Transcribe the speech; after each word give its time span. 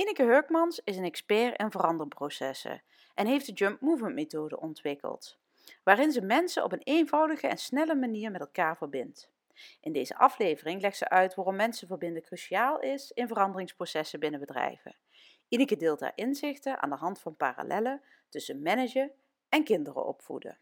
Ineke 0.00 0.22
Hurkmans 0.22 0.80
is 0.84 0.96
een 0.96 1.04
expert 1.04 1.58
in 1.58 1.70
veranderprocessen 1.70 2.82
en 3.14 3.26
heeft 3.26 3.46
de 3.46 3.52
Jump 3.52 3.80
Movement 3.80 4.14
methode 4.14 4.60
ontwikkeld, 4.60 5.38
waarin 5.84 6.12
ze 6.12 6.20
mensen 6.20 6.64
op 6.64 6.72
een 6.72 6.82
eenvoudige 6.82 7.46
en 7.46 7.56
snelle 7.56 7.94
manier 7.94 8.30
met 8.30 8.40
elkaar 8.40 8.76
verbindt. 8.76 9.30
In 9.80 9.92
deze 9.92 10.16
aflevering 10.16 10.80
legt 10.80 10.96
ze 10.96 11.08
uit 11.08 11.34
waarom 11.34 11.56
mensen 11.56 11.86
verbinden 11.86 12.22
cruciaal 12.22 12.78
is 12.78 13.10
in 13.10 13.28
veranderingsprocessen 13.28 14.20
binnen 14.20 14.40
bedrijven. 14.40 14.96
Ineke 15.48 15.76
deelt 15.76 15.98
daar 15.98 16.12
inzichten 16.14 16.82
aan 16.82 16.90
de 16.90 16.96
hand 16.96 17.20
van 17.20 17.36
parallellen 17.36 18.02
tussen 18.28 18.62
managen 18.62 19.12
en 19.48 19.64
kinderen 19.64 20.06
opvoeden. 20.06 20.58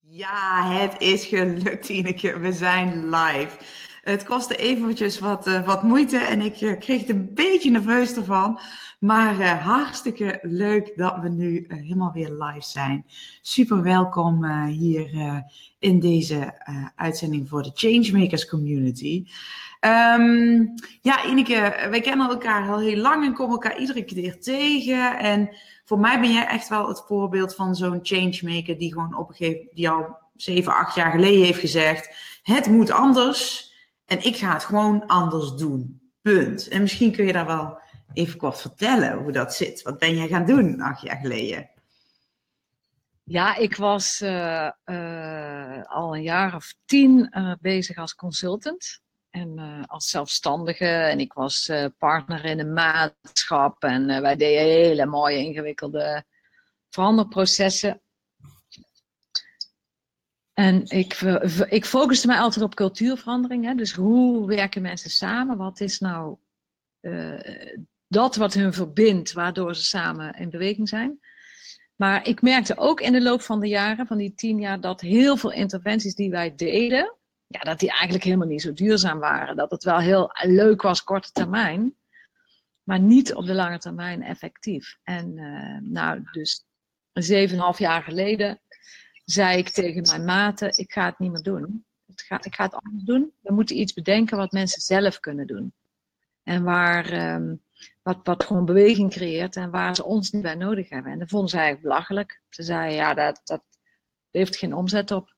Ja, 0.00 0.72
het 0.72 1.00
is 1.00 1.24
gelukt, 1.24 1.88
Ineke. 1.88 2.38
We 2.38 2.52
zijn 2.52 3.08
live. 3.08 3.56
Het 4.02 4.24
kostte 4.24 4.56
eventjes 4.56 5.18
wat, 5.18 5.46
uh, 5.46 5.66
wat 5.66 5.82
moeite 5.82 6.18
en 6.18 6.40
ik 6.40 6.60
uh, 6.60 6.78
kreeg 6.78 7.00
het 7.00 7.08
een 7.08 7.30
beetje 7.34 7.70
nerveus 7.70 8.16
ervan. 8.16 8.60
Maar 8.98 9.40
uh, 9.40 9.66
hartstikke 9.66 10.38
leuk 10.42 10.92
dat 10.96 11.18
we 11.20 11.28
nu 11.28 11.64
helemaal 11.68 12.12
weer 12.12 12.30
live 12.30 12.66
zijn. 12.66 13.06
Super 13.42 13.82
welkom 13.82 14.66
hier 14.66 15.10
in 15.78 16.00
deze 16.00 16.62
uitzending 16.96 17.48
voor 17.48 17.62
de 17.62 17.70
Changemakers 17.74 18.48
Community. 18.48 19.26
Um, 19.80 20.74
ja, 21.02 21.24
Ineke, 21.26 21.86
wij 21.90 22.00
kennen 22.00 22.28
elkaar 22.28 22.68
al 22.68 22.78
heel 22.78 22.96
lang 22.96 23.24
en 23.24 23.32
komen 23.32 23.52
elkaar 23.52 23.78
iedere 23.78 24.04
keer 24.04 24.40
tegen. 24.40 25.18
En 25.18 25.56
voor 25.88 25.98
mij 25.98 26.20
ben 26.20 26.32
jij 26.32 26.46
echt 26.46 26.68
wel 26.68 26.88
het 26.88 27.04
voorbeeld 27.06 27.54
van 27.54 27.74
zo'n 27.74 27.98
changemaker 28.02 28.78
die 28.78 28.92
gewoon 28.92 29.16
op 29.16 29.36
die 29.72 29.90
al 29.90 30.18
zeven, 30.36 30.74
acht 30.74 30.94
jaar 30.94 31.10
geleden 31.10 31.44
heeft 31.44 31.60
gezegd: 31.60 32.14
het 32.42 32.66
moet 32.66 32.90
anders. 32.90 33.72
En 34.04 34.24
ik 34.24 34.36
ga 34.36 34.52
het 34.52 34.64
gewoon 34.64 35.06
anders 35.06 35.54
doen. 35.54 36.00
Punt. 36.22 36.68
En 36.68 36.80
misschien 36.80 37.12
kun 37.12 37.26
je 37.26 37.32
daar 37.32 37.46
wel 37.46 37.80
even 38.12 38.38
kort 38.38 38.60
vertellen 38.60 39.18
hoe 39.18 39.32
dat 39.32 39.54
zit. 39.54 39.82
Wat 39.82 39.98
ben 39.98 40.16
jij 40.16 40.28
gaan 40.28 40.46
doen 40.46 40.80
acht 40.80 41.02
jaar 41.02 41.16
geleden? 41.16 41.70
Ja, 43.24 43.56
ik 43.56 43.76
was 43.76 44.20
uh, 44.20 44.70
uh, 44.84 45.82
al 45.82 46.14
een 46.16 46.22
jaar 46.22 46.54
of 46.54 46.74
tien 46.84 47.34
uh, 47.38 47.52
bezig 47.60 47.96
als 47.96 48.14
consultant 48.14 49.00
en 49.30 49.84
als 49.86 50.08
zelfstandige. 50.08 50.86
En 50.86 51.20
ik 51.20 51.32
was 51.32 51.72
partner 51.98 52.44
in 52.44 52.58
een 52.58 52.72
maatschap 52.72 53.82
en 53.82 54.22
wij 54.22 54.36
deden 54.36 54.64
hele 54.64 55.06
mooie 55.06 55.38
ingewikkelde 55.38 56.24
veranderprocessen. 56.88 58.00
En 60.52 60.84
ik, 60.88 61.20
ik 61.68 61.84
focuste 61.84 62.26
mij 62.26 62.38
altijd 62.38 62.64
op 62.64 62.74
cultuurverandering. 62.74 63.64
Hè? 63.64 63.74
Dus 63.74 63.92
hoe 63.92 64.46
werken 64.46 64.82
mensen 64.82 65.10
samen? 65.10 65.56
Wat 65.56 65.80
is 65.80 65.98
nou 65.98 66.36
dat 68.08 68.36
wat 68.36 68.54
hun 68.54 68.72
verbindt, 68.72 69.32
waardoor 69.32 69.74
ze 69.74 69.84
samen 69.84 70.34
in 70.34 70.50
beweging 70.50 70.88
zijn? 70.88 71.20
Maar 71.96 72.26
ik 72.26 72.42
merkte 72.42 72.76
ook 72.76 73.00
in 73.00 73.12
de 73.12 73.22
loop 73.22 73.42
van 73.42 73.60
de 73.60 73.68
jaren, 73.68 74.06
van 74.06 74.16
die 74.16 74.34
tien 74.34 74.60
jaar, 74.60 74.80
dat 74.80 75.00
heel 75.00 75.36
veel 75.36 75.52
interventies 75.52 76.14
die 76.14 76.30
wij 76.30 76.54
deden, 76.54 77.17
ja, 77.48 77.60
dat 77.60 77.78
die 77.78 77.90
eigenlijk 77.90 78.24
helemaal 78.24 78.46
niet 78.46 78.62
zo 78.62 78.72
duurzaam 78.72 79.18
waren. 79.18 79.56
Dat 79.56 79.70
het 79.70 79.84
wel 79.84 79.98
heel 79.98 80.30
leuk 80.42 80.82
was, 80.82 81.04
korte 81.04 81.32
termijn, 81.32 81.96
maar 82.82 83.00
niet 83.00 83.34
op 83.34 83.46
de 83.46 83.54
lange 83.54 83.78
termijn 83.78 84.22
effectief. 84.22 84.98
En 85.02 85.36
uh, 85.36 85.90
nou, 85.90 86.22
dus 86.32 86.66
zeven 87.12 87.56
en 87.56 87.62
half 87.62 87.78
jaar 87.78 88.02
geleden 88.02 88.60
zei 89.24 89.58
ik 89.58 89.68
tegen 89.68 90.02
mijn 90.02 90.24
maten, 90.24 90.78
ik 90.78 90.92
ga 90.92 91.04
het 91.04 91.18
niet 91.18 91.30
meer 91.30 91.42
doen. 91.42 91.84
ik 92.40 92.54
ga 92.54 92.64
het 92.64 92.74
anders 92.74 93.04
doen. 93.04 93.32
We 93.40 93.52
moeten 93.52 93.78
iets 93.78 93.92
bedenken 93.92 94.36
wat 94.36 94.52
mensen 94.52 94.82
zelf 94.82 95.20
kunnen 95.20 95.46
doen. 95.46 95.72
En 96.42 96.62
waar, 96.62 97.34
um, 97.34 97.62
wat, 98.02 98.18
wat 98.22 98.44
gewoon 98.44 98.64
beweging 98.64 99.10
creëert 99.10 99.56
en 99.56 99.70
waar 99.70 99.94
ze 99.94 100.04
ons 100.04 100.30
niet 100.30 100.42
bij 100.42 100.54
nodig 100.54 100.88
hebben. 100.88 101.12
En 101.12 101.18
dat 101.18 101.28
vonden 101.28 101.48
ze 101.48 101.56
eigenlijk 101.56 101.86
belachelijk. 101.88 102.42
Ze 102.48 102.62
zeiden, 102.62 102.96
ja, 102.96 103.14
dat, 103.14 103.40
dat 103.44 103.62
heeft 104.30 104.56
geen 104.56 104.74
omzet 104.74 105.10
op. 105.10 105.36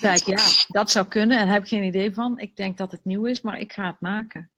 Ik, 0.00 0.26
ja, 0.26 0.46
dat 0.68 0.90
zou 0.90 1.06
kunnen 1.06 1.38
en 1.38 1.48
heb 1.48 1.62
ik 1.62 1.68
geen 1.68 1.82
idee 1.82 2.14
van. 2.14 2.38
Ik 2.38 2.56
denk 2.56 2.78
dat 2.78 2.92
het 2.92 3.04
nieuw 3.04 3.24
is, 3.24 3.40
maar 3.40 3.60
ik 3.60 3.72
ga 3.72 3.86
het 3.86 4.00
maken. 4.00 4.50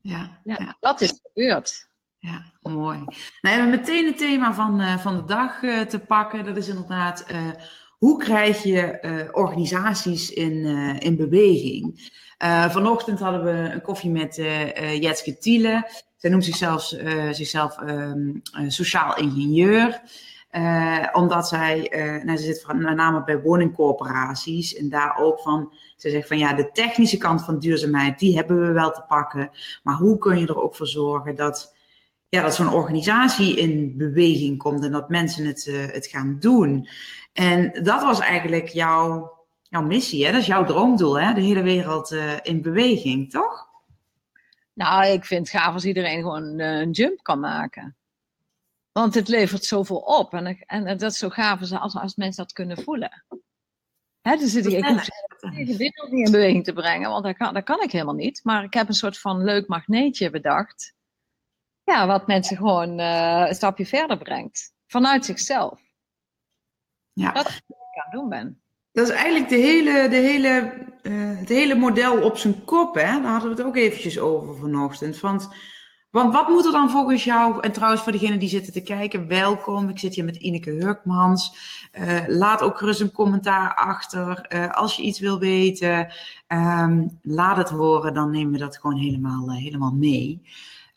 Ja, 0.00 0.40
ja, 0.44 0.56
ja. 0.58 0.76
dat 0.80 1.00
is 1.00 1.20
gebeurd. 1.22 1.88
Ja, 2.18 2.52
mooi. 2.62 2.98
Nou, 2.98 3.08
we 3.40 3.48
hebben 3.48 3.70
meteen 3.70 4.06
het 4.06 4.18
thema 4.18 4.54
van, 4.54 4.80
uh, 4.80 4.98
van 4.98 5.16
de 5.16 5.24
dag 5.24 5.62
uh, 5.62 5.80
te 5.80 5.98
pakken. 5.98 6.44
Dat 6.44 6.56
is 6.56 6.68
inderdaad, 6.68 7.24
uh, 7.30 7.50
hoe 7.98 8.18
krijg 8.18 8.62
je 8.62 9.28
organisaties 9.32 10.30
in, 10.30 10.64
in 11.00 11.16
beweging? 11.16 12.14
vanochtend 12.68 13.18
hadden 13.18 13.44
we 13.44 13.72
een 13.72 13.82
koffie 13.82 14.10
met 14.10 14.34
Jetske 15.00 15.38
Thiele. 15.38 15.90
Zij 16.16 16.30
noemt 16.30 16.44
zichzelf, 16.44 16.82
zichzelf 17.30 17.80
um, 17.80 18.42
sociaal 18.68 19.16
ingenieur. 19.16 20.00
Omdat 21.12 21.48
zij, 21.48 21.90
nou, 22.24 22.38
ze 22.38 22.44
zit 22.44 22.66
met 22.66 22.96
name 22.96 23.24
bij 23.24 23.40
woningcorporaties 23.40 24.74
en 24.74 24.88
daar 24.88 25.16
ook 25.18 25.40
van, 25.40 25.72
ze 25.96 26.10
zegt 26.10 26.28
van 26.28 26.38
ja, 26.38 26.52
de 26.52 26.70
technische 26.72 27.16
kant 27.16 27.44
van 27.44 27.58
duurzaamheid, 27.58 28.18
die 28.18 28.36
hebben 28.36 28.66
we 28.66 28.72
wel 28.72 28.90
te 28.90 29.04
pakken. 29.08 29.50
Maar 29.82 29.94
hoe 29.94 30.18
kun 30.18 30.38
je 30.38 30.46
er 30.46 30.62
ook 30.62 30.76
voor 30.76 30.86
zorgen 30.86 31.34
dat 31.34 31.74
ja, 32.28 32.42
dat 32.42 32.54
zo'n 32.54 32.72
organisatie 32.72 33.56
in 33.56 33.96
beweging 33.96 34.58
komt 34.58 34.84
en 34.84 34.92
dat 34.92 35.08
mensen 35.08 35.46
het, 35.46 35.66
uh, 35.66 35.86
het 35.86 36.06
gaan 36.06 36.36
doen. 36.40 36.88
En 37.32 37.82
dat 37.82 38.02
was 38.02 38.20
eigenlijk 38.20 38.68
jouw, 38.68 39.32
jouw 39.62 39.82
missie, 39.82 40.24
hè? 40.26 40.32
dat 40.32 40.40
is 40.40 40.46
jouw 40.46 40.64
droomdoel, 40.64 41.20
hè? 41.20 41.34
de 41.34 41.40
hele 41.40 41.62
wereld 41.62 42.12
uh, 42.12 42.32
in 42.42 42.62
beweging, 42.62 43.30
toch? 43.30 43.64
Nou, 44.72 45.06
ik 45.06 45.24
vind 45.24 45.50
het 45.50 45.60
gaaf 45.60 45.74
als 45.74 45.84
iedereen 45.84 46.22
gewoon 46.22 46.60
uh, 46.60 46.80
een 46.80 46.90
jump 46.90 47.22
kan 47.22 47.40
maken. 47.40 47.96
Want 48.96 49.14
het 49.14 49.28
levert 49.28 49.64
zoveel 49.64 49.96
op 49.96 50.34
en, 50.34 50.58
en 50.66 50.84
dat 50.84 51.10
is 51.10 51.18
zo 51.18 51.28
gaaf 51.28 51.60
als, 51.60 51.94
als 51.94 52.14
mensen 52.14 52.42
dat 52.42 52.52
kunnen 52.52 52.82
voelen. 52.82 53.24
Hè, 54.20 54.36
dus 54.36 54.54
ik, 54.54 54.64
ik 54.64 54.84
hoef 54.84 55.04
de 55.40 55.76
wereld 55.76 56.10
niet 56.10 56.26
in 56.26 56.32
beweging 56.32 56.64
te 56.64 56.72
brengen, 56.72 57.10
want 57.10 57.24
dat 57.24 57.36
kan, 57.36 57.54
dat 57.54 57.64
kan 57.64 57.82
ik 57.82 57.92
helemaal 57.92 58.14
niet. 58.14 58.40
Maar 58.42 58.64
ik 58.64 58.74
heb 58.74 58.88
een 58.88 58.94
soort 58.94 59.18
van 59.18 59.44
leuk 59.44 59.68
magneetje 59.68 60.30
bedacht 60.30 60.94
ja, 61.84 62.06
wat 62.06 62.26
mensen 62.26 62.56
gewoon 62.56 63.00
uh, 63.00 63.44
een 63.48 63.54
stapje 63.54 63.86
verder 63.86 64.18
brengt. 64.18 64.72
Vanuit 64.86 65.24
zichzelf. 65.24 65.80
Ja. 67.12 67.32
Dat 67.32 67.48
is 67.48 67.62
wat 67.66 67.78
ik 67.78 68.02
aan 68.02 68.10
het 68.10 68.12
doen 68.12 68.28
ben. 68.28 68.60
Dat 68.92 69.08
is 69.08 69.14
eigenlijk 69.14 69.48
de 69.48 69.56
hele, 69.56 70.08
de 70.08 70.16
hele, 70.16 70.72
uh, 71.02 71.38
het 71.38 71.48
hele 71.48 71.74
model 71.74 72.22
op 72.22 72.36
zijn 72.36 72.64
kop. 72.64 72.94
Hè? 72.94 73.00
Daar 73.02 73.32
hadden 73.32 73.50
we 73.50 73.56
het 73.56 73.66
ook 73.66 73.76
eventjes 73.76 74.18
over 74.18 74.56
vanochtend. 74.56 75.20
Want, 75.20 75.48
want 76.16 76.32
wat 76.32 76.48
moet 76.48 76.66
er 76.66 76.72
dan 76.72 76.90
volgens 76.90 77.24
jou, 77.24 77.60
en 77.60 77.72
trouwens 77.72 78.02
voor 78.02 78.12
degenen 78.12 78.38
die 78.38 78.48
zitten 78.48 78.72
te 78.72 78.82
kijken, 78.82 79.28
welkom. 79.28 79.88
Ik 79.88 79.98
zit 79.98 80.14
hier 80.14 80.24
met 80.24 80.36
Ineke 80.36 80.70
Hurkmans. 80.70 81.56
Uh, 82.00 82.18
laat 82.26 82.62
ook 82.62 82.78
gerust 82.78 83.00
een 83.00 83.12
commentaar 83.12 83.74
achter. 83.74 84.46
Uh, 84.48 84.70
als 84.70 84.96
je 84.96 85.02
iets 85.02 85.20
wil 85.20 85.38
weten, 85.38 86.12
um, 86.48 87.18
laat 87.22 87.56
het 87.56 87.68
horen. 87.68 88.14
Dan 88.14 88.30
nemen 88.30 88.52
we 88.52 88.58
dat 88.58 88.78
gewoon 88.78 88.96
helemaal, 88.96 89.52
helemaal 89.52 89.92
mee. 89.92 90.42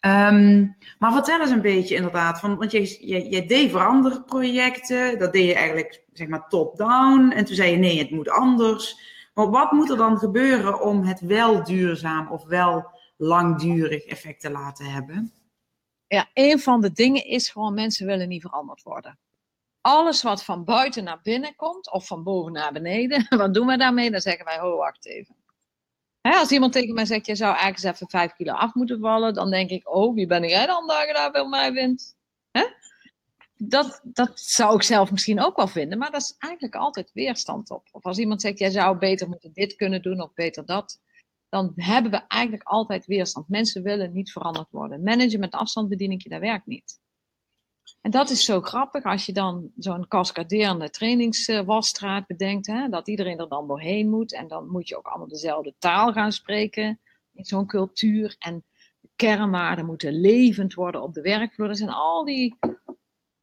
Um, 0.01 0.75
maar 0.99 1.13
vertel 1.13 1.39
eens 1.39 1.49
een 1.49 1.61
beetje 1.61 1.95
inderdaad, 1.95 2.39
van, 2.39 2.57
want 2.57 2.71
je, 2.71 2.97
je, 3.01 3.29
je 3.29 3.45
deed 3.45 3.71
veranderprojecten, 3.71 5.19
dat 5.19 5.33
deed 5.33 5.47
je 5.47 5.55
eigenlijk 5.55 6.01
zeg 6.13 6.27
maar 6.27 6.47
top-down. 6.47 7.31
En 7.31 7.45
toen 7.45 7.55
zei 7.55 7.71
je 7.71 7.77
nee, 7.77 7.99
het 7.99 8.11
moet 8.11 8.29
anders. 8.29 8.99
Maar 9.33 9.49
wat 9.49 9.71
moet 9.71 9.89
er 9.89 9.97
dan 9.97 10.17
gebeuren 10.17 10.81
om 10.81 11.03
het 11.03 11.19
wel 11.19 11.63
duurzaam 11.63 12.27
of 12.27 12.45
wel 12.45 12.97
langdurig 13.19 14.05
effect 14.05 14.41
te 14.41 14.49
laten 14.49 14.85
hebben? 14.85 15.33
Ja, 16.07 16.29
een 16.33 16.59
van 16.59 16.81
de 16.81 16.91
dingen 16.91 17.25
is 17.25 17.49
gewoon 17.49 17.73
mensen 17.73 18.05
willen 18.05 18.27
niet 18.27 18.41
veranderd 18.41 18.83
worden. 18.83 19.19
Alles 19.81 20.23
wat 20.23 20.43
van 20.43 20.63
buiten 20.63 21.03
naar 21.03 21.19
binnen 21.21 21.55
komt, 21.55 21.91
of 21.91 22.07
van 22.07 22.23
boven 22.23 22.51
naar 22.51 22.73
beneden, 22.73 23.25
wat 23.37 23.53
doen 23.53 23.67
we 23.67 23.77
daarmee? 23.77 24.11
Dan 24.11 24.21
zeggen 24.21 24.45
wij, 24.45 24.59
ho, 24.59 24.77
wacht 24.77 25.05
even 25.05 25.35
als 26.21 26.51
iemand 26.51 26.73
tegen 26.73 26.93
mij 26.93 27.05
zegt, 27.05 27.25
je 27.25 27.35
zou 27.35 27.49
eigenlijk 27.49 27.83
eens 27.83 27.93
even 27.93 28.09
5 28.09 28.33
kilo 28.33 28.53
af 28.53 28.73
moeten 28.73 28.99
vallen, 28.99 29.33
dan 29.33 29.49
denk 29.49 29.69
ik, 29.69 29.89
oh, 29.89 30.15
wie 30.15 30.27
ben 30.27 30.47
jij 30.47 30.65
dan 30.65 30.87
dat 30.87 31.07
je 31.07 31.13
daar 31.13 31.31
bij 31.31 31.45
mij 31.45 31.71
vindt? 31.71 32.17
dat, 33.61 34.01
dat 34.03 34.39
zou 34.39 34.75
ik 34.75 34.83
zelf 34.83 35.11
misschien 35.11 35.41
ook 35.41 35.55
wel 35.55 35.67
vinden, 35.67 35.97
maar 35.97 36.11
dat 36.11 36.21
is 36.21 36.35
eigenlijk 36.37 36.75
altijd 36.75 37.11
weerstand 37.13 37.69
op. 37.69 37.87
Of 37.91 38.03
als 38.03 38.17
iemand 38.17 38.41
zegt, 38.41 38.59
jij 38.59 38.69
zou 38.69 38.97
beter 38.97 39.27
moeten 39.27 39.53
dit 39.53 39.75
kunnen 39.75 40.01
doen 40.01 40.21
of 40.21 40.33
beter 40.33 40.65
dat, 40.65 40.99
dan 41.49 41.71
hebben 41.75 42.11
we 42.11 42.21
eigenlijk 42.27 42.63
altijd 42.63 43.05
weerstand. 43.05 43.49
Mensen 43.49 43.83
willen 43.83 44.13
niet 44.13 44.31
veranderd 44.31 44.71
worden. 44.71 45.03
Managen 45.03 45.39
met 45.39 45.53
afstandsbediening, 45.53 46.23
dat 46.23 46.39
werkt 46.39 46.65
niet. 46.65 46.99
En 48.01 48.11
dat 48.11 48.29
is 48.29 48.45
zo 48.45 48.61
grappig 48.61 49.03
als 49.03 49.25
je 49.25 49.33
dan 49.33 49.71
zo'n 49.77 50.07
cascaderende 50.07 50.89
trainingswasstraat 50.89 52.27
bedenkt, 52.27 52.67
hè, 52.67 52.89
dat 52.89 53.07
iedereen 53.07 53.39
er 53.39 53.49
dan 53.49 53.67
doorheen 53.67 54.09
moet. 54.09 54.33
En 54.33 54.47
dan 54.47 54.69
moet 54.69 54.87
je 54.87 54.97
ook 54.97 55.07
allemaal 55.07 55.27
dezelfde 55.27 55.73
taal 55.79 56.13
gaan 56.13 56.31
spreken 56.31 56.99
in 57.33 57.45
zo'n 57.45 57.65
cultuur. 57.65 58.35
En 58.39 58.63
de 58.99 59.09
kernwaarden 59.15 59.85
moeten 59.85 60.19
levend 60.19 60.73
worden 60.73 61.01
op 61.01 61.13
de 61.13 61.21
werkvloer. 61.21 61.67
Dat 61.67 61.77
zijn 61.77 61.89
al 61.89 62.25
die 62.25 62.57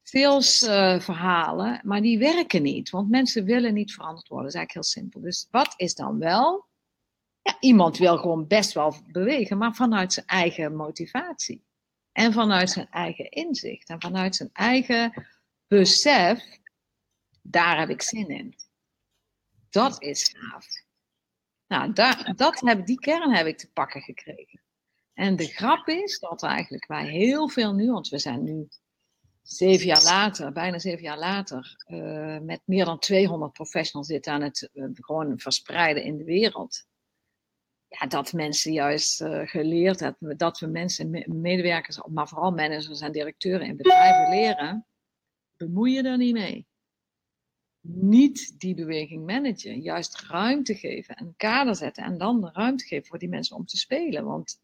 salesverhalen, 0.03 1.73
uh, 1.73 1.83
maar 1.83 2.01
die 2.01 2.19
werken 2.19 2.63
niet. 2.63 2.91
Want 2.91 3.11
mensen 3.11 3.45
willen 3.45 3.75
niet 3.75 3.93
veranderd 3.93 4.29
worden. 4.29 4.47
Dat 4.47 4.55
is 4.55 4.61
eigenlijk 4.61 4.87
heel 4.87 5.03
simpel. 5.03 5.21
Dus 5.21 5.49
wat 5.51 5.75
is 5.77 5.95
dan 5.95 6.19
wel? 6.19 6.66
Ja, 7.47 7.57
iemand 7.61 7.99
wil 7.99 8.19
gewoon 8.19 8.47
best 8.47 8.73
wel 8.73 8.97
bewegen, 9.07 9.59
maar 9.59 9.75
vanuit 9.75 10.13
zijn 10.13 10.27
eigen 10.27 10.77
motivatie. 10.77 11.65
En 12.13 12.33
vanuit 12.33 12.71
zijn 12.71 12.89
eigen 12.91 13.31
inzicht 13.31 13.89
en 13.89 14.01
vanuit 14.01 14.37
zijn 14.37 14.51
eigen 14.53 15.27
besef, 15.67 16.59
daar 17.43 17.79
heb 17.79 17.89
ik 17.89 18.03
zin 18.03 18.29
in. 18.29 18.55
Dat 19.71 20.03
is 20.03 20.35
gaaf. 20.37 20.67
Nou, 21.67 21.93
dat 22.37 22.61
heb, 22.61 22.87
die 22.87 23.01
kern 23.01 23.35
heb 23.35 23.47
ik 23.47 23.59
te 23.59 23.71
pakken 23.73 24.01
gekregen. 24.01 24.63
En 25.15 25.37
de 25.37 25.47
grap 25.47 25.89
is 25.89 26.19
dat 26.19 26.43
eigenlijk 26.43 26.87
wij 26.87 27.09
heel 27.09 27.49
veel 27.49 27.75
nu, 27.75 27.91
want 27.91 28.09
we 28.09 28.19
zijn 28.19 28.43
nu 28.43 28.69
zeven 29.43 29.87
jaar 29.87 30.03
later, 30.03 30.53
bijna 30.53 30.79
zeven 30.79 31.03
jaar 31.03 31.19
later, 31.19 31.85
uh, 31.89 32.39
met 32.39 32.61
meer 32.65 32.85
dan 32.85 32.99
200 32.99 33.53
professionals 33.53 34.09
zitten 34.09 34.33
aan 34.33 34.43
het 34.43 34.71
uh, 34.73 34.89
gewoon 34.93 35.39
verspreiden 35.39 36.03
in 36.03 36.17
de 36.17 36.25
wereld 36.25 36.87
ja, 37.99 38.07
dat 38.07 38.33
mensen 38.33 38.73
juist 38.73 39.21
uh, 39.21 39.47
geleerd 39.49 40.01
hebben, 40.01 40.37
dat 40.37 40.59
we 40.59 40.67
mensen, 40.67 41.25
medewerkers, 41.27 42.01
maar 42.07 42.29
vooral 42.29 42.51
managers 42.51 43.01
en 43.01 43.13
directeuren 43.13 43.67
in 43.67 43.77
bedrijven 43.77 44.31
leren, 44.31 44.87
bemoei 45.57 45.93
je 45.93 46.03
er 46.03 46.17
niet 46.17 46.33
mee. 46.33 46.67
Niet 47.89 48.61
die 48.61 48.75
beweging 48.75 49.27
managen, 49.27 49.81
juist 49.81 50.21
ruimte 50.21 50.75
geven 50.75 51.15
en 51.17 51.35
kader 51.37 51.77
zetten 51.77 52.05
en 52.05 52.19
dan 52.19 52.41
de 52.41 52.51
ruimte 52.53 52.85
geven 52.85 53.07
voor 53.07 53.19
die 53.19 53.29
mensen 53.29 53.57
om 53.57 53.67
te 53.67 53.77
spelen. 53.77 54.25
Want 54.25 54.61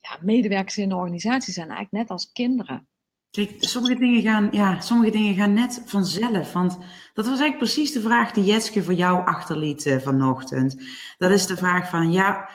ja, 0.00 0.18
medewerkers 0.22 0.76
in 0.76 0.90
een 0.90 0.96
organisatie 0.96 1.52
zijn 1.52 1.68
eigenlijk 1.68 2.02
net 2.02 2.10
als 2.10 2.32
kinderen. 2.32 2.88
Kijk, 3.36 3.56
sommige 3.58 3.94
dingen, 3.94 4.22
gaan, 4.22 4.48
ja, 4.50 4.80
sommige 4.80 5.10
dingen 5.10 5.34
gaan 5.34 5.52
net 5.52 5.82
vanzelf. 5.86 6.52
Want 6.52 6.78
dat 7.14 7.26
was 7.26 7.40
eigenlijk 7.40 7.58
precies 7.58 7.92
de 7.92 8.00
vraag 8.00 8.32
die 8.32 8.44
Jetske 8.44 8.82
voor 8.82 8.94
jou 8.94 9.26
achterliet 9.26 9.86
uh, 9.86 9.98
vanochtend. 9.98 10.82
Dat 11.18 11.30
is 11.30 11.46
de 11.46 11.56
vraag 11.56 11.88
van, 11.88 12.12
ja, 12.12 12.48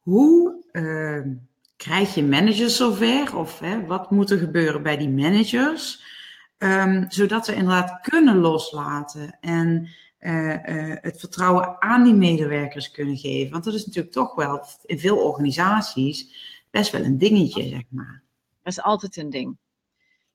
hoe 0.00 0.64
uh, 0.72 1.34
krijg 1.76 2.14
je 2.14 2.22
managers 2.22 2.76
zover? 2.76 3.36
Of 3.36 3.60
wat 3.86 4.10
moet 4.10 4.30
er 4.30 4.38
gebeuren 4.38 4.82
bij 4.82 4.96
die 4.96 5.08
managers? 5.08 6.02
Um, 6.58 7.04
zodat 7.08 7.44
ze 7.44 7.54
inderdaad 7.54 8.00
kunnen 8.00 8.36
loslaten 8.36 9.36
en 9.40 9.88
uh, 10.20 10.54
het 11.00 11.20
vertrouwen 11.20 11.82
aan 11.82 12.04
die 12.04 12.14
medewerkers 12.14 12.90
kunnen 12.90 13.16
geven. 13.16 13.52
Want 13.52 13.64
dat 13.64 13.74
is 13.74 13.86
natuurlijk 13.86 14.14
toch 14.14 14.34
wel 14.34 14.66
in 14.84 14.98
veel 14.98 15.16
organisaties 15.16 16.34
best 16.70 16.92
wel 16.92 17.04
een 17.04 17.18
dingetje, 17.18 17.68
zeg 17.68 17.84
maar. 17.88 18.22
Dat 18.62 18.72
is 18.72 18.82
altijd 18.82 19.16
een 19.16 19.30
ding. 19.30 19.56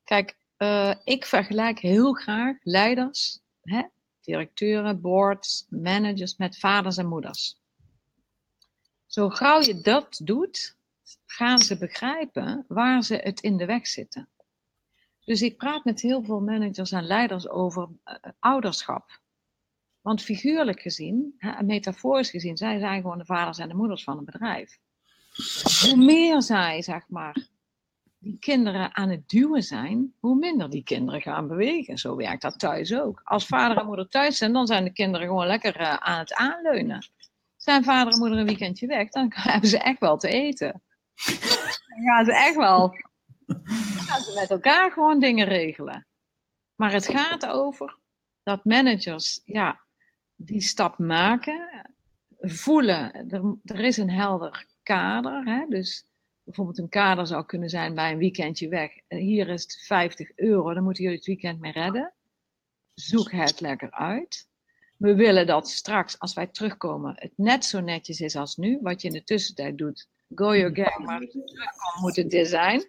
Kijk, 0.03 0.38
uh, 0.57 0.95
ik 1.03 1.25
vergelijk 1.25 1.79
heel 1.79 2.13
graag 2.13 2.57
leiders, 2.61 3.39
hè, 3.61 3.83
directeuren, 4.21 5.01
boards, 5.01 5.65
managers 5.69 6.38
met 6.38 6.59
vaders 6.59 6.97
en 6.97 7.07
moeders. 7.07 7.61
Zo 9.05 9.29
gauw 9.29 9.61
je 9.61 9.81
dat 9.81 10.19
doet, 10.23 10.77
gaan 11.25 11.59
ze 11.59 11.77
begrijpen 11.77 12.65
waar 12.67 13.03
ze 13.03 13.15
het 13.15 13.39
in 13.41 13.57
de 13.57 13.65
weg 13.65 13.88
zitten. 13.88 14.29
Dus 15.25 15.41
ik 15.41 15.57
praat 15.57 15.83
met 15.83 16.01
heel 16.01 16.23
veel 16.23 16.41
managers 16.41 16.91
en 16.91 17.05
leiders 17.05 17.50
over 17.50 17.89
uh, 18.05 18.15
ouderschap. 18.39 19.21
Want 20.01 20.23
figuurlijk 20.23 20.81
gezien, 20.81 21.39
metaforisch 21.61 22.29
gezien, 22.29 22.57
zij 22.57 22.79
zijn 22.79 23.01
gewoon 23.01 23.17
de 23.17 23.25
vaders 23.25 23.57
en 23.57 23.67
de 23.67 23.75
moeders 23.75 24.03
van 24.03 24.17
een 24.17 24.25
bedrijf. 24.25 24.79
Hoe 25.81 25.95
meer 25.95 26.41
zij, 26.41 26.81
zeg 26.81 27.07
maar, 27.07 27.47
die 28.23 28.37
kinderen 28.39 28.95
aan 28.95 29.09
het 29.09 29.29
duwen 29.29 29.63
zijn, 29.63 30.13
hoe 30.19 30.35
minder 30.35 30.69
die 30.69 30.83
kinderen 30.83 31.21
gaan 31.21 31.47
bewegen. 31.47 31.97
Zo 31.97 32.15
werkt 32.15 32.41
dat 32.41 32.59
thuis 32.59 32.93
ook. 32.93 33.21
Als 33.23 33.45
vader 33.45 33.77
en 33.77 33.85
moeder 33.85 34.07
thuis 34.07 34.37
zijn, 34.37 34.53
dan 34.53 34.67
zijn 34.67 34.83
de 34.83 34.93
kinderen 34.93 35.27
gewoon 35.27 35.47
lekker 35.47 35.81
uh, 35.81 35.93
aan 35.93 36.19
het 36.19 36.33
aanleunen. 36.33 37.07
Zijn 37.55 37.83
vader 37.83 38.13
en 38.13 38.19
moeder 38.19 38.37
een 38.37 38.45
weekendje 38.45 38.87
weg, 38.87 39.09
dan 39.09 39.31
hebben 39.51 39.69
ze 39.69 39.77
echt 39.77 39.99
wel 39.99 40.17
te 40.17 40.27
eten. 40.27 40.81
Dan 41.87 42.03
gaan 42.05 42.25
ze 42.25 42.33
echt 42.33 42.55
wel 42.55 42.95
gaan 43.45 44.21
ze 44.21 44.33
met 44.39 44.49
elkaar 44.49 44.91
gewoon 44.91 45.19
dingen 45.19 45.47
regelen. 45.47 46.07
Maar 46.75 46.91
het 46.91 47.07
gaat 47.07 47.45
over 47.45 47.97
dat 48.43 48.65
managers 48.65 49.41
ja, 49.45 49.81
die 50.35 50.61
stap 50.61 50.97
maken, 50.97 51.89
voelen, 52.39 53.29
er, 53.29 53.55
er 53.63 53.79
is 53.79 53.97
een 53.97 54.09
helder 54.09 54.65
kader. 54.83 55.45
Hè, 55.45 55.65
dus 55.69 56.05
bijvoorbeeld 56.43 56.77
een 56.77 56.89
kader 56.89 57.27
zou 57.27 57.45
kunnen 57.45 57.69
zijn 57.69 57.95
bij 57.95 58.11
een 58.11 58.17
weekendje 58.17 58.67
weg. 58.67 58.91
Hier 59.07 59.47
is 59.47 59.61
het 59.61 59.83
50 59.85 60.31
euro, 60.35 60.73
dan 60.73 60.83
moeten 60.83 61.03
jullie 61.03 61.17
het 61.17 61.27
weekend 61.27 61.59
mee 61.59 61.71
redden. 61.71 62.13
Zoek 62.93 63.31
het 63.31 63.59
lekker 63.59 63.91
uit. 63.91 64.47
We 64.97 65.15
willen 65.15 65.47
dat 65.47 65.69
straks, 65.69 66.19
als 66.19 66.33
wij 66.33 66.47
terugkomen, 66.47 67.13
het 67.15 67.33
net 67.35 67.65
zo 67.65 67.79
netjes 67.79 68.19
is 68.19 68.35
als 68.35 68.55
nu. 68.55 68.79
Wat 68.81 69.01
je 69.01 69.07
in 69.07 69.13
de 69.13 69.23
tussentijd 69.23 69.77
doet, 69.77 70.07
go 70.35 70.55
your 70.55 70.75
gang, 70.75 71.05
maar 71.05 71.19
als 71.19 71.33
je 71.33 71.43
terugkomt 71.43 72.01
moet 72.01 72.15
het 72.15 72.29
dit 72.29 72.47
zijn. 72.47 72.79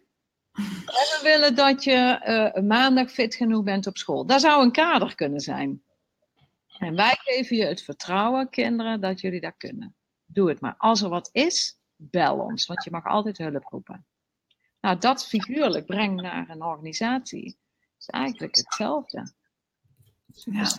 En 0.53 0.65
we 0.85 1.21
willen 1.23 1.55
dat 1.55 1.85
je 1.85 2.21
uh, 2.55 2.63
maandag 2.63 3.11
fit 3.11 3.35
genoeg 3.35 3.63
bent 3.63 3.87
op 3.87 3.97
school. 3.97 4.27
Daar 4.27 4.41
zou 4.41 4.63
een 4.63 4.73
kader 4.73 5.15
kunnen 5.15 5.41
zijn. 5.41 5.83
En 6.79 6.95
wij 6.95 7.15
geven 7.19 7.57
je 7.57 7.65
het 7.65 7.83
vertrouwen, 7.83 8.51
kinderen, 8.51 9.01
dat 9.01 9.21
jullie 9.21 9.41
dat 9.41 9.55
kunnen. 9.57 9.95
Doe 10.27 10.49
het 10.49 10.61
maar. 10.61 10.75
Als 10.79 11.03
er 11.03 11.09
wat 11.09 11.29
is, 11.33 11.79
bel 11.97 12.39
ons, 12.39 12.67
want 12.67 12.85
je 12.85 12.91
mag 12.91 13.07
altijd 13.07 13.39
hulp 13.39 13.65
roepen. 13.65 14.07
Nou, 14.81 14.99
dat 14.99 15.27
figuurlijk 15.27 15.87
brengt 15.87 16.23
naar 16.23 16.49
een 16.49 16.63
organisatie 16.63 17.59
is 17.99 18.11
eigenlijk 18.11 18.57
hetzelfde. 18.57 19.33
Ja. 20.35 20.73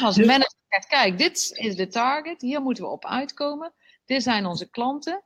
als 0.00 0.16
een 0.16 0.26
manager 0.26 0.58
zegt, 0.68 0.86
kijk, 0.86 1.18
dit 1.18 1.50
is 1.54 1.76
de 1.76 1.86
target, 1.86 2.40
hier 2.40 2.60
moeten 2.60 2.84
we 2.84 2.90
op 2.90 3.04
uitkomen. 3.04 3.72
Dit 4.04 4.22
zijn 4.22 4.46
onze 4.46 4.70
klanten. 4.70 5.24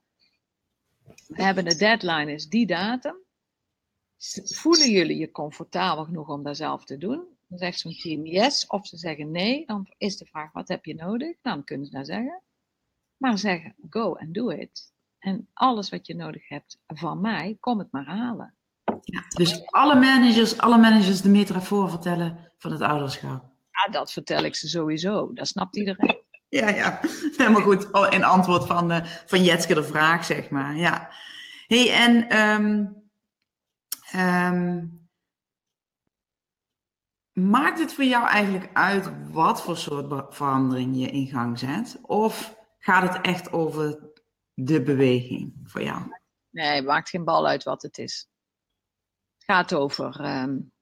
We 1.26 1.42
hebben 1.42 1.64
de 1.64 1.76
deadline, 1.76 2.32
is 2.32 2.49
die 2.49 2.66
datum. 2.66 3.16
Voelen 4.44 4.90
jullie 4.90 5.16
je 5.16 5.30
comfortabel 5.30 6.04
genoeg 6.04 6.28
om 6.28 6.42
dat 6.42 6.56
zelf 6.56 6.85
te 6.85 6.99
doen? 6.99 7.37
Dan 7.47 7.59
zegt 7.59 7.78
zo'n 7.78 7.92
team 7.92 8.26
yes, 8.26 8.66
of 8.66 8.87
ze 8.87 8.97
zeggen 8.97 9.30
nee. 9.30 9.66
Dan 9.66 9.94
is 9.97 10.16
de 10.16 10.26
vraag, 10.26 10.52
wat 10.52 10.68
heb 10.68 10.85
je 10.85 10.94
nodig? 10.94 11.37
Nou, 11.42 11.56
dan 11.56 11.64
kunnen 11.64 11.87
ze 11.87 11.92
dat 11.92 12.06
zeggen. 12.06 12.42
Maar 13.18 13.38
zeggen, 13.38 13.75
go 13.90 14.16
and 14.16 14.34
do 14.34 14.48
it. 14.48 14.92
En 15.18 15.48
alles 15.52 15.90
wat 15.90 16.06
je 16.06 16.14
nodig 16.14 16.48
hebt 16.48 16.78
van 16.87 17.20
mij, 17.20 17.56
kom 17.60 17.78
het 17.78 17.92
maar 17.92 18.06
halen. 18.06 18.54
Ja, 19.00 19.22
dus 19.28 19.66
alle 19.66 19.94
managers, 19.94 20.58
alle 20.58 20.78
managers 20.78 21.22
de 21.22 21.28
metafoor 21.28 21.90
vertellen 21.90 22.52
van 22.58 22.72
het 22.72 22.80
ouderschap. 22.80 23.44
Ja, 23.70 23.92
dat 23.92 24.12
vertel 24.12 24.42
ik 24.42 24.54
ze 24.54 24.68
sowieso. 24.68 25.32
Dat 25.32 25.48
snapt 25.48 25.76
iedereen. 25.76 26.16
Ja, 26.50 26.68
ja. 26.68 27.00
Helemaal 27.37 27.62
goed. 27.62 27.92
Oh, 27.92 28.12
in 28.12 28.25
antwoord 28.25 28.66
van, 28.66 28.92
uh, 28.92 29.04
van 29.04 29.44
Jetske 29.44 29.75
de 29.75 29.84
vraag, 29.84 30.25
zeg 30.25 30.50
maar. 30.50 30.76
Ja. 30.76 31.10
hey, 31.66 31.92
en 31.92 32.38
um, 32.38 32.96
um, 34.16 35.08
maakt 37.32 37.78
het 37.78 37.92
voor 37.92 38.04
jou 38.04 38.26
eigenlijk 38.26 38.70
uit 38.72 39.10
wat 39.30 39.62
voor 39.62 39.76
soort 39.76 40.34
verandering 40.34 41.00
je 41.00 41.10
in 41.10 41.26
gang 41.26 41.58
zet? 41.58 41.98
Of 42.02 42.57
gaat 42.88 43.14
het 43.14 43.25
echt 43.25 43.52
over 43.52 44.12
de 44.54 44.83
beweging 44.83 45.61
voor 45.64 45.83
jou? 45.83 46.16
Nee, 46.50 46.75
het 46.75 46.85
maakt 46.85 47.09
geen 47.09 47.25
bal 47.25 47.47
uit 47.47 47.62
wat 47.62 47.83
het 47.83 47.99
is. 47.99 48.28
Het 49.37 49.45
gaat 49.45 49.75
over 49.75 50.40
um, 50.42 50.73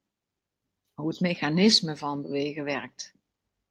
hoe 0.94 1.08
het 1.08 1.20
mechanisme 1.20 1.96
van 1.96 2.22
bewegen 2.22 2.64
werkt. 2.64 3.14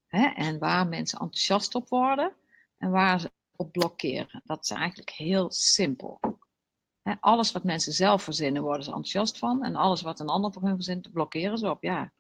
Hè? 0.08 0.25
En 0.27 0.60
waar 0.60 0.88
mensen 0.88 1.20
enthousiast 1.20 1.75
op 1.75 1.89
worden 1.89 2.36
en 2.77 2.92
waar 2.92 3.20
ze 3.20 3.32
op 3.56 3.72
blokkeren. 3.72 4.42
Dat 4.46 4.63
is 4.63 4.70
eigenlijk 4.70 5.10
heel 5.10 5.51
simpel. 5.51 6.20
Hè? 7.01 7.13
Alles 7.20 7.51
wat 7.51 7.63
mensen 7.63 7.94
zelf 7.94 8.24
verzinnen, 8.24 8.62
worden 8.62 8.84
ze 8.84 8.89
enthousiast 8.89 9.38
van. 9.38 9.63
En 9.63 9.75
alles 9.75 10.01
wat 10.01 10.20
een 10.20 10.30
ander 10.30 10.54
voor 10.54 10.62
hun 10.62 10.75
verzint, 10.75 11.12
blokkeren 11.12 11.58
ze 11.58 11.70
op. 11.70 11.84
Ja, 11.84 12.13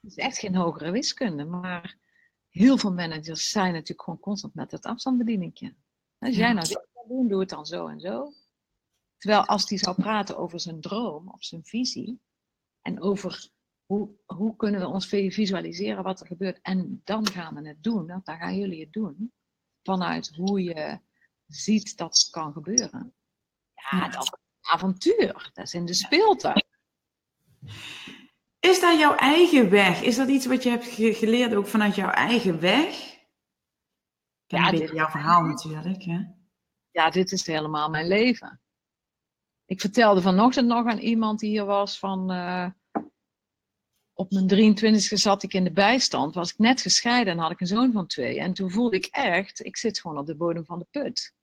het 0.00 0.10
is 0.10 0.16
echt 0.16 0.38
geen 0.38 0.54
hogere 0.54 0.90
wiskunde, 0.90 1.44
maar 1.44 1.96
heel 2.52 2.78
veel 2.78 2.92
managers 2.92 3.50
zijn 3.50 3.72
natuurlijk 3.72 4.02
gewoon 4.02 4.20
constant 4.20 4.54
met 4.54 4.70
het 4.70 4.84
afstandsbedieningje. 4.84 5.74
Als 6.18 6.36
jij 6.36 6.52
nou 6.52 6.68
dit 6.68 6.88
wil 6.92 7.06
doen, 7.08 7.28
doe 7.28 7.40
het 7.40 7.48
dan 7.48 7.66
zo 7.66 7.86
en 7.86 8.00
zo. 8.00 8.32
Terwijl 9.16 9.46
als 9.46 9.66
die 9.66 9.78
zou 9.78 9.96
praten 9.96 10.36
over 10.36 10.60
zijn 10.60 10.80
droom 10.80 11.28
of 11.28 11.44
zijn 11.44 11.64
visie, 11.64 12.20
En 12.82 13.02
over 13.02 13.50
hoe, 13.86 14.10
hoe 14.26 14.56
kunnen 14.56 14.80
we 14.80 14.86
ons 14.86 15.06
visualiseren 15.06 16.02
wat 16.02 16.20
er 16.20 16.26
gebeurt. 16.26 16.60
En 16.62 17.00
dan 17.04 17.26
gaan 17.26 17.54
we 17.54 17.68
het 17.68 17.82
doen. 17.82 18.06
Dan 18.06 18.22
gaan 18.24 18.56
jullie 18.56 18.80
het 18.80 18.92
doen. 18.92 19.32
Vanuit 19.82 20.34
hoe 20.36 20.62
je 20.62 21.00
ziet 21.46 21.96
dat 21.96 22.14
het 22.14 22.30
kan 22.30 22.52
gebeuren. 22.52 23.14
Ja, 23.74 24.08
dat 24.08 24.22
is 24.22 24.28
een 24.30 24.38
avontuur. 24.60 25.50
Dat 25.52 25.64
is 25.64 25.74
in 25.74 25.84
de 25.84 25.94
speeltuin. 25.94 26.64
Is 28.62 28.80
dat 28.80 28.98
jouw 28.98 29.14
eigen 29.14 29.70
weg? 29.70 30.02
Is 30.02 30.16
dat 30.16 30.28
iets 30.28 30.46
wat 30.46 30.62
je 30.62 30.70
hebt 30.70 30.84
geleerd 30.94 31.54
ook 31.54 31.66
vanuit 31.66 31.94
jouw 31.94 32.10
eigen 32.10 32.60
weg? 32.60 33.18
Ja, 34.46 34.70
dit 34.70 34.80
is 34.80 34.90
jouw 34.90 35.08
verhaal 35.08 35.42
natuurlijk. 35.42 36.02
Hè? 36.02 36.20
Ja, 36.90 37.10
dit 37.10 37.32
is 37.32 37.46
helemaal 37.46 37.90
mijn 37.90 38.06
leven. 38.06 38.60
Ik 39.64 39.80
vertelde 39.80 40.20
vanochtend 40.20 40.66
nog 40.68 40.86
aan 40.86 40.98
iemand 40.98 41.40
die 41.40 41.50
hier 41.50 41.64
was 41.64 41.98
van... 41.98 42.32
Uh, 42.32 42.66
op 44.12 44.30
mijn 44.30 44.46
23 44.46 45.10
e 45.10 45.16
zat 45.16 45.42
ik 45.42 45.52
in 45.52 45.64
de 45.64 45.72
bijstand, 45.72 46.34
was 46.34 46.52
ik 46.52 46.58
net 46.58 46.80
gescheiden 46.80 47.32
en 47.32 47.38
had 47.38 47.50
ik 47.50 47.60
een 47.60 47.66
zoon 47.66 47.92
van 47.92 48.06
twee. 48.06 48.40
En 48.40 48.52
toen 48.52 48.70
voelde 48.70 48.96
ik 48.96 49.06
echt, 49.06 49.64
ik 49.64 49.76
zit 49.76 50.00
gewoon 50.00 50.18
op 50.18 50.26
de 50.26 50.36
bodem 50.36 50.64
van 50.64 50.78
de 50.78 50.86
put. 50.90 51.34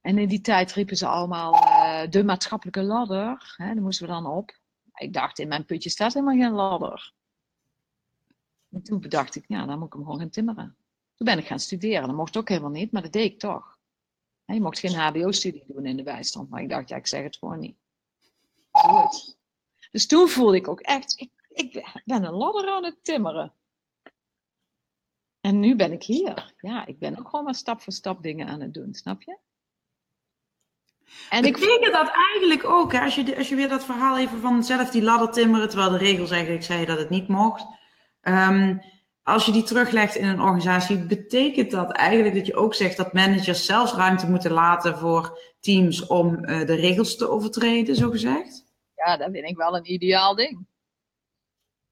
En 0.00 0.18
in 0.18 0.28
die 0.28 0.40
tijd 0.40 0.72
riepen 0.72 0.96
ze 0.96 1.06
allemaal 1.06 1.54
uh, 1.54 2.10
de 2.10 2.24
maatschappelijke 2.24 2.82
ladder. 2.82 3.54
Hè, 3.56 3.74
daar 3.74 3.82
moesten 3.82 4.06
we 4.06 4.12
dan 4.12 4.26
op. 4.26 4.59
Ik 5.00 5.12
dacht, 5.12 5.38
in 5.38 5.48
mijn 5.48 5.64
putje 5.64 5.90
staat 5.90 6.14
helemaal 6.14 6.36
geen 6.36 6.52
ladder. 6.52 7.12
En 8.70 8.82
toen 8.82 9.00
bedacht 9.00 9.34
ik, 9.34 9.44
ja, 9.48 9.66
dan 9.66 9.78
moet 9.78 9.86
ik 9.86 9.92
hem 9.92 10.02
gewoon 10.02 10.18
gaan 10.18 10.30
timmeren. 10.30 10.76
Toen 11.14 11.26
ben 11.26 11.38
ik 11.38 11.46
gaan 11.46 11.58
studeren. 11.58 12.06
Dat 12.06 12.16
mocht 12.16 12.36
ook 12.36 12.48
helemaal 12.48 12.70
niet, 12.70 12.92
maar 12.92 13.02
dat 13.02 13.12
deed 13.12 13.32
ik 13.32 13.38
toch. 13.38 13.78
Je 14.44 14.60
mocht 14.60 14.78
geen 14.78 14.94
HBO-studie 14.94 15.64
doen 15.66 15.86
in 15.86 15.96
de 15.96 16.02
bijstand. 16.02 16.50
Maar 16.50 16.62
ik 16.62 16.68
dacht, 16.68 16.88
ja, 16.88 16.96
ik 16.96 17.06
zeg 17.06 17.22
het 17.22 17.36
gewoon 17.36 17.58
niet. 17.58 17.76
Goed. 18.70 19.38
Dus 19.90 20.06
toen 20.06 20.28
voelde 20.28 20.56
ik 20.56 20.68
ook 20.68 20.80
echt, 20.80 21.20
ik, 21.20 21.30
ik 21.48 22.00
ben 22.04 22.24
een 22.24 22.32
ladder 22.34 22.68
aan 22.68 22.84
het 22.84 23.04
timmeren. 23.04 23.54
En 25.40 25.60
nu 25.60 25.76
ben 25.76 25.92
ik 25.92 26.02
hier. 26.02 26.54
Ja, 26.60 26.86
ik 26.86 26.98
ben 26.98 27.18
ook 27.18 27.28
gewoon 27.28 27.44
maar 27.44 27.54
stap 27.54 27.80
voor 27.80 27.92
stap 27.92 28.22
dingen 28.22 28.48
aan 28.48 28.60
het 28.60 28.74
doen, 28.74 28.94
snap 28.94 29.22
je? 29.22 29.38
En 31.30 31.44
ik 31.44 31.58
vind 31.58 31.92
dat 31.92 32.10
eigenlijk 32.32 32.64
ook, 32.64 32.92
hè, 32.92 33.00
als, 33.00 33.14
je, 33.14 33.36
als 33.36 33.48
je 33.48 33.54
weer 33.54 33.68
dat 33.68 33.84
verhaal 33.84 34.18
even 34.18 34.40
van 34.40 34.64
zelf 34.64 34.90
die 34.90 35.02
ladder 35.02 35.30
timmeren, 35.30 35.68
terwijl 35.68 35.90
de 35.90 35.98
regels 35.98 36.30
eigenlijk 36.30 36.64
zeiden 36.64 36.86
dat 36.86 36.98
het 36.98 37.10
niet 37.10 37.28
mocht. 37.28 37.66
Ehm, 38.20 38.76
als 39.22 39.46
je 39.46 39.52
die 39.52 39.62
teruglegt 39.62 40.14
in 40.14 40.28
een 40.28 40.40
organisatie, 40.40 41.06
betekent 41.06 41.70
dat 41.70 41.92
eigenlijk 41.92 42.34
dat 42.34 42.46
je 42.46 42.54
ook 42.54 42.74
zegt 42.74 42.96
dat 42.96 43.12
managers 43.12 43.64
zelfs 43.66 43.92
ruimte 43.92 44.30
moeten 44.30 44.52
laten 44.52 44.98
voor 44.98 45.38
teams 45.60 46.06
om 46.06 46.44
uh, 46.44 46.66
de 46.66 46.74
regels 46.74 47.16
te 47.16 47.28
overtreden, 47.28 47.96
zo 47.96 48.10
gezegd? 48.10 48.64
Ja, 48.94 49.16
dat 49.16 49.30
vind 49.30 49.48
ik 49.48 49.56
wel 49.56 49.76
een 49.76 49.92
ideaal 49.92 50.34
ding. 50.34 50.66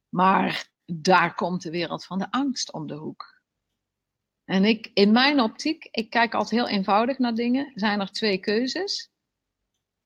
Maar 0.09 0.69
daar 0.85 1.35
komt 1.35 1.63
de 1.63 1.71
wereld 1.71 2.05
van 2.05 2.19
de 2.19 2.27
angst 2.31 2.73
om 2.73 2.87
de 2.87 2.95
hoek. 2.95 3.38
En 4.49 4.65
ik, 4.65 4.91
in 4.95 5.13
mijn 5.13 5.41
optiek, 5.41 5.89
ik 5.91 6.11
kijk 6.11 6.35
altijd 6.35 6.61
heel 6.61 6.77
eenvoudig 6.77 7.19
naar 7.19 7.35
dingen, 7.35 7.73
zijn 7.75 8.01
er 8.01 8.11
twee 8.11 8.39
keuzes. 8.39 9.11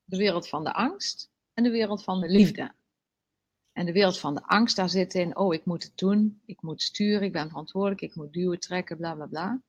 De 0.05 0.17
wereld 0.17 0.49
van 0.49 0.65
de 0.65 0.73
angst 0.73 1.31
en 1.55 1.63
de 1.63 1.71
wereld 1.71 2.05
van 2.05 2.21
de 2.21 2.29
liefde. 2.29 2.75
En 3.73 3.87
de 3.87 3.93
wereld 3.93 4.19
van 4.19 4.35
de 4.35 4.43
angst, 4.43 4.77
daar 4.77 4.89
zit 4.89 5.15
in, 5.15 5.37
oh, 5.37 5.55
ik 5.55 5.65
moet 5.65 5.83
het 5.83 5.97
doen, 5.97 6.43
ik 6.45 6.63
moet 6.63 6.83
sturen, 6.83 7.23
ik 7.23 7.33
ben 7.33 7.49
verantwoordelijk, 7.49 8.01
ik 8.01 8.15
moet 8.15 8.33
duwen, 8.33 8.61
trekken, 8.61 8.97
bla 8.97 9.15
bla 9.15 9.27
bla. 9.27 9.63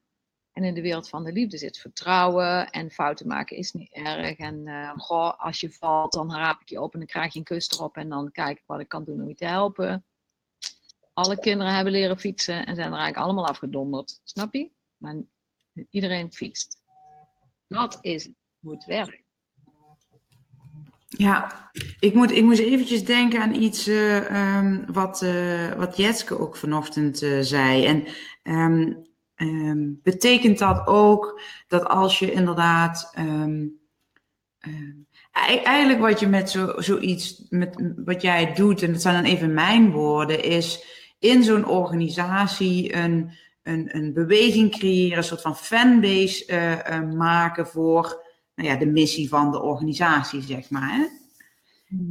En 0.51 0.63
in 0.63 0.73
de 0.73 0.81
wereld 0.81 1.09
van 1.09 1.23
de 1.23 1.31
liefde 1.31 1.57
zit 1.57 1.77
vertrouwen 1.77 2.69
en 2.69 2.91
fouten 2.91 3.27
maken 3.27 3.57
is 3.57 3.71
niet 3.71 3.91
erg. 3.91 4.37
En 4.37 4.67
uh, 4.67 4.91
goh, 4.97 5.39
als 5.39 5.59
je 5.59 5.71
valt, 5.71 6.13
dan 6.13 6.35
raap 6.35 6.61
ik 6.61 6.69
je 6.69 6.81
op 6.81 6.93
en 6.93 6.99
dan 6.99 7.07
krijg 7.07 7.33
je 7.33 7.39
een 7.39 7.45
kus 7.45 7.69
erop 7.69 7.97
en 7.97 8.09
dan 8.09 8.31
kijk 8.31 8.57
ik 8.57 8.63
wat 8.65 8.79
ik 8.79 8.87
kan 8.87 9.03
doen 9.03 9.21
om 9.21 9.27
je 9.27 9.35
te 9.35 9.45
helpen. 9.45 10.05
Alle 11.13 11.39
kinderen 11.39 11.73
hebben 11.73 11.93
leren 11.93 12.19
fietsen 12.19 12.65
en 12.65 12.75
zijn 12.75 12.87
er 12.87 12.97
eigenlijk 12.97 13.25
allemaal 13.25 13.47
afgedonderd. 13.47 14.19
Snap 14.23 14.53
je? 14.53 14.69
Maar 14.97 15.15
iedereen 15.89 16.31
fietst. 16.31 16.77
Dat 17.67 17.97
is 18.01 18.29
hoe 18.59 18.71
het. 18.71 19.21
Ja, 21.07 21.69
ik 21.99 22.13
moet, 22.13 22.31
ik 22.31 22.43
moest 22.43 22.59
eventjes 22.59 23.05
denken 23.05 23.41
aan 23.41 23.53
iets 23.53 23.87
uh, 23.87 24.57
um, 24.57 24.85
wat, 24.93 25.21
uh, 25.21 25.71
wat 25.71 25.97
Jetske 25.97 26.39
ook 26.39 26.55
vanochtend 26.55 27.21
uh, 27.21 27.39
zei. 27.41 27.85
En 27.85 28.07
um, 28.43 29.07
um, 29.35 29.99
betekent 30.03 30.59
dat 30.59 30.87
ook 30.87 31.41
dat 31.67 31.85
als 31.85 32.19
je 32.19 32.31
inderdaad. 32.31 33.13
eigenlijk 35.63 35.99
wat 35.99 36.19
je 36.19 36.27
met 36.27 36.49
zo, 36.49 36.73
zoiets, 36.81 37.45
met 37.49 37.93
wat 38.05 38.21
jij 38.21 38.53
doet, 38.53 38.81
en 38.81 38.91
dat 38.91 39.01
zijn 39.01 39.23
dan 39.23 39.31
even 39.31 39.53
mijn 39.53 39.91
woorden, 39.91 40.43
is 40.43 40.85
in 41.23 41.43
zo'n 41.43 41.65
organisatie 41.65 42.95
een, 42.95 43.31
een, 43.63 43.95
een 43.95 44.13
beweging 44.13 44.71
creëren, 44.71 45.17
een 45.17 45.23
soort 45.23 45.41
van 45.41 45.57
fanbase 45.57 46.45
uh, 46.47 47.01
maken 47.15 47.67
voor 47.67 48.25
nou 48.55 48.69
ja, 48.69 48.75
de 48.75 48.85
missie 48.85 49.29
van 49.29 49.51
de 49.51 49.61
organisatie, 49.61 50.41
zeg 50.41 50.69
maar. 50.69 50.89
Hè? 50.89 51.05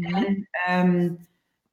En, 0.00 0.48
um, 0.70 1.26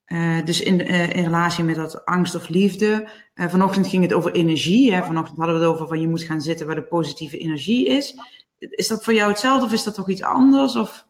uh, 0.07 0.45
dus 0.45 0.61
in, 0.61 0.79
in 0.87 1.23
relatie 1.23 1.63
met 1.63 1.75
dat 1.75 2.05
angst 2.05 2.35
of 2.35 2.49
liefde. 2.49 3.09
vanochtend 3.35 3.87
ging 3.87 4.03
het 4.03 4.13
over 4.13 4.31
energie. 4.31 4.93
Hè? 4.93 5.03
Vanochtend 5.03 5.37
hadden 5.37 5.55
we 5.55 5.61
het 5.61 5.71
over 5.71 5.87
van 5.87 6.01
je 6.01 6.07
moet 6.07 6.23
gaan 6.23 6.41
zitten 6.41 6.65
waar 6.65 6.75
de 6.75 6.83
positieve 6.83 7.37
energie 7.37 7.87
is. 7.87 8.15
Is 8.57 8.87
dat 8.87 9.03
voor 9.03 9.13
jou 9.13 9.29
hetzelfde 9.29 9.65
of 9.65 9.73
is 9.73 9.83
dat 9.83 9.95
toch 9.95 10.09
iets 10.09 10.23
anders? 10.23 10.75
Of? 10.75 11.05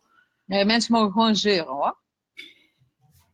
Nee, 0.46 0.66
mensen 0.66 0.94
mogen 0.94 1.12
gewoon 1.12 1.36
zeuren 1.36 1.74
hoor. 1.74 1.98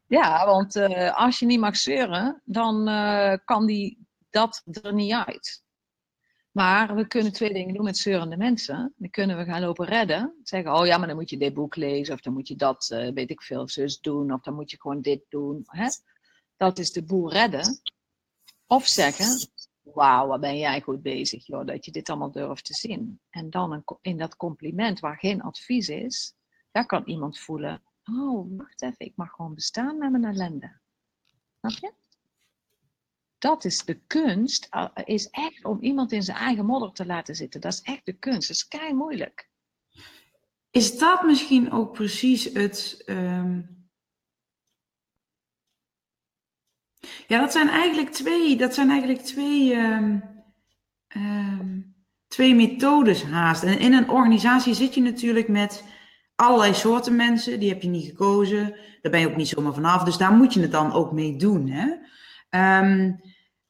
Ja, 0.08 0.46
want 0.46 0.76
uh, 0.76 1.18
als 1.18 1.40
je 1.40 1.46
niet 1.46 1.60
mag 1.60 1.78
zeuren, 1.78 2.42
dan 2.46 2.90
uh, 2.90 3.34
kan 3.46 3.66
die 3.66 4.08
dat 4.30 4.64
er 4.84 4.94
niet 4.94 5.14
uit. 5.14 5.64
Maar 6.52 6.96
we 6.96 7.08
kunnen 7.08 7.34
twee 7.34 7.54
dingen 7.54 7.74
doen 7.74 7.84
met 7.84 7.98
zeurende 7.98 8.38
mensen. 8.38 8.94
Dan 8.98 9.10
kunnen 9.10 9.38
we 9.38 9.44
gaan 9.44 9.62
lopen 9.62 9.86
redden. 9.86 10.40
Zeggen, 10.44 10.74
oh 10.74 10.86
ja, 10.86 10.98
maar 10.98 11.08
dan 11.08 11.16
moet 11.16 11.30
je 11.30 11.38
dit 11.38 11.54
boek 11.54 11.76
lezen. 11.76 12.14
Of 12.14 12.22
dan 12.22 12.34
moet 12.34 12.48
je 12.48 12.56
dat, 12.56 12.90
uh, 12.94 13.12
weet 13.14 13.30
ik 13.30 13.42
veel, 13.42 13.70
zus 13.70 14.00
doen. 14.00 14.34
Of 14.34 14.42
dan 14.42 14.54
moet 14.54 14.72
je 14.72 14.82
gewoon 14.82 15.02
dit 15.02 15.26
doen. 15.30 15.64
Hè? 15.66 15.88
Dat 16.58 16.80
is 16.80 16.92
de 16.92 17.04
boel 17.04 17.32
redden. 17.32 17.82
Of 18.68 18.88
zeggen, 18.88 19.50
wauw, 19.82 20.28
wat 20.28 20.40
ben 20.40 20.58
jij 20.58 20.82
goed 20.82 21.02
bezig, 21.02 21.46
joh, 21.46 21.66
dat 21.66 21.86
je 21.86 21.92
dit 21.92 22.10
allemaal 22.10 22.32
durft 22.32 22.66
te 22.66 22.74
zien. 22.74 23.20
En 23.30 23.50
dan 23.50 23.84
in 24.02 24.18
dat 24.18 24.36
compliment 24.36 25.00
waar 25.00 25.18
geen 25.18 25.42
advies 25.42 25.90
is, 25.90 26.34
daar 26.72 26.86
kan 26.86 27.04
iemand 27.06 27.40
voelen, 27.40 27.84
oh, 28.12 28.58
wacht 28.58 28.82
even, 28.82 29.06
ik 29.06 29.14
mag 29.16 29.32
gewoon 29.32 29.54
bestaan 29.54 29.98
met 29.98 30.12
mijn 30.12 30.26
ellende. 30.26 30.80
Snap 31.60 31.72
je? 31.72 31.94
Dat 33.38 33.66
is 33.66 33.86
de 33.86 34.00
kunst, 34.08 34.68
eh, 34.70 34.88
is 35.04 35.30
echt 35.30 35.66
om 35.66 35.82
iemand 35.82 36.12
in 36.12 36.24
zijn 36.24 36.38
eigen 36.38 36.66
modder 36.66 36.92
te 36.92 37.06
laten 37.06 37.36
zitten. 37.36 37.62
Dat 37.62 37.74
is 37.74 37.82
echt 37.82 38.06
de 38.06 38.14
kunst. 38.14 38.48
Dat 38.48 38.58
is 38.58 38.68
kei 38.68 38.94
moeilijk. 38.94 39.50
Is 40.70 40.98
dat 40.98 41.24
misschien 41.24 41.72
ook 41.72 41.94
precies 41.94 42.44
het. 42.44 43.04
Um... 43.06 43.74
Ja, 47.28 47.40
dat 47.40 47.52
zijn 47.52 47.70
eigenlijk 47.70 48.10
twee, 48.10 48.58
dat 48.58 48.74
zijn 48.74 48.90
eigenlijk 48.90 49.22
twee, 49.22 49.76
um, 49.76 50.24
um, 51.16 51.96
twee 52.28 52.56
methodes 52.56 53.24
haast. 53.24 53.64
En 53.64 53.80
in 53.80 53.94
een 53.94 54.10
organisatie 54.10 54.74
zit 54.74 54.94
je 54.94 55.02
natuurlijk 55.02 55.48
met 55.48 55.84
allerlei 56.36 56.74
soorten 56.74 57.16
mensen, 57.16 57.60
die 57.60 57.70
heb 57.70 57.82
je 57.82 57.88
niet 57.88 58.06
gekozen. 58.06 58.76
Daar 59.02 59.12
ben 59.12 59.20
je 59.20 59.28
ook 59.28 59.36
niet 59.36 59.48
zomaar 59.48 59.74
vanaf. 59.74 60.04
Dus 60.04 60.18
daar 60.18 60.34
moet 60.34 60.54
je 60.54 60.62
het 60.62 60.72
dan 60.72 60.94
ook 60.94 61.12
mee 61.12 61.36
doen. 61.36 61.68
Hè? 61.68 61.88
Um, 62.80 63.22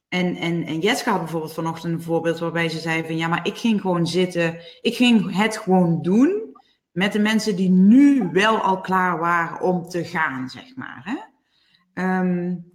en, 0.08 0.36
en, 0.36 0.64
en 0.64 0.78
Jetska 0.78 1.10
had 1.10 1.20
bijvoorbeeld 1.20 1.52
vanochtend 1.52 1.92
een 1.92 2.02
voorbeeld 2.02 2.38
waarbij 2.38 2.68
ze 2.68 2.78
zei 2.78 3.04
van 3.04 3.16
ja, 3.16 3.28
maar 3.28 3.46
ik 3.46 3.56
ging 3.56 3.80
gewoon 3.80 4.06
zitten. 4.06 4.58
Ik 4.80 4.96
ging 4.96 5.36
het 5.36 5.56
gewoon 5.56 6.02
doen 6.02 6.56
met 6.90 7.12
de 7.12 7.18
mensen 7.18 7.56
die 7.56 7.70
nu 7.70 8.28
wel 8.32 8.58
al 8.58 8.80
klaar 8.80 9.18
waren 9.18 9.60
om 9.60 9.88
te 9.88 10.04
gaan, 10.04 10.48
zeg 10.48 10.76
maar. 10.76 11.02
Hè? 11.04 12.18
Um, 12.18 12.74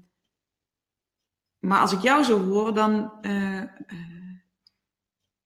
maar 1.60 1.80
als 1.80 1.92
ik 1.92 2.02
jou 2.02 2.24
zo 2.24 2.44
hoor, 2.44 2.74
dan 2.74 3.14
uh, 3.22 3.62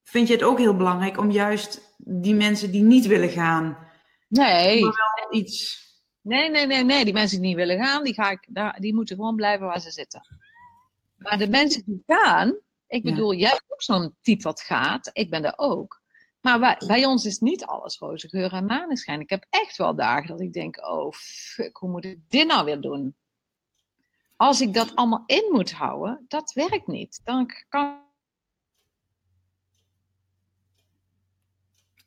vind 0.04 0.28
je 0.28 0.34
het 0.34 0.44
ook 0.44 0.58
heel 0.58 0.75
belangrijk 0.75 1.18
om 1.18 1.32
juist 1.32 1.96
die 1.98 2.36
mensen 2.36 2.72
die 2.72 2.84
niet 2.84 3.06
willen 3.06 3.30
gaan, 3.30 3.78
Nee. 4.27 4.84
Maar 4.84 5.20
wel 5.29 5.39
iets. 5.39 5.84
Nee, 6.22 6.50
nee, 6.50 6.65
nee, 6.65 6.84
nee. 6.84 7.03
Die 7.03 7.13
mensen 7.13 7.38
die 7.38 7.48
niet 7.48 7.55
willen 7.55 7.86
gaan, 7.86 8.03
die, 8.03 8.13
ga 8.13 8.29
ik, 8.29 8.46
daar, 8.50 8.79
die 8.79 8.94
moeten 8.94 9.15
gewoon 9.15 9.36
blijven 9.36 9.65
waar 9.65 9.82
ze 9.82 9.91
zitten. 9.91 10.22
Maar 11.15 11.38
de 11.38 11.50
mensen 11.50 11.84
die 11.86 12.03
gaan, 12.05 12.60
ik 12.88 13.03
bedoel, 13.03 13.34
jij 13.34 13.50
bent 13.50 13.63
ook 13.67 13.82
zo'n 13.82 14.15
type 14.22 14.44
wat 14.44 14.62
gaat. 14.62 15.10
Ik 15.13 15.29
ben 15.29 15.46
er 15.46 15.53
ook. 15.55 16.01
Maar 16.41 16.60
bij, 16.60 16.82
bij, 16.88 17.05
ons 17.05 17.25
is 17.25 17.39
niet 17.39 17.65
alles 17.65 17.98
roze 17.98 18.29
geur 18.29 18.53
en 18.53 18.65
maneschijn. 18.65 19.20
Ik 19.20 19.29
heb 19.29 19.46
echt 19.50 19.77
wel 19.77 19.96
dagen 19.96 20.27
dat 20.27 20.41
ik 20.41 20.53
denk, 20.53 20.88
oh 20.88 21.12
fuck, 21.13 21.77
hoe 21.77 21.89
moet 21.89 22.05
ik 22.05 22.20
dit 22.27 22.48
nou 22.48 22.65
weer 22.65 22.82
doen? 22.82 23.15
Als 24.36 24.62
ik 24.62 24.74
dat 24.74 24.96
allemaal 24.96 25.24
in 25.25 25.50
moet 25.51 25.72
houden, 25.72 26.25
dat 26.27 26.53
werkt 26.53 26.88
niet. 26.88 27.22
Dan 27.24 27.51
kan... 27.70 28.03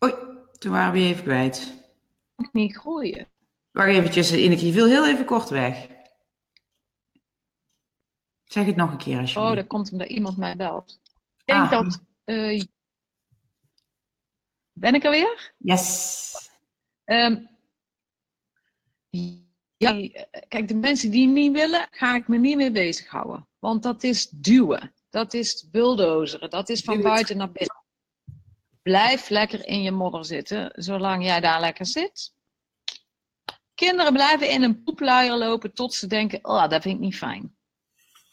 Oei, 0.05 0.15
toen 0.59 0.73
waren 0.73 0.93
we 0.93 0.99
even 0.99 1.23
kwijt 1.23 1.78
niet 2.53 2.77
groeien. 2.77 3.29
Wacht 3.71 3.89
eventjes, 3.89 4.33
Ineke, 4.33 4.67
je 4.67 4.73
viel 4.73 4.87
heel 4.87 5.07
even 5.07 5.25
kort 5.25 5.49
weg. 5.49 5.87
Zeg 8.45 8.67
het 8.67 8.77
nog 8.77 8.91
een 8.91 8.99
keer 8.99 9.19
alsjeblieft. 9.19 9.51
Oh, 9.51 9.57
dat 9.57 9.67
komt 9.67 9.93
omdat 9.93 10.09
iemand 10.09 10.37
mij 10.37 10.57
belt. 10.57 11.01
Ik 11.37 11.45
denk 11.45 11.61
Ah. 11.61 11.71
dat... 11.71 12.01
eh, 12.25 12.63
ben 14.73 14.95
ik 14.95 15.05
er 15.05 15.11
weer? 15.11 15.53
Yes. 15.57 16.35
Ehm, 17.05 17.45
ja, 19.77 20.09
kijk, 20.49 20.69
de 20.69 20.75
mensen 20.75 21.11
die 21.11 21.27
niet 21.27 21.53
willen, 21.53 21.89
ga 21.91 22.15
ik 22.15 22.29
me 22.29 22.37
niet 22.39 22.57
mee 22.57 22.71
bezighouden. 22.71 23.49
Want 23.59 23.83
dat 23.83 24.03
is 24.03 24.29
duwen. 24.29 24.93
Dat 25.11 25.35
is 25.35 25.69
bulldozeren. 25.71 26.51
Dat 26.51 26.69
is 26.69 26.81
van 26.81 27.03
buiten 27.03 27.37
naar 27.37 27.53
binnen. 27.53 27.78
Blijf 28.89 29.29
lekker 29.29 29.67
in 29.67 29.83
je 29.83 29.91
modder 29.91 30.25
zitten, 30.25 30.73
zolang 30.75 31.25
jij 31.25 31.41
daar 31.41 31.61
lekker 31.61 31.87
zit. 31.87 32.33
Kinderen 33.75 34.13
blijven 34.13 34.51
in 34.51 34.63
een 34.63 34.83
poepluier 34.83 35.37
lopen 35.37 35.75
tot 35.75 35.95
ze 35.95 36.07
denken, 36.07 36.39
oh, 36.43 36.69
dat 36.69 36.83
vind 36.83 36.95
ik 36.95 37.01
niet 37.01 37.17
fijn. 37.17 37.57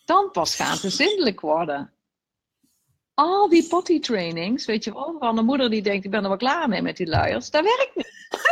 Dan 0.06 0.32
pas 0.32 0.56
gaan 0.56 0.78
ze 0.78 0.90
zindelijk 0.90 1.40
worden. 1.40 1.94
Al 3.14 3.50
die 3.50 3.68
potty 3.68 4.00
trainings, 4.00 4.66
weet 4.66 4.84
je 4.84 4.94
wel, 4.94 5.16
van 5.20 5.38
een 5.38 5.46
moeder 5.46 5.70
die 5.70 5.82
denkt, 5.82 6.06
ik 6.06 6.12
ben 6.12 6.24
er 6.24 6.30
wel 6.30 6.38
klaar 6.38 6.70
mee 6.70 6.82
met 6.82 6.98
die 6.98 7.08
luiers, 7.08 7.50
dat 7.50 7.64
werkt 7.64 7.96
niet. 7.96 8.14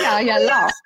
Ja, 0.00 0.18
ja, 0.18 0.44
lacht. 0.44 0.80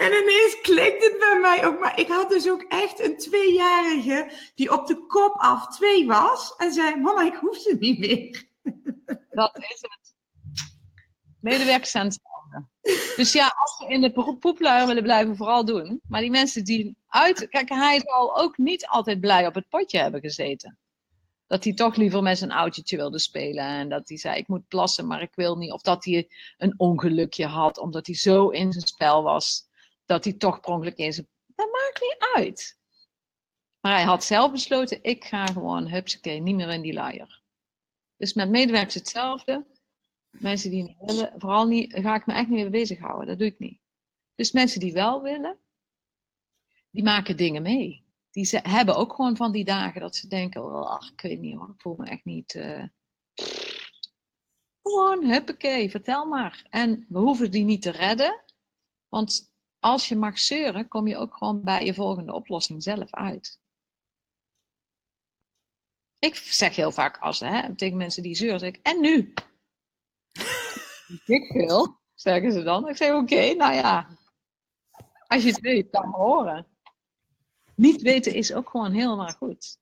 En 0.00 0.12
ineens 0.22 0.60
klikt 0.62 1.02
het 1.02 1.16
bij 1.18 1.38
mij 1.40 1.66
ook. 1.66 1.80
Maar 1.80 1.98
ik 2.00 2.08
had 2.08 2.30
dus 2.30 2.48
ook 2.50 2.62
echt 2.62 3.00
een 3.00 3.18
tweejarige 3.18 4.30
die 4.54 4.72
op 4.72 4.86
de 4.86 5.06
kop 5.06 5.34
af 5.36 5.76
twee 5.76 6.06
was. 6.06 6.54
En 6.56 6.72
zei, 6.72 6.96
mama, 6.96 7.22
ik 7.22 7.34
hoef 7.34 7.56
ze 7.56 7.76
niet 7.78 7.98
meer. 7.98 8.44
Dat 9.30 9.56
is 9.56 9.78
het. 9.80 10.14
Medewerkers 11.40 11.90
zijn. 11.90 12.12
Dus 13.16 13.32
ja, 13.32 13.54
als 13.56 13.78
we 13.78 13.94
in 13.94 14.00
de 14.00 14.12
po- 14.12 14.36
poepluier 14.36 14.86
willen 14.86 15.02
blijven, 15.02 15.36
vooral 15.36 15.64
doen. 15.64 16.00
Maar 16.08 16.20
die 16.20 16.30
mensen 16.30 16.64
die 16.64 16.96
uit... 17.06 17.48
Kijk, 17.48 17.68
hij 17.68 18.00
zal 18.04 18.36
ook 18.36 18.58
niet 18.58 18.86
altijd 18.86 19.20
blij 19.20 19.46
op 19.46 19.54
het 19.54 19.68
potje 19.68 19.98
hebben 19.98 20.20
gezeten. 20.20 20.78
Dat 21.46 21.64
hij 21.64 21.74
toch 21.74 21.96
liever 21.96 22.22
met 22.22 22.38
zijn 22.38 22.52
oudje 22.52 22.96
wilde 22.96 23.18
spelen. 23.18 23.64
En 23.64 23.88
dat 23.88 24.08
hij 24.08 24.18
zei, 24.18 24.36
ik 24.36 24.48
moet 24.48 24.68
plassen, 24.68 25.06
maar 25.06 25.22
ik 25.22 25.34
wil 25.34 25.56
niet. 25.56 25.72
Of 25.72 25.82
dat 25.82 26.04
hij 26.04 26.28
een 26.58 26.74
ongelukje 26.76 27.46
had, 27.46 27.78
omdat 27.78 28.06
hij 28.06 28.16
zo 28.16 28.48
in 28.48 28.72
zijn 28.72 28.86
spel 28.86 29.22
was. 29.22 29.68
Dat 30.10 30.24
hij 30.24 30.32
toch 30.32 30.60
per 30.60 30.70
ongeluk 30.70 30.96
in 30.96 31.12
zijn... 31.12 31.28
Dat 31.46 31.70
maakt 31.72 32.00
niet 32.00 32.16
uit. 32.34 32.78
Maar 33.80 33.92
hij 33.92 34.04
had 34.04 34.24
zelf 34.24 34.52
besloten, 34.52 35.02
ik 35.02 35.24
ga 35.24 35.46
gewoon, 35.46 35.88
hupsakee, 35.88 36.40
niet 36.40 36.54
meer 36.54 36.68
in 36.68 36.80
die 36.80 36.92
luier. 36.92 37.42
Dus 38.16 38.32
met 38.32 38.50
medewerkers 38.50 38.94
hetzelfde. 38.94 39.66
Mensen 40.30 40.70
die 40.70 40.82
niet 40.82 40.96
willen, 40.98 41.32
vooral 41.36 41.66
niet, 41.66 41.92
ga 41.94 42.14
ik 42.14 42.26
me 42.26 42.32
echt 42.32 42.48
niet 42.48 42.58
mee 42.58 42.70
bezighouden. 42.70 43.26
Dat 43.26 43.38
doe 43.38 43.46
ik 43.46 43.58
niet. 43.58 43.80
Dus 44.34 44.52
mensen 44.52 44.80
die 44.80 44.92
wel 44.92 45.22
willen, 45.22 45.58
die 46.90 47.02
maken 47.02 47.36
dingen 47.36 47.62
mee. 47.62 48.04
Die 48.30 48.44
ze, 48.44 48.60
hebben 48.62 48.96
ook 48.96 49.14
gewoon 49.14 49.36
van 49.36 49.52
die 49.52 49.64
dagen 49.64 50.00
dat 50.00 50.16
ze 50.16 50.28
denken, 50.28 50.64
oh, 50.64 50.90
ach, 50.90 51.10
ik 51.12 51.20
weet 51.20 51.40
niet 51.40 51.56
hoor, 51.56 51.68
ik 51.68 51.80
voel 51.80 51.94
me 51.96 52.06
echt 52.06 52.24
niet... 52.24 52.54
eh, 52.54 52.84
Gewoon, 54.82 55.24
huppakee, 55.24 55.90
vertel 55.90 56.26
maar. 56.26 56.66
En 56.70 57.06
we 57.08 57.18
hoeven 57.18 57.50
die 57.50 57.64
niet 57.64 57.82
te 57.82 57.90
redden, 57.90 58.44
want 59.08 59.49
als 59.80 60.08
je 60.08 60.16
mag 60.16 60.38
zeuren, 60.38 60.88
kom 60.88 61.06
je 61.06 61.16
ook 61.16 61.36
gewoon 61.36 61.62
bij 61.62 61.84
je 61.84 61.94
volgende 61.94 62.32
oplossing 62.32 62.82
zelf 62.82 63.14
uit. 63.14 63.60
Ik 66.18 66.34
zeg 66.34 66.76
heel 66.76 66.92
vaak 66.92 67.18
als, 67.18 67.40
hè, 67.40 67.74
tegen 67.76 67.96
mensen 67.96 68.22
die 68.22 68.34
zeuren, 68.34 68.66
ik, 68.66 68.78
en 68.82 69.00
nu? 69.00 69.34
Ik 71.26 71.52
veel, 71.52 72.00
zeggen 72.14 72.52
ze 72.52 72.62
dan. 72.62 72.88
Ik 72.88 72.96
zeg, 72.96 73.12
oké, 73.14 73.54
nou 73.54 73.74
ja. 73.74 74.18
Als 75.26 75.42
je 75.42 75.48
het 75.48 75.60
weet, 75.60 75.92
dan 75.92 76.10
horen. 76.10 76.66
Niet 77.74 78.02
weten 78.02 78.34
is 78.34 78.52
ook 78.52 78.70
gewoon 78.70 78.92
helemaal 78.92 79.32
goed. 79.32 79.79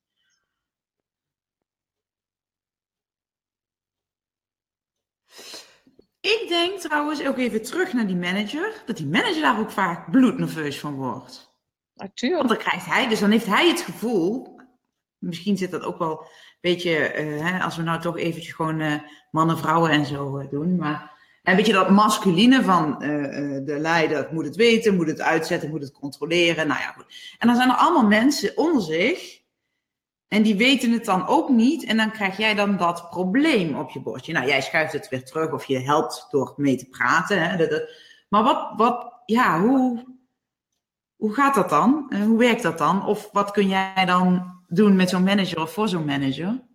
Ik 6.48 6.54
denk 6.54 6.78
trouwens 6.78 7.24
ook 7.26 7.38
even 7.38 7.62
terug 7.62 7.92
naar 7.92 8.06
die 8.06 8.16
manager. 8.16 8.82
Dat 8.86 8.96
die 8.96 9.06
manager 9.06 9.40
daar 9.40 9.58
ook 9.58 9.70
vaak 9.70 10.10
bloednerveus 10.10 10.80
van 10.80 10.94
wordt. 10.94 11.52
Want 11.94 12.10
Natuurlijk. 12.10 12.48
dan 12.48 12.56
krijgt 12.56 12.86
hij, 12.86 13.08
dus 13.08 13.20
dan 13.20 13.30
heeft 13.30 13.46
hij 13.46 13.68
het 13.68 13.80
gevoel. 13.80 14.56
Misschien 15.18 15.56
zit 15.56 15.70
dat 15.70 15.82
ook 15.82 15.98
wel 15.98 16.20
een 16.20 16.26
beetje, 16.60 16.96
eh, 16.96 17.50
hè, 17.50 17.62
als 17.62 17.76
we 17.76 17.82
nou 17.82 18.00
toch 18.00 18.18
eventjes 18.18 18.54
gewoon 18.54 18.80
eh, 18.80 18.94
mannen, 19.30 19.58
vrouwen 19.58 19.90
en 19.90 20.06
zo 20.06 20.38
eh, 20.38 20.50
doen. 20.50 20.76
Maar 20.76 21.12
een 21.42 21.56
beetje 21.56 21.72
dat 21.72 21.90
masculine 21.90 22.62
van 22.62 22.98
de 23.64 23.76
leider 23.78 24.28
moet 24.32 24.44
het 24.44 24.56
weten, 24.56 24.96
moet 24.96 25.06
het 25.06 25.20
uitzetten, 25.20 25.70
moet 25.70 25.82
het 25.82 25.92
controleren. 25.92 26.66
Nou 26.66 26.80
ja, 26.80 26.92
goed. 26.92 27.36
En 27.38 27.46
dan 27.46 27.56
zijn 27.56 27.68
er 27.68 27.76
allemaal 27.76 28.06
mensen 28.06 28.56
onder 28.56 28.82
zich. 28.82 29.40
En 30.28 30.42
die 30.42 30.56
weten 30.56 30.92
het 30.92 31.04
dan 31.04 31.26
ook 31.26 31.48
niet. 31.48 31.84
En 31.84 31.96
dan 31.96 32.10
krijg 32.10 32.36
jij 32.36 32.54
dan 32.54 32.76
dat 32.76 33.10
probleem 33.10 33.76
op 33.78 33.90
je 33.90 34.00
bordje. 34.00 34.32
Nou, 34.32 34.46
jij 34.46 34.60
schuift 34.62 34.92
het 34.92 35.08
weer 35.08 35.24
terug 35.24 35.52
of 35.52 35.64
je 35.64 35.78
helpt 35.78 36.26
door 36.30 36.54
mee 36.56 36.76
te 36.76 36.88
praten. 36.88 37.48
Hè? 37.50 37.56
Dat- 37.56 37.70
dat- 37.70 37.90
Maar 38.28 38.42
wat, 38.42 38.72
wat, 38.76 39.22
ja, 39.26 39.60
hoe, 39.60 40.04
hoe 41.16 41.34
gaat 41.34 41.54
dat 41.54 41.68
dan? 41.68 42.06
Eh, 42.10 42.20
hoe 42.24 42.38
werkt 42.38 42.62
dat 42.62 42.78
dan? 42.78 43.06
Of 43.06 43.28
wat 43.32 43.50
kun 43.50 43.68
jij 43.68 44.04
dan 44.04 44.56
doen 44.68 44.96
met 44.96 45.08
zo'n 45.08 45.22
manager 45.24 45.60
of 45.60 45.72
voor 45.72 45.88
zo'n 45.88 46.04
manager? 46.04 46.66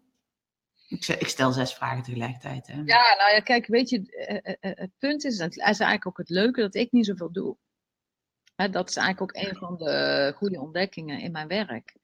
Ik, 0.87 1.27
stel 1.27 1.51
zes 1.51 1.73
vragen 1.73 2.03
tegelijkertijd. 2.03 2.67
Hè? 2.67 2.73
Ja, 2.73 3.15
nou 3.17 3.31
ja, 3.33 3.39
kijk, 3.39 3.67
weet 3.67 3.89
je, 3.89 4.11
eh, 4.11 4.53
eh, 4.59 4.77
het 4.77 4.91
punt 4.97 5.23
is, 5.23 5.37
het 5.37 5.51
is 5.55 5.61
eigenlijk 5.63 6.07
ook 6.07 6.17
het 6.17 6.29
leuke, 6.29 6.61
dat 6.61 6.75
ik 6.75 6.91
niet 6.91 7.05
zoveel 7.05 7.31
doe. 7.31 7.57
Dat 8.71 8.89
is 8.89 8.95
eigenlijk 8.95 9.21
ook 9.21 9.43
een 9.45 9.55
van 9.55 9.77
de 9.77 10.33
goede 10.35 10.59
ontdekkingen 10.61 11.19
in 11.19 11.31
mijn 11.31 11.47
werk. 11.47 11.95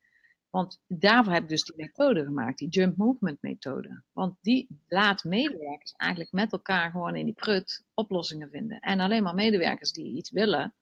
Want 0.50 0.82
daarvoor 0.88 1.34
heb 1.34 1.44
ik 1.44 1.50
dus 1.50 1.64
die 1.64 1.76
methode 1.76 2.24
gemaakt, 2.24 2.58
die 2.58 2.70
jump 2.70 2.98
movement 2.98 3.42
methode. 3.42 4.04
Want 4.12 4.38
die 4.42 4.68
laat 4.88 5.24
medewerkers 5.24 5.92
eigenlijk 5.92 6.32
met 6.32 6.52
elkaar 6.52 6.92
gewoon 6.92 7.16
in 7.16 7.26
die 7.26 7.34
prut 7.34 7.84
oplossingen 7.94 8.50
vinden. 8.50 8.80
En 8.80 9.00
alleen 9.00 9.24
maar 9.24 9.36
medewerkers 9.36 9.92
die 9.92 10.16
iets 10.16 10.32
willen, 10.32 10.74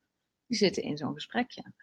die 0.46 0.58
zitten 0.58 0.84
in 0.84 0.98
zo'n 0.98 1.14
gesprekje. 1.14 1.74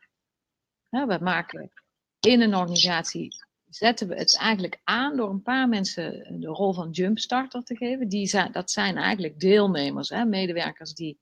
Hè, 0.89 1.07
we 1.07 1.19
maken 1.21 1.73
in 2.21 2.41
een 2.41 2.55
organisatie 2.55 3.29
zetten 3.69 4.09
we 4.09 4.15
het 4.15 4.39
eigenlijk 4.39 4.81
aan 4.85 5.17
door 5.17 5.31
een 5.31 5.43
paar 5.43 5.69
mensen 5.69 6.41
de 6.41 6.47
rol 6.47 6.73
van 6.73 6.91
jumpstarter 6.91 7.63
te 7.63 7.77
geven. 7.77 8.09
Die 8.09 8.27
zijn, 8.27 8.53
dat 8.53 8.71
zijn 8.71 8.97
eigenlijk 8.97 9.41
deelnemers, 9.41 10.09
hè, 10.09 10.25
medewerkers 10.25 10.95
die 10.95 11.19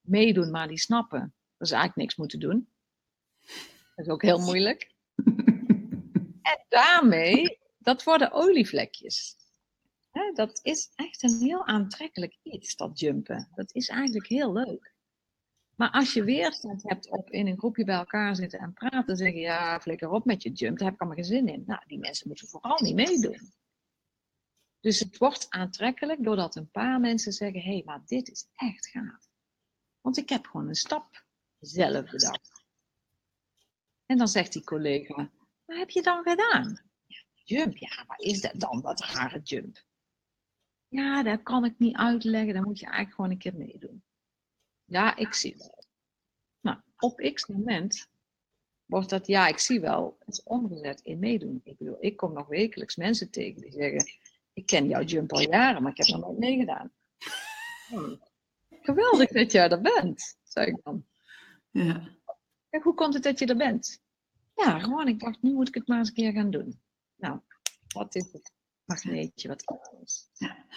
meedoen, 0.00 0.50
maar 0.50 0.68
die 0.68 0.78
snappen 0.78 1.34
dat 1.56 1.68
ze 1.68 1.74
eigenlijk 1.74 1.96
niks 1.96 2.16
moeten 2.16 2.40
doen. 2.40 2.68
Dat 3.94 4.06
is 4.06 4.12
ook 4.12 4.22
heel 4.22 4.38
moeilijk. 4.38 4.93
En 6.44 6.64
daarmee, 6.68 7.58
dat 7.78 8.02
worden 8.04 8.32
olievlekjes. 8.32 9.36
Dat 10.34 10.60
is 10.62 10.92
echt 10.94 11.22
een 11.22 11.38
heel 11.38 11.66
aantrekkelijk 11.66 12.38
iets, 12.42 12.76
dat 12.76 13.00
jumpen. 13.00 13.48
Dat 13.54 13.74
is 13.74 13.88
eigenlijk 13.88 14.26
heel 14.26 14.52
leuk. 14.52 14.92
Maar 15.76 15.90
als 15.90 16.12
je 16.12 16.24
weerstand 16.24 16.82
hebt 16.82 17.10
op 17.10 17.30
in 17.30 17.46
een 17.46 17.58
groepje 17.58 17.84
bij 17.84 17.96
elkaar 17.96 18.36
zitten 18.36 18.58
en 18.58 18.72
praten 18.72 19.06
en 19.06 19.16
zeggen, 19.16 19.40
ja, 19.40 19.80
flikker 19.80 20.10
op 20.10 20.24
met 20.24 20.42
je 20.42 20.52
jump, 20.52 20.78
daar 20.78 20.86
heb 20.86 20.94
ik 20.94 21.00
allemaal 21.00 21.18
geen 21.18 21.34
zin 21.34 21.48
in. 21.48 21.64
Nou, 21.66 21.82
die 21.86 21.98
mensen 21.98 22.28
moeten 22.28 22.48
vooral 22.48 22.78
niet 22.80 22.94
meedoen. 22.94 23.52
Dus 24.80 24.98
het 24.98 25.18
wordt 25.18 25.46
aantrekkelijk 25.50 26.24
doordat 26.24 26.56
een 26.56 26.70
paar 26.70 27.00
mensen 27.00 27.32
zeggen, 27.32 27.60
hé, 27.60 27.72
hey, 27.72 27.82
maar 27.84 28.02
dit 28.06 28.30
is 28.30 28.46
echt 28.54 28.86
gaaf. 28.88 29.28
Want 30.00 30.16
ik 30.16 30.28
heb 30.28 30.46
gewoon 30.46 30.68
een 30.68 30.74
stap 30.74 31.24
zelf 31.58 32.10
bedacht. 32.10 32.64
En 34.06 34.18
dan 34.18 34.28
zegt 34.28 34.52
die 34.52 34.64
collega, 34.64 35.30
wat 35.64 35.76
heb 35.76 35.90
je 35.90 36.02
dan 36.02 36.22
gedaan? 36.22 36.80
Ja, 37.06 37.22
jump, 37.44 37.76
ja, 37.76 38.04
wat 38.06 38.20
is 38.20 38.40
dat 38.40 38.52
dan, 38.60 38.80
dat 38.80 39.00
rare 39.00 39.40
jump? 39.42 39.84
Ja, 40.88 41.22
dat 41.22 41.42
kan 41.42 41.64
ik 41.64 41.78
niet 41.78 41.96
uitleggen, 41.96 42.54
dan 42.54 42.62
moet 42.62 42.78
je 42.78 42.86
eigenlijk 42.86 43.14
gewoon 43.14 43.30
een 43.30 43.38
keer 43.38 43.54
meedoen. 43.54 44.02
Ja, 44.84 45.16
ik 45.16 45.34
zie 45.34 45.56
wel. 45.58 45.84
Nou, 46.60 46.78
op 46.98 47.30
x 47.34 47.46
moment 47.46 48.08
wordt 48.86 49.10
dat 49.10 49.26
ja, 49.26 49.46
ik 49.46 49.58
zie 49.58 49.80
wel, 49.80 50.16
het 50.18 50.34
is 50.34 50.42
omgezet 50.42 51.00
in 51.00 51.18
meedoen. 51.18 51.60
Ik 51.64 51.78
bedoel, 51.78 51.96
ik 52.00 52.16
kom 52.16 52.32
nog 52.32 52.46
wekelijks 52.46 52.96
mensen 52.96 53.30
tegen 53.30 53.60
die 53.60 53.70
zeggen, 53.70 54.04
ik 54.52 54.66
ken 54.66 54.88
jouw 54.88 55.02
jump 55.02 55.32
al 55.32 55.40
jaren, 55.40 55.82
maar 55.82 55.90
ik 55.90 55.96
heb 55.96 56.06
nog 56.06 56.20
nooit 56.20 56.38
meegedaan. 56.38 56.92
Oh, 57.92 58.20
geweldig 58.80 59.28
dat 59.28 59.52
jij 59.52 59.68
er 59.68 59.80
bent, 59.80 60.36
zeg 60.42 60.66
ik 60.66 60.80
dan. 60.82 61.06
Ja. 61.70 62.08
Kijk, 62.70 62.82
hoe 62.82 62.94
komt 62.94 63.14
het 63.14 63.22
dat 63.22 63.38
je 63.38 63.46
er 63.46 63.56
bent? 63.56 64.02
Ja, 64.54 64.78
gewoon, 64.78 65.08
ik 65.08 65.20
dacht, 65.20 65.42
nu 65.42 65.52
moet 65.52 65.68
ik 65.68 65.74
het 65.74 65.88
maar 65.88 65.98
eens 65.98 66.08
een 66.08 66.14
keer 66.14 66.32
gaan 66.32 66.50
doen. 66.50 66.80
Nou, 67.16 67.38
wat 67.94 68.14
is 68.14 68.28
het 68.32 68.52
magneetje 68.84 69.48
wat 69.48 69.62
er 69.64 69.98
is? 70.04 70.28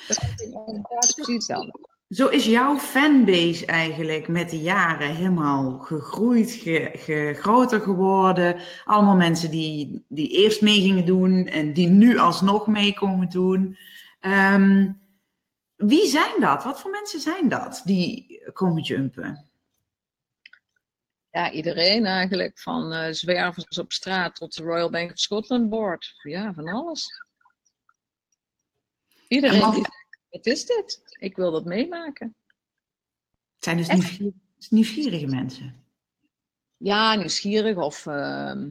Dat 0.07 1.03
is 1.03 1.13
precies 1.13 1.33
hetzelfde. 1.33 1.95
Zo 2.09 2.27
is 2.27 2.45
jouw 2.45 2.77
fanbase 2.77 3.65
eigenlijk 3.65 4.27
met 4.27 4.49
de 4.49 4.59
jaren 4.59 5.15
helemaal 5.15 5.79
gegroeid, 5.79 6.51
ge, 6.51 6.91
ge- 6.93 7.33
groter 7.37 7.81
geworden. 7.81 8.59
Allemaal 8.85 9.15
mensen 9.15 9.51
die, 9.51 10.05
die 10.07 10.29
eerst 10.29 10.61
mee 10.61 10.81
gingen 10.81 11.05
doen 11.05 11.45
en 11.45 11.73
die 11.73 11.87
nu 11.87 12.17
alsnog 12.17 12.67
mee 12.67 12.93
komen 12.93 13.29
doen. 13.29 13.77
Ehm, 14.19 14.91
wie 15.75 16.07
zijn 16.07 16.39
dat? 16.39 16.63
Wat 16.63 16.81
voor 16.81 16.91
mensen 16.91 17.19
zijn 17.19 17.49
dat 17.49 17.81
die 17.85 18.41
komen 18.53 18.81
jumpen? 18.83 19.45
Ja, 21.31 21.51
iedereen 21.51 22.05
eigenlijk. 22.05 22.59
Van 22.59 22.93
uh, 22.93 23.11
zwervers 23.11 23.79
op 23.79 23.91
straat 23.91 24.35
tot 24.35 24.55
de 24.55 24.63
Royal 24.63 24.89
Bank 24.89 25.11
of 25.11 25.19
Scotland 25.19 25.69
Board. 25.69 26.13
Ja, 26.23 26.53
van 26.53 26.67
alles. 26.67 27.05
Iedereen 29.27 29.59
wat... 29.59 29.89
wat 30.29 30.45
is 30.45 30.65
dit? 30.65 31.01
Ik 31.19 31.35
wil 31.35 31.51
dat 31.51 31.65
meemaken. 31.65 32.35
Het 33.55 33.63
zijn 33.63 33.77
dus 33.77 33.87
nieuwsgierige, 33.87 34.37
nieuwsgierige 34.69 35.27
mensen. 35.27 35.85
Ja, 36.77 37.15
nieuwsgierig 37.15 37.77
of 37.77 38.05
uh, 38.05 38.65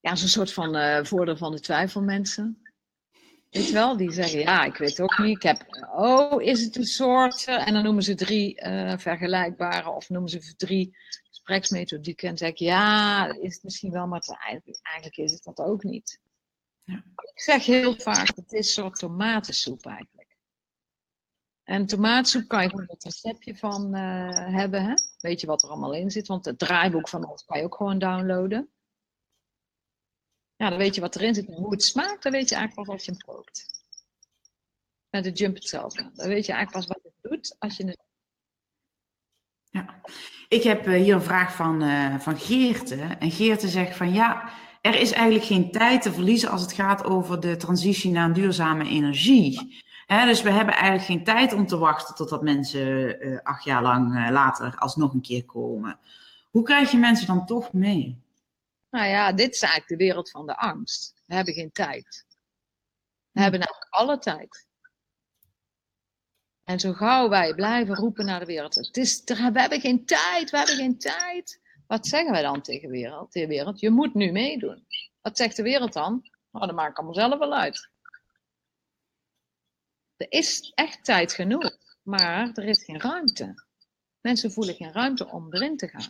ja, 0.00 0.14
zo'n 0.14 0.28
soort 0.28 0.52
van 0.52 0.76
uh, 0.76 1.04
voordeel 1.04 1.36
van 1.36 1.52
de 1.52 1.60
twijfel 1.60 2.02
mensen. 2.02 2.62
Weet 3.50 3.70
wel, 3.70 3.96
die 3.96 4.12
zeggen 4.12 4.40
ja, 4.40 4.64
ik 4.64 4.76
weet 4.76 5.00
ook 5.00 5.18
niet. 5.18 5.36
Ik 5.36 5.42
heb, 5.42 5.86
oh, 5.96 6.42
is 6.42 6.64
het 6.64 6.76
een 6.76 6.84
soort? 6.84 7.44
en 7.46 7.72
dan 7.72 7.82
noemen 7.82 8.02
ze 8.02 8.14
drie 8.14 8.62
uh, 8.62 8.98
vergelijkbare 8.98 9.90
of 9.90 10.08
noemen 10.08 10.30
ze 10.30 10.56
drie 10.56 10.96
gespreksmethodieken. 11.28 12.28
En 12.28 12.38
zeg 12.38 12.48
ik 12.48 12.58
ja, 12.58 13.26
is 13.40 13.54
het 13.54 13.62
misschien 13.62 13.92
wel, 13.92 14.06
maar 14.06 14.22
eigenlijk, 14.26 14.78
eigenlijk 14.82 15.16
is 15.16 15.32
het 15.32 15.42
dat 15.42 15.58
ook 15.58 15.82
niet. 15.82 16.20
Ja. 16.84 17.04
Ik 17.34 17.40
zeg 17.40 17.64
heel 17.64 17.94
vaak, 17.94 18.36
het 18.36 18.52
is 18.52 18.76
een 18.76 18.82
soort 18.82 18.98
tomatensoep 18.98 19.86
eigenlijk. 19.86 20.36
En 21.64 21.86
tomatensoep 21.86 22.48
kan 22.48 22.62
je 22.62 22.68
gewoon 22.68 22.86
een 22.88 22.96
receptje 22.98 23.56
van 23.56 23.96
uh, 23.96 24.48
hebben. 24.54 24.84
Hè? 24.84 24.94
Weet 25.18 25.40
je 25.40 25.46
wat 25.46 25.62
er 25.62 25.68
allemaal 25.68 25.94
in 25.94 26.10
zit? 26.10 26.26
Want 26.26 26.44
het 26.44 26.58
draaiboek 26.58 27.08
van 27.08 27.28
ons 27.28 27.44
kan 27.44 27.58
je 27.58 27.64
ook 27.64 27.76
gewoon 27.76 27.98
downloaden. 27.98 28.68
Ja, 30.58 30.68
dan 30.68 30.78
weet 30.78 30.94
je 30.94 31.00
wat 31.00 31.16
erin 31.16 31.34
zit 31.34 31.46
en 31.46 31.54
hoe 31.54 31.70
het 31.70 31.82
smaakt. 31.82 32.22
Dan 32.22 32.32
weet 32.32 32.48
je 32.48 32.54
eigenlijk 32.54 32.86
pas 32.86 32.96
als 32.96 33.04
je 33.04 33.10
hem 33.10 33.20
kookt. 33.20 33.84
Met 35.10 35.24
de 35.24 35.30
jump 35.30 35.54
hetzelfde. 35.54 36.10
Dan 36.14 36.28
weet 36.28 36.46
je 36.46 36.52
eigenlijk 36.52 36.86
pas 36.86 36.96
wat 36.96 37.00
het 37.02 37.30
doet 37.30 37.56
als 37.58 37.76
je 37.76 37.86
het... 37.86 37.98
Ja. 39.70 40.00
Ik 40.48 40.62
heb 40.62 40.86
uh, 40.86 41.02
hier 41.02 41.14
een 41.14 41.22
vraag 41.22 41.54
van, 41.54 41.82
uh, 41.82 42.18
van 42.18 42.38
Geerte. 42.38 42.96
En 42.96 43.30
Geerte 43.30 43.68
zegt 43.68 43.96
van 43.96 44.12
ja, 44.12 44.50
er 44.80 44.94
is 44.94 45.12
eigenlijk 45.12 45.44
geen 45.44 45.70
tijd 45.70 46.02
te 46.02 46.12
verliezen 46.12 46.50
als 46.50 46.62
het 46.62 46.72
gaat 46.72 47.04
over 47.04 47.40
de 47.40 47.56
transitie 47.56 48.10
naar 48.10 48.32
duurzame 48.32 48.88
energie. 48.88 49.82
He, 50.06 50.26
dus 50.26 50.42
we 50.42 50.50
hebben 50.50 50.74
eigenlijk 50.74 51.04
geen 51.04 51.24
tijd 51.24 51.52
om 51.52 51.66
te 51.66 51.78
wachten 51.78 52.14
totdat 52.14 52.42
mensen 52.42 53.26
uh, 53.26 53.38
acht 53.42 53.64
jaar 53.64 53.82
lang 53.82 54.30
later 54.30 54.76
alsnog 54.78 55.12
een 55.12 55.20
keer 55.20 55.44
komen. 55.44 55.98
Hoe 56.50 56.62
krijg 56.62 56.90
je 56.90 56.98
mensen 56.98 57.26
dan 57.26 57.46
toch 57.46 57.72
mee? 57.72 58.26
Nou 58.90 59.06
ja, 59.06 59.32
dit 59.32 59.54
is 59.54 59.60
eigenlijk 59.60 59.90
de 59.90 60.06
wereld 60.06 60.30
van 60.30 60.46
de 60.46 60.56
angst. 60.56 61.22
We 61.26 61.34
hebben 61.34 61.54
geen 61.54 61.72
tijd. 61.72 62.26
We 63.30 63.40
hebben 63.40 63.60
namelijk 63.60 63.86
alle 63.90 64.18
tijd. 64.18 64.66
En 66.64 66.80
zo 66.80 66.92
gauw 66.92 67.28
wij 67.28 67.54
blijven 67.54 67.94
roepen 67.94 68.24
naar 68.24 68.40
de 68.40 68.46
wereld. 68.46 68.74
Het 68.74 68.96
is, 68.96 69.22
we 69.24 69.60
hebben 69.60 69.80
geen 69.80 70.04
tijd, 70.04 70.50
we 70.50 70.56
hebben 70.56 70.76
geen 70.76 70.98
tijd. 70.98 71.60
Wat 71.86 72.06
zeggen 72.06 72.32
wij 72.32 72.42
dan 72.42 72.62
tegen 72.62 72.88
de 72.88 72.94
wereld? 72.94 73.30
Tegen 73.30 73.48
de 73.48 73.54
wereld? 73.54 73.80
Je 73.80 73.90
moet 73.90 74.14
nu 74.14 74.32
meedoen. 74.32 74.86
Wat 75.20 75.36
zegt 75.36 75.56
de 75.56 75.62
wereld 75.62 75.92
dan? 75.92 76.30
Nou, 76.50 76.66
dat 76.66 76.74
maakt 76.74 76.96
allemaal 76.96 77.14
zelf 77.14 77.38
wel 77.38 77.54
uit. 77.54 77.90
Er 80.16 80.32
is 80.32 80.72
echt 80.74 81.04
tijd 81.04 81.32
genoeg, 81.32 81.78
maar 82.02 82.50
er 82.52 82.64
is 82.64 82.84
geen 82.84 83.00
ruimte. 83.00 83.66
Mensen 84.20 84.52
voelen 84.52 84.74
geen 84.74 84.92
ruimte 84.92 85.26
om 85.26 85.54
erin 85.54 85.76
te 85.76 85.88
gaan. 85.88 86.06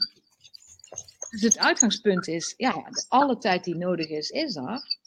Dus 1.31 1.43
het 1.43 1.59
uitgangspunt 1.59 2.27
is, 2.29 2.55
ja, 2.57 2.91
alle 3.09 3.39
tijd 3.39 3.65
die 3.65 3.77
nodig 3.77 4.09
is, 4.09 4.31
is 4.31 4.57
er. 4.57 4.99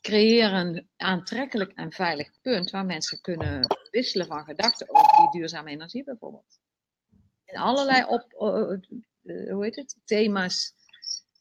Creëer 0.00 0.52
een 0.52 0.88
aantrekkelijk 0.96 1.72
en 1.72 1.92
veilig 1.92 2.40
punt 2.40 2.70
waar 2.70 2.84
mensen 2.84 3.20
kunnen 3.20 3.66
wisselen 3.90 4.26
van 4.26 4.44
gedachten 4.44 4.88
over 4.88 5.16
die 5.16 5.30
duurzame 5.30 5.70
energie 5.70 6.04
bijvoorbeeld. 6.04 6.60
In 7.44 7.56
allerlei 7.56 8.04
op, 8.04 8.32
uh, 8.32 9.50
hoe 9.52 9.64
heet 9.64 9.76
het, 9.76 9.96
thema's 10.04 10.74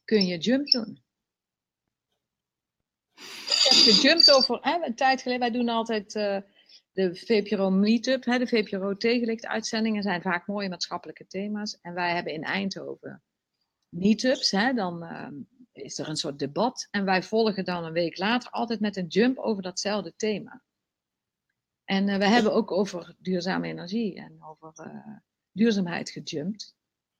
kun 0.05 0.25
je 0.25 0.37
jump 0.37 0.67
doen. 0.67 1.03
Ik 3.15 3.69
heb 3.69 3.93
gejumpt 3.93 4.31
over, 4.31 4.57
hè, 4.61 4.85
een 4.85 4.95
tijd 4.95 5.21
geleden, 5.21 5.41
wij 5.41 5.59
doen 5.59 5.69
altijd 5.69 6.15
uh, 6.15 6.37
de 6.93 7.15
VPRO 7.15 7.69
Meetup, 7.69 8.25
hè, 8.25 8.37
de 8.37 8.47
VPRO 8.47 8.97
tegenlicht 8.97 9.45
uitzendingen 9.45 10.03
zijn 10.03 10.21
vaak 10.21 10.47
mooie 10.47 10.69
maatschappelijke 10.69 11.27
thema's. 11.27 11.79
En 11.81 11.93
wij 11.93 12.13
hebben 12.13 12.33
in 12.33 12.43
Eindhoven 12.43 13.23
meetups, 13.89 14.51
hè, 14.51 14.73
dan 14.73 15.03
uh, 15.03 15.27
is 15.71 15.99
er 15.99 16.09
een 16.09 16.15
soort 16.15 16.39
debat. 16.39 16.87
En 16.91 17.05
wij 17.05 17.23
volgen 17.23 17.65
dan 17.65 17.83
een 17.83 17.93
week 17.93 18.17
later 18.17 18.49
altijd 18.49 18.79
met 18.79 18.97
een 18.97 19.07
jump 19.07 19.37
over 19.37 19.63
datzelfde 19.63 20.13
thema. 20.15 20.63
En 21.83 22.07
uh, 22.07 22.17
we 22.17 22.25
hebben 22.25 22.53
ook 22.53 22.71
over 22.71 23.15
duurzame 23.19 23.67
energie 23.67 24.15
en 24.15 24.43
over 24.43 24.87
uh, 24.87 25.17
duurzaamheid 25.51 26.09
gejumpt. 26.09 26.75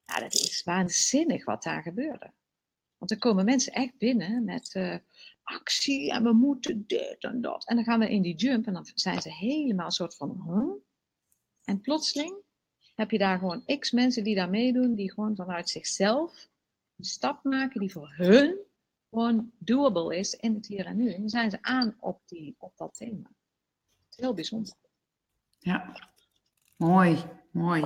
Ja, 0.06 0.20
dat 0.20 0.34
is 0.34 0.64
waanzinnig 0.64 1.46
wat 1.46 1.64
daar 1.64 1.82
gebeurde. 1.82 2.34
Want 2.98 3.12
er 3.12 3.18
komen 3.18 3.46
mensen 3.46 3.74
echt 3.74 3.98
binnen 3.98 4.44
met 4.44 4.74
uh, 4.76 4.98
actie 5.44 6.12
en 6.12 6.24
we 6.24 6.34
moeten 6.34 6.84
dit 6.88 7.18
en 7.20 7.42
dat. 7.42 7.68
En 7.68 7.76
dan 7.76 7.86
gaan 7.86 8.00
we 8.00 8.10
in 8.10 8.22
die 8.22 8.36
jump 8.36 8.68
en 8.68 8.74
dan 8.74 8.86
zijn 8.94 9.22
ze 9.22 9.32
helemaal 9.32 9.86
een 9.86 9.92
soort 9.92 10.16
van. 10.16 10.44
Huh? 10.48 10.74
En 11.64 11.82
plotseling 11.82 12.36
heb 12.96 13.12
je 13.12 13.18
daar 13.18 13.38
gewoon 13.38 13.64
x 13.80 13.92
mensen 13.92 14.24
die 14.24 14.36
daar 14.36 14.50
meedoen, 14.50 14.96
die 14.96 15.14
gewoon 15.14 15.36
vanuit 15.36 15.70
zichzelf 15.70 16.50
een 16.98 17.06
stap 17.06 17.44
maken 17.44 17.80
die 17.80 17.92
voor 17.92 18.14
hun 18.16 18.58
gewoon 19.10 19.52
doable 19.58 20.18
is 20.18 20.34
in 20.34 20.54
het 20.54 20.68
hier 20.68 20.86
en 20.86 20.98
nu. 20.98 21.12
En 21.12 21.20
dan 21.20 21.30
zijn 21.30 21.52
ze 21.52 21.58
aan 21.62 21.96
op, 22.00 22.22
die, 22.26 22.56
op 22.58 22.78
dat 22.78 22.94
thema. 22.94 23.30
Heel 24.16 24.34
bijzonder. 24.34 24.74
Ja, 25.60 25.96
mooi, 26.76 27.24
mooi. 27.52 27.82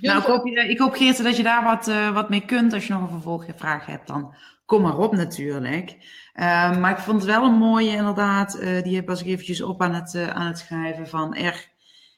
Nou, 0.00 0.20
ik 0.20 0.26
hoop, 0.26 0.46
ik 0.46 0.78
hoop 0.78 0.94
Geerte 0.94 1.22
dat 1.22 1.36
je 1.36 1.42
daar 1.42 1.64
wat, 1.64 1.88
uh, 1.88 2.14
wat 2.14 2.28
mee 2.28 2.44
kunt. 2.44 2.72
Als 2.72 2.86
je 2.86 2.92
nog 2.92 3.02
een 3.02 3.08
vervolgvraag 3.08 3.86
hebt, 3.86 4.06
dan 4.06 4.34
kom 4.64 4.82
maar 4.82 4.98
op 4.98 5.12
natuurlijk. 5.12 5.90
Uh, 6.34 6.78
maar 6.78 6.90
ik 6.90 6.98
vond 6.98 7.16
het 7.16 7.30
wel 7.30 7.44
een 7.44 7.58
mooie 7.58 7.90
inderdaad. 7.90 8.60
Uh, 8.60 8.82
die 8.82 9.02
was 9.02 9.20
ik 9.20 9.26
eventjes 9.26 9.62
op 9.62 9.82
aan 9.82 9.94
het, 9.94 10.16
aan 10.16 10.46
het 10.46 10.58
schrijven 10.58 11.08
van 11.08 11.34
er, 11.34 11.70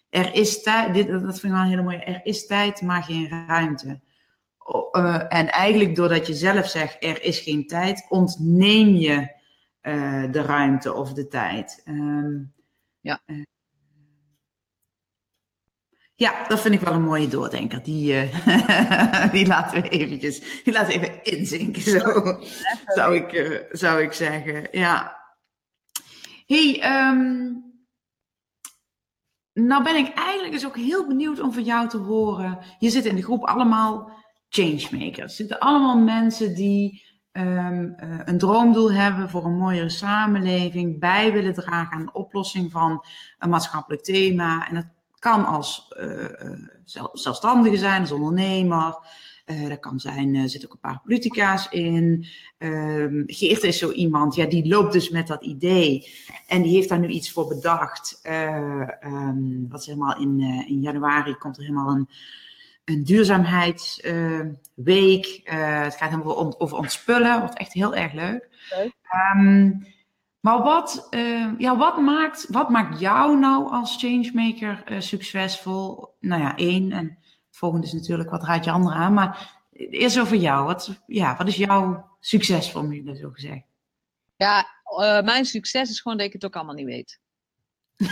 er 0.09 0.35
is 0.35 0.63
tijd. 0.63 0.95
Dit, 0.95 1.09
dat 1.09 1.21
vind 1.21 1.43
ik 1.43 1.51
wel 1.51 1.61
een 1.61 1.69
hele 1.69 1.83
mooie. 1.83 2.05
Er 2.05 2.21
is 2.23 2.47
tijd, 2.47 2.83
maar 2.83 3.03
geen 3.03 3.47
ruimte. 3.47 4.01
Uh, 4.93 5.23
en 5.29 5.51
eigenlijk 5.51 5.97
doordat 5.97 6.27
je 6.27 6.35
zelf 6.35 6.69
zegt 6.69 7.05
er 7.05 7.23
is 7.23 7.41
geen 7.41 7.67
tijd, 7.67 8.07
ontneem 8.09 8.89
je 8.89 9.35
de 10.31 10.43
ruimte 10.43 10.93
of 10.93 11.13
de 11.13 11.29
tijd. 11.29 11.83
Um, 11.85 12.53
ja. 13.01 13.21
Ja, 16.19 16.47
dat 16.49 16.61
vind 16.61 16.75
ik 16.75 16.81
wel 16.81 16.93
een 16.93 17.03
mooie 17.03 17.29
doordenker. 17.29 17.83
Die, 17.83 18.31
die 19.33 19.47
laten 19.47 19.83
we 19.83 19.89
eventjes, 19.89 20.63
die 20.65 20.73
laten 20.73 21.01
we 21.01 21.07
even 21.07 21.23
inzinken, 21.23 21.83
zo, 21.83 22.39
zou, 22.87 23.17
ik, 23.17 23.67
zou 23.71 24.03
ik 24.03 24.13
zeggen. 24.13 24.69
Ja. 24.71 25.17
hey, 26.47 26.99
um, 27.09 27.65
nou 29.53 29.83
ben 29.83 29.97
ik 29.97 30.15
eigenlijk 30.15 30.53
dus 30.53 30.67
ook 30.67 30.77
heel 30.77 31.07
benieuwd 31.07 31.41
om 31.41 31.53
van 31.53 31.63
jou 31.63 31.89
te 31.89 31.99
horen. 31.99 32.59
Je 32.79 32.91
zit 32.91 33.05
in 33.05 33.17
de 33.17 33.23
groep 33.23 33.45
allemaal 33.45 34.11
changemakers. 34.49 35.37
Zitten 35.37 35.59
allemaal 35.59 35.99
mensen 35.99 36.55
die 36.55 37.03
um, 37.33 37.97
uh, 38.03 38.21
een 38.25 38.39
droomdoel 38.39 38.93
hebben 38.93 39.31
voor 39.31 39.45
een 39.45 39.57
mooiere 39.57 39.89
samenleving, 39.89 41.01
bij 41.01 41.33
willen 41.33 41.55
dragen 41.55 41.97
aan 41.97 42.05
de 42.05 42.13
oplossing 42.13 42.73
van 42.73 43.05
een 43.39 43.49
maatschappelijk 43.49 44.03
thema. 44.03 44.69
En 44.69 44.75
dat 44.75 44.87
kan 45.27 45.47
als 45.47 45.95
uh, 46.01 46.25
zelfstandige 47.13 47.77
zijn, 47.77 48.01
als 48.01 48.13
ondernemer. 48.13 48.99
Uh, 49.47 49.69
dat 49.69 49.81
kan 49.81 50.01
zijn, 50.01 50.35
er 50.35 50.49
zitten 50.49 50.69
ook 50.69 50.75
een 50.75 50.91
paar 50.91 51.01
politica's 51.05 51.69
in. 51.69 52.27
Um, 52.59 53.23
Geert 53.27 53.63
is 53.63 53.79
zo 53.79 53.91
iemand, 53.91 54.35
ja, 54.35 54.47
die 54.47 54.69
loopt 54.69 54.93
dus 54.93 55.11
met 55.11 55.27
dat 55.27 55.45
idee. 55.45 56.13
En 56.47 56.63
die 56.63 56.75
heeft 56.75 56.89
daar 56.89 56.99
nu 56.99 57.09
iets 57.09 57.33
voor 57.33 57.49
bedacht. 57.49 58.21
Um, 59.05 59.67
wat 59.69 59.81
is 59.81 59.87
helemaal 59.87 60.21
in, 60.21 60.41
in 60.69 60.81
januari 60.81 61.35
komt 61.35 61.57
er 61.57 61.63
helemaal 61.63 61.91
een 61.91 62.09
een 62.85 63.05
duurzaamheidsweek. 63.05 65.41
Uh, 65.45 65.83
het 65.83 65.95
gaat 65.95 66.11
helemaal 66.11 66.61
over 66.61 66.79
ontspullen. 66.79 67.39
Wordt 67.39 67.59
echt 67.59 67.73
heel 67.73 67.95
erg 67.95 68.13
leuk. 68.13 68.49
Um, 69.37 69.87
maar 70.47 70.63
wat, 70.63 71.07
uh, 71.11 71.59
ja, 71.59 71.77
wat, 71.77 72.01
maakt, 72.01 72.47
wat 72.49 72.69
maakt 72.69 73.01
jou 73.01 73.39
nou 73.39 73.71
als 73.71 73.97
changemaker 73.97 74.83
uh, 74.93 75.01
succesvol? 75.01 76.15
Nou 76.21 76.43
ja, 76.43 76.57
één. 76.57 76.93
En 76.93 77.07
het 77.47 77.57
volgende 77.57 77.87
is 77.87 77.93
natuurlijk, 77.93 78.31
wat 78.31 78.45
raad 78.45 78.65
je 78.65 78.71
anderen 78.71 78.99
aan? 78.99 79.15
Maar 79.15 79.61
eerst 79.73 80.19
over 80.19 80.37
jou. 80.37 80.65
Wat, 80.65 81.03
ja, 81.07 81.37
wat 81.37 81.47
is 81.47 81.57
jouw 81.57 82.17
succesformule, 82.21 83.17
zo 83.17 83.31
gezegd? 83.31 83.65
Ja, 84.37 84.67
mijn 85.25 85.45
succes 85.45 85.91
is 85.91 86.01
gewoon 86.01 86.19
dat 86.19 86.27
ik 86.27 86.33
het 86.33 86.45
ook 86.45 86.57
allemaal 86.57 86.75
niet 86.75 86.87
weet. 86.87 87.21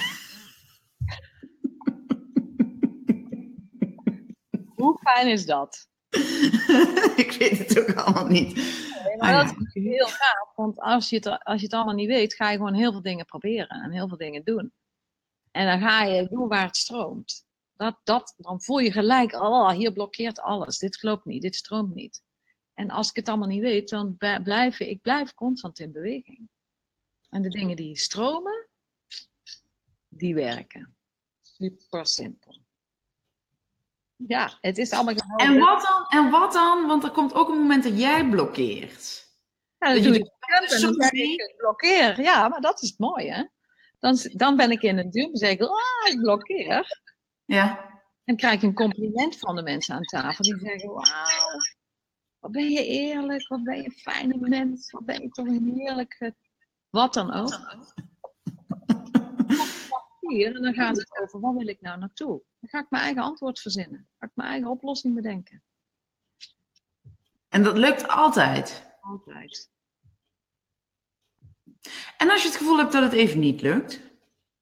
Hoe 4.76 4.98
fijn 5.02 5.28
is 5.28 5.46
dat? 5.46 5.88
ik 7.24 7.36
weet 7.38 7.58
het 7.58 7.78
ook 7.80 7.94
allemaal 7.94 8.26
niet. 8.26 8.82
Nee, 9.14 9.32
maar 9.32 9.40
ah, 9.40 9.48
dat 9.48 9.66
is 9.66 9.82
heel 9.82 10.06
gaaf, 10.06 10.52
want 10.54 10.78
als 10.80 11.10
je, 11.10 11.16
het, 11.16 11.26
als 11.26 11.60
je 11.60 11.66
het 11.66 11.74
allemaal 11.74 11.94
niet 11.94 12.08
weet, 12.08 12.34
ga 12.34 12.50
je 12.50 12.56
gewoon 12.56 12.74
heel 12.74 12.92
veel 12.92 13.02
dingen 13.02 13.24
proberen 13.24 13.82
en 13.82 13.92
heel 13.92 14.08
veel 14.08 14.16
dingen 14.16 14.44
doen. 14.44 14.72
En 15.50 15.66
dan 15.66 15.88
ga 15.88 16.04
je 16.04 16.28
doen 16.28 16.48
waar 16.48 16.66
het 16.66 16.76
stroomt. 16.76 17.46
Dat, 17.76 18.00
dat, 18.04 18.34
dan 18.36 18.62
voel 18.62 18.78
je 18.78 18.92
gelijk, 18.92 19.32
oh, 19.32 19.70
hier 19.70 19.92
blokkeert 19.92 20.40
alles. 20.40 20.78
Dit 20.78 20.96
klopt 20.96 21.24
niet, 21.24 21.42
dit 21.42 21.54
stroomt 21.54 21.94
niet. 21.94 22.22
En 22.74 22.90
als 22.90 23.08
ik 23.08 23.16
het 23.16 23.28
allemaal 23.28 23.48
niet 23.48 23.62
weet, 23.62 23.88
dan 23.88 24.16
blijf 24.42 24.80
ik 24.80 25.00
blijf 25.00 25.34
constant 25.34 25.78
in 25.78 25.92
beweging. 25.92 26.48
En 27.28 27.42
de 27.42 27.48
dingen 27.48 27.76
die 27.76 27.98
stromen, 27.98 28.68
die 30.08 30.34
werken. 30.34 30.96
Super 31.42 32.06
simpel. 32.06 32.63
Ja, 34.26 34.58
het 34.60 34.78
is 34.78 34.90
allemaal 34.90 35.14
En 35.36 35.58
wat 35.58 35.82
dan? 35.82 36.22
En 36.22 36.30
wat 36.30 36.52
dan? 36.52 36.86
Want 36.86 37.04
er 37.04 37.10
komt 37.10 37.34
ook 37.34 37.48
een 37.48 37.58
moment 37.58 37.82
dat 37.82 37.98
jij 37.98 38.28
blokkeert. 38.28 39.28
Ja, 39.78 39.94
dat, 39.94 40.02
dat 40.02 40.12
doe 40.12 41.10
ik. 41.10 41.12
ik 41.12 41.54
blokkeer. 41.56 42.20
Ja, 42.20 42.48
maar 42.48 42.60
dat 42.60 42.82
is 42.82 42.88
het 42.88 42.98
mooie. 42.98 43.32
Hè? 43.32 43.44
Dan, 43.98 44.18
dan 44.32 44.56
ben 44.56 44.70
ik 44.70 44.82
in 44.82 44.98
een 44.98 45.10
duw 45.10 45.30
en 45.30 45.36
zeg 45.36 45.50
ik, 45.50 45.62
oh, 45.62 46.12
ik 46.12 46.20
blokkeer. 46.20 47.02
Ja. 47.44 47.92
En 48.24 48.36
krijg 48.36 48.54
ik 48.54 48.62
een 48.62 48.74
compliment 48.74 49.38
van 49.38 49.56
de 49.56 49.62
mensen 49.62 49.94
aan 49.94 50.02
tafel. 50.02 50.44
Die 50.44 50.58
zeggen, 50.58 50.88
wauw, 50.88 51.58
wat 52.38 52.50
ben 52.50 52.70
je 52.70 52.86
eerlijk, 52.86 53.48
wat 53.48 53.62
ben 53.62 53.76
je 53.76 53.84
een 53.84 53.92
fijne 53.92 54.36
mens, 54.38 54.90
wat 54.90 55.04
ben 55.04 55.22
je 55.22 55.28
toch 55.28 55.46
een 55.46 55.72
heerlijke... 55.76 56.34
Wat 56.90 57.14
dan 57.14 57.32
ook. 57.32 57.60
Hier, 60.28 60.54
en 60.54 60.62
dan 60.62 60.74
gaat 60.74 60.96
het 60.96 61.20
over, 61.20 61.40
wat 61.40 61.54
wil 61.54 61.68
ik 61.68 61.80
nou 61.80 61.98
naartoe? 61.98 62.42
Dan 62.60 62.70
ga 62.70 62.78
ik 62.78 62.90
mijn 62.90 63.02
eigen 63.02 63.22
antwoord 63.22 63.60
verzinnen. 63.60 64.08
Ga 64.18 64.26
ik 64.26 64.32
mijn 64.34 64.48
eigen 64.48 64.70
oplossing 64.70 65.14
bedenken. 65.14 65.62
En 67.48 67.62
dat 67.62 67.76
lukt 67.76 68.08
altijd? 68.08 68.86
Altijd. 69.00 69.70
En 72.16 72.30
als 72.30 72.42
je 72.42 72.48
het 72.48 72.56
gevoel 72.56 72.78
hebt 72.78 72.92
dat 72.92 73.02
het 73.02 73.12
even 73.12 73.38
niet 73.38 73.60
lukt? 73.60 74.00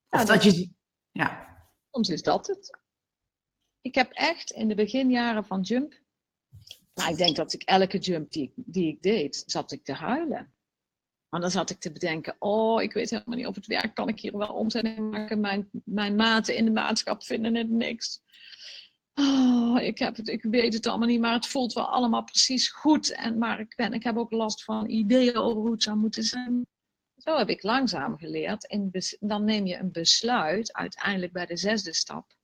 Of 0.09 0.25
dat, 0.25 0.43
je... 0.43 0.69
Ja. 1.11 1.57
Soms 1.91 2.09
is 2.09 2.21
dat 2.21 2.47
het. 2.47 2.79
Ik 3.81 3.95
heb 3.95 4.11
echt 4.11 4.51
in 4.51 4.67
de 4.67 4.75
beginjaren 4.75 5.45
van 5.45 5.61
Jump... 5.61 6.01
Nou, 6.93 7.11
ik 7.11 7.17
denk 7.17 7.35
dat 7.35 7.53
ik 7.53 7.63
elke 7.63 7.97
jump 7.97 8.31
die 8.31 8.43
ik, 8.43 8.51
die 8.55 8.87
ik 8.87 9.01
deed, 9.01 9.43
zat 9.45 9.71
ik 9.71 9.83
te 9.83 9.93
huilen. 9.93 10.53
Dan 11.41 11.51
zat 11.51 11.69
ik 11.69 11.79
te 11.79 11.91
bedenken, 11.91 12.35
oh, 12.39 12.81
ik 12.81 12.93
weet 12.93 13.09
helemaal 13.09 13.37
niet 13.37 13.47
of 13.47 13.55
het 13.55 13.67
werk 13.67 13.95
kan 13.95 14.07
ik 14.07 14.19
hier 14.19 14.37
wel 14.37 14.53
omzet 14.53 14.97
maken. 14.97 15.39
Mijn, 15.39 15.69
mijn 15.85 16.15
maten 16.15 16.55
in 16.55 16.65
de 16.65 16.71
maatschap 16.71 17.23
vinden 17.23 17.55
het 17.55 17.69
niks. 17.69 18.21
Oh, 19.13 19.81
ik, 19.81 19.97
heb 19.97 20.15
het, 20.15 20.27
ik 20.27 20.43
weet 20.43 20.73
het 20.73 20.87
allemaal 20.87 21.07
niet, 21.07 21.19
maar 21.19 21.33
het 21.33 21.47
voelt 21.47 21.73
wel 21.73 21.87
allemaal 21.87 22.23
precies 22.23 22.69
goed. 22.69 23.11
En, 23.11 23.37
maar 23.37 23.59
ik, 23.59 23.75
ben, 23.75 23.93
ik 23.93 24.03
heb 24.03 24.17
ook 24.17 24.31
last 24.31 24.63
van 24.63 24.89
ideeën 24.89 25.35
over 25.35 25.61
hoe 25.61 25.71
het 25.71 25.83
zou 25.83 25.97
moeten 25.97 26.23
zijn. 26.23 26.65
Zo 27.17 27.37
heb 27.37 27.49
ik 27.49 27.63
langzaam 27.63 28.17
geleerd. 28.17 28.67
En 28.67 28.91
dan 29.19 29.43
neem 29.43 29.65
je 29.65 29.77
een 29.77 29.91
besluit, 29.91 30.73
uiteindelijk 30.73 31.31
bij 31.31 31.45
de 31.45 31.57
zesde 31.57 31.93
stap. 31.93 32.35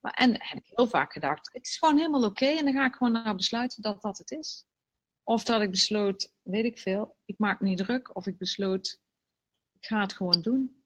Maar, 0.00 0.12
en 0.12 0.30
heb 0.30 0.58
ik 0.58 0.70
heel 0.74 0.86
vaak 0.86 1.12
gedacht, 1.12 1.50
het 1.52 1.66
is 1.66 1.78
gewoon 1.78 1.96
helemaal 1.96 2.24
oké. 2.24 2.46
en 2.46 2.64
dan 2.64 2.74
ga 2.74 2.86
ik 2.86 2.94
gewoon 2.94 3.12
naar 3.12 3.36
besluiten 3.36 3.82
dat 3.82 4.02
dat 4.02 4.18
het 4.18 4.30
is. 4.30 4.64
Of 5.24 5.44
dat 5.44 5.62
ik 5.62 5.70
besloot, 5.70 6.32
weet 6.42 6.64
ik 6.64 6.78
veel, 6.78 7.16
ik 7.24 7.38
maak 7.38 7.60
me 7.60 7.68
niet 7.68 7.78
druk. 7.78 8.16
Of 8.16 8.26
ik 8.26 8.38
besloot, 8.38 9.00
ik 9.72 9.86
ga 9.86 10.00
het 10.00 10.12
gewoon 10.12 10.42
doen. 10.42 10.84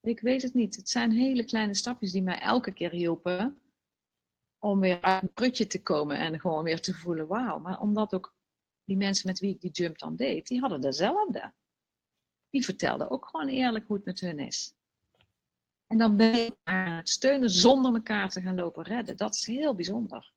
Ik 0.00 0.20
weet 0.20 0.42
het 0.42 0.54
niet. 0.54 0.76
Het 0.76 0.88
zijn 0.88 1.12
hele 1.12 1.44
kleine 1.44 1.74
stapjes 1.74 2.12
die 2.12 2.22
mij 2.22 2.38
elke 2.38 2.72
keer 2.72 2.90
hielpen 2.90 3.60
om 4.58 4.80
weer 4.80 5.00
uit 5.00 5.22
een 5.22 5.32
prutje 5.32 5.66
te 5.66 5.82
komen 5.82 6.18
en 6.18 6.40
gewoon 6.40 6.64
weer 6.64 6.80
te 6.80 6.94
voelen, 6.94 7.26
wauw. 7.26 7.58
Maar 7.58 7.80
omdat 7.80 8.14
ook 8.14 8.34
die 8.84 8.96
mensen 8.96 9.26
met 9.26 9.38
wie 9.38 9.54
ik 9.54 9.60
die 9.60 9.70
jump 9.70 9.98
dan 9.98 10.16
deed, 10.16 10.46
die 10.46 10.60
hadden 10.60 10.80
dezelfde. 10.80 11.52
Die 12.50 12.64
vertelden 12.64 13.10
ook 13.10 13.26
gewoon 13.28 13.48
eerlijk 13.48 13.86
hoe 13.86 13.96
het 13.96 14.04
met 14.04 14.20
hun 14.20 14.38
is. 14.38 14.74
En 15.86 15.98
dan 15.98 16.16
ben 16.16 16.36
je 16.36 16.56
aan 16.62 16.96
het 16.96 17.08
steunen 17.08 17.50
zonder 17.50 17.94
elkaar 17.94 18.30
te 18.30 18.40
gaan 18.40 18.54
lopen 18.54 18.84
redden. 18.84 19.16
Dat 19.16 19.34
is 19.34 19.46
heel 19.46 19.74
bijzonder. 19.74 20.32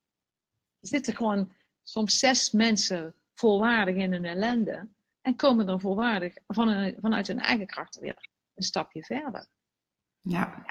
Er 0.80 0.88
zitten 0.88 1.16
gewoon 1.16 1.52
soms 1.82 2.18
zes 2.18 2.50
mensen 2.50 3.14
volwaardig 3.40 3.94
in 3.94 4.12
hun 4.12 4.24
ellende. 4.24 4.88
En 5.20 5.36
komen 5.36 5.66
dan 5.66 5.80
volwaardig 5.80 6.34
van 6.46 6.94
vanuit 7.00 7.26
hun 7.26 7.40
eigen 7.40 7.66
kracht 7.66 7.98
weer 7.98 8.28
een 8.54 8.62
stapje 8.62 9.04
verder. 9.04 9.46
Ja. 10.20 10.64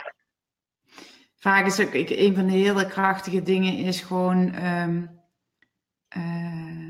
Vaak 1.36 1.66
is 1.66 1.80
ook, 1.80 1.94
ik, 1.94 2.10
een 2.10 2.36
van 2.36 2.46
de 2.46 2.52
hele 2.52 2.88
krachtige 2.88 3.42
dingen 3.42 3.74
is 3.74 4.02
gewoon 4.02 4.54
ehm, 4.54 5.06
eh, 6.08 6.90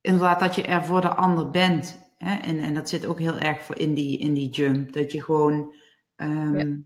inderdaad 0.00 0.40
dat 0.40 0.54
je 0.54 0.62
er 0.62 0.84
voor 0.84 1.00
de 1.00 1.14
ander 1.14 1.50
bent. 1.50 1.98
Hè? 2.18 2.34
En, 2.34 2.58
en 2.58 2.74
dat 2.74 2.88
zit 2.88 3.06
ook 3.06 3.18
heel 3.18 3.38
erg 3.38 3.62
voor 3.62 3.78
in 3.78 3.94
die, 3.94 4.18
in 4.18 4.34
die 4.34 4.50
jump. 4.50 4.92
Dat 4.92 5.12
je 5.12 5.22
gewoon, 5.22 5.74
ehm, 6.16 6.76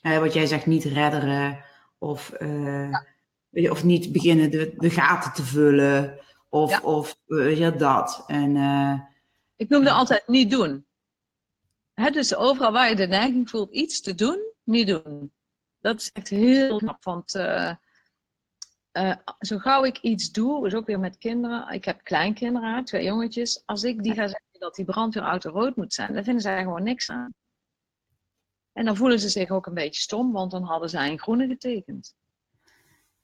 wat 0.00 0.32
jij 0.32 0.46
zegt, 0.46 0.66
niet 0.66 0.84
redderen 0.84 1.64
of, 1.98 2.32
uh, 2.38 2.96
of 3.50 3.84
niet 3.84 4.12
beginnen 4.12 4.50
de, 4.50 4.74
de 4.76 4.90
gaten 4.90 5.32
te 5.32 5.42
vullen. 5.42 6.18
Of, 6.48 6.70
ja. 6.70 6.80
of 6.80 7.18
ja, 7.26 7.70
dat. 7.70 8.24
En, 8.26 8.56
uh, 8.56 9.00
ik 9.56 9.68
noemde 9.68 9.90
altijd 9.90 10.28
niet 10.28 10.50
doen. 10.50 10.86
Dus 11.94 12.34
overal 12.34 12.72
waar 12.72 12.88
je 12.88 12.96
de 12.96 13.06
neiging 13.06 13.50
voelt 13.50 13.72
iets 13.72 14.00
te 14.00 14.14
doen, 14.14 14.52
niet 14.64 14.86
doen. 14.86 15.32
Dat 15.80 16.00
is 16.00 16.12
echt 16.12 16.28
heel 16.28 16.78
knap. 16.78 17.04
Want 17.04 17.34
uh, 17.34 17.72
uh, 18.92 19.16
zo 19.38 19.58
gauw 19.58 19.84
ik 19.84 19.98
iets 19.98 20.30
doe, 20.30 20.66
is 20.66 20.74
ook 20.74 20.86
weer 20.86 21.00
met 21.00 21.18
kinderen. 21.18 21.68
Ik 21.68 21.84
heb 21.84 22.04
kleinkinderen, 22.04 22.84
twee 22.84 23.04
jongetjes. 23.04 23.62
Als 23.64 23.82
ik 23.82 24.02
die 24.02 24.14
ga 24.14 24.28
zeggen 24.28 24.46
dat 24.58 24.74
die 24.74 24.84
brandweerauto 24.84 25.50
rood 25.50 25.76
moet 25.76 25.94
zijn, 25.94 26.14
dan 26.14 26.24
vinden 26.24 26.42
zij 26.42 26.62
gewoon 26.62 26.82
niks 26.82 27.10
aan. 27.10 27.34
En 28.72 28.84
dan 28.84 28.96
voelen 28.96 29.20
ze 29.20 29.28
zich 29.28 29.50
ook 29.50 29.66
een 29.66 29.74
beetje 29.74 30.00
stom, 30.00 30.32
want 30.32 30.50
dan 30.50 30.62
hadden 30.62 30.90
zij 30.90 31.10
een 31.10 31.18
groene 31.18 31.46
getekend. 31.46 32.14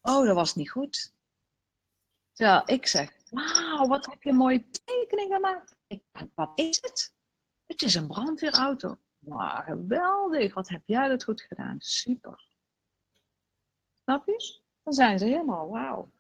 Oh, 0.01 0.27
dat 0.27 0.35
was 0.35 0.55
niet 0.55 0.71
goed. 0.71 1.14
Terwijl 2.35 2.63
ik 2.67 2.87
zeg, 2.87 3.13
wauw, 3.31 3.87
wat 3.87 4.07
heb 4.07 4.23
je 4.23 4.31
een 4.31 4.37
mooie 4.37 4.65
tekening 4.85 5.33
gemaakt. 5.33 5.77
Ik, 5.87 6.03
wat 6.35 6.51
is 6.55 6.79
het? 6.81 7.15
Het 7.67 7.83
is 7.83 7.95
een 7.95 8.07
brandweerauto. 8.07 8.97
Wauw, 9.19 9.63
geweldig. 9.63 10.55
Wat 10.55 10.69
heb 10.69 10.83
jij 10.87 11.09
dat 11.09 11.25
goed 11.25 11.41
gedaan. 11.41 11.77
Super. 11.79 12.47
Snap 14.03 14.27
je? 14.27 14.63
Dan 14.83 14.93
zijn 14.93 15.19
ze 15.19 15.25
helemaal, 15.25 15.69
wauw. 15.69 16.11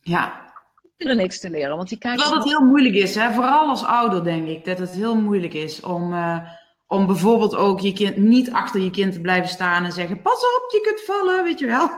Ja. 0.00 0.52
Ik 0.96 1.08
er 1.08 1.16
niks 1.16 1.40
te 1.40 1.50
leren, 1.50 1.76
want 1.76 1.88
die 1.88 1.98
kijken... 1.98 2.34
Het 2.34 2.44
heel 2.44 2.64
moeilijk 2.64 2.94
is, 2.94 3.14
hè? 3.14 3.32
vooral 3.32 3.68
als 3.68 3.84
ouder 3.84 4.24
denk 4.24 4.48
ik, 4.48 4.64
dat 4.64 4.78
het 4.78 4.90
heel 4.90 5.16
moeilijk 5.16 5.54
is 5.54 5.80
om, 5.80 6.12
uh, 6.12 6.50
om 6.86 7.06
bijvoorbeeld 7.06 7.54
ook 7.54 7.80
je 7.80 7.92
kind 7.92 8.16
niet 8.16 8.52
achter 8.52 8.80
je 8.80 8.90
kind 8.90 9.12
te 9.12 9.20
blijven 9.20 9.48
staan 9.48 9.84
en 9.84 9.92
zeggen, 9.92 10.22
pas 10.22 10.44
op, 10.44 10.70
je 10.70 10.80
kunt 10.80 11.00
vallen, 11.00 11.44
weet 11.44 11.58
je 11.58 11.66
wel. 11.66 11.90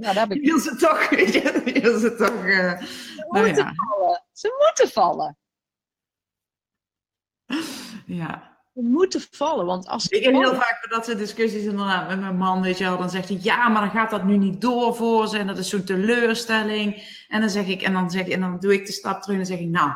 Ja, 0.00 0.12
daar 0.12 0.28
heb 0.28 0.32
ik... 0.32 0.44
Je 0.44 0.50
wil 0.50 0.58
ze 0.58 0.76
toch, 0.76 1.08
weet 1.08 1.32
je, 1.42 1.62
je 1.64 1.80
wil 1.80 1.98
ze 1.98 2.14
toch... 2.14 2.44
Uh, 2.44 2.80
ze 2.80 3.26
nou 3.28 3.46
moeten 3.46 3.64
ja. 3.64 3.72
vallen. 3.74 4.24
Ze 4.32 4.66
moeten 4.66 4.88
vallen. 4.88 5.38
Ja. 8.06 8.58
Ze 8.74 8.82
moeten 8.82 9.20
vallen, 9.30 9.66
want 9.66 9.86
als 9.86 10.08
Ik 10.08 10.24
heb 10.24 10.32
heel 10.32 10.54
vaak 10.54 10.86
dat 10.90 11.04
soort 11.04 11.18
discussies 11.18 11.62
inderdaad 11.62 12.08
met 12.08 12.20
mijn 12.20 12.36
man, 12.36 12.62
weet 12.62 12.78
je 12.78 12.84
wel. 12.84 12.98
Dan 12.98 13.10
zegt 13.10 13.28
hij, 13.28 13.38
ja, 13.40 13.68
maar 13.68 13.80
dan 13.80 13.90
gaat 13.90 14.10
dat 14.10 14.24
nu 14.24 14.36
niet 14.36 14.60
door 14.60 14.94
voor 14.94 15.28
ze. 15.28 15.38
En 15.38 15.46
dat 15.46 15.58
is 15.58 15.68
zo'n 15.68 15.84
teleurstelling. 15.84 17.24
En 17.28 17.40
dan 17.40 17.50
zeg 17.50 17.66
ik, 17.66 17.82
en 17.82 17.92
dan 17.92 18.10
zeg 18.10 18.26
ik, 18.26 18.32
en 18.32 18.40
dan 18.40 18.58
doe 18.58 18.72
ik 18.72 18.86
de 18.86 18.92
stap 18.92 19.22
terug 19.22 19.38
en 19.38 19.42
dan 19.42 19.56
zeg 19.56 19.64
ik, 19.64 19.70
nou, 19.70 19.90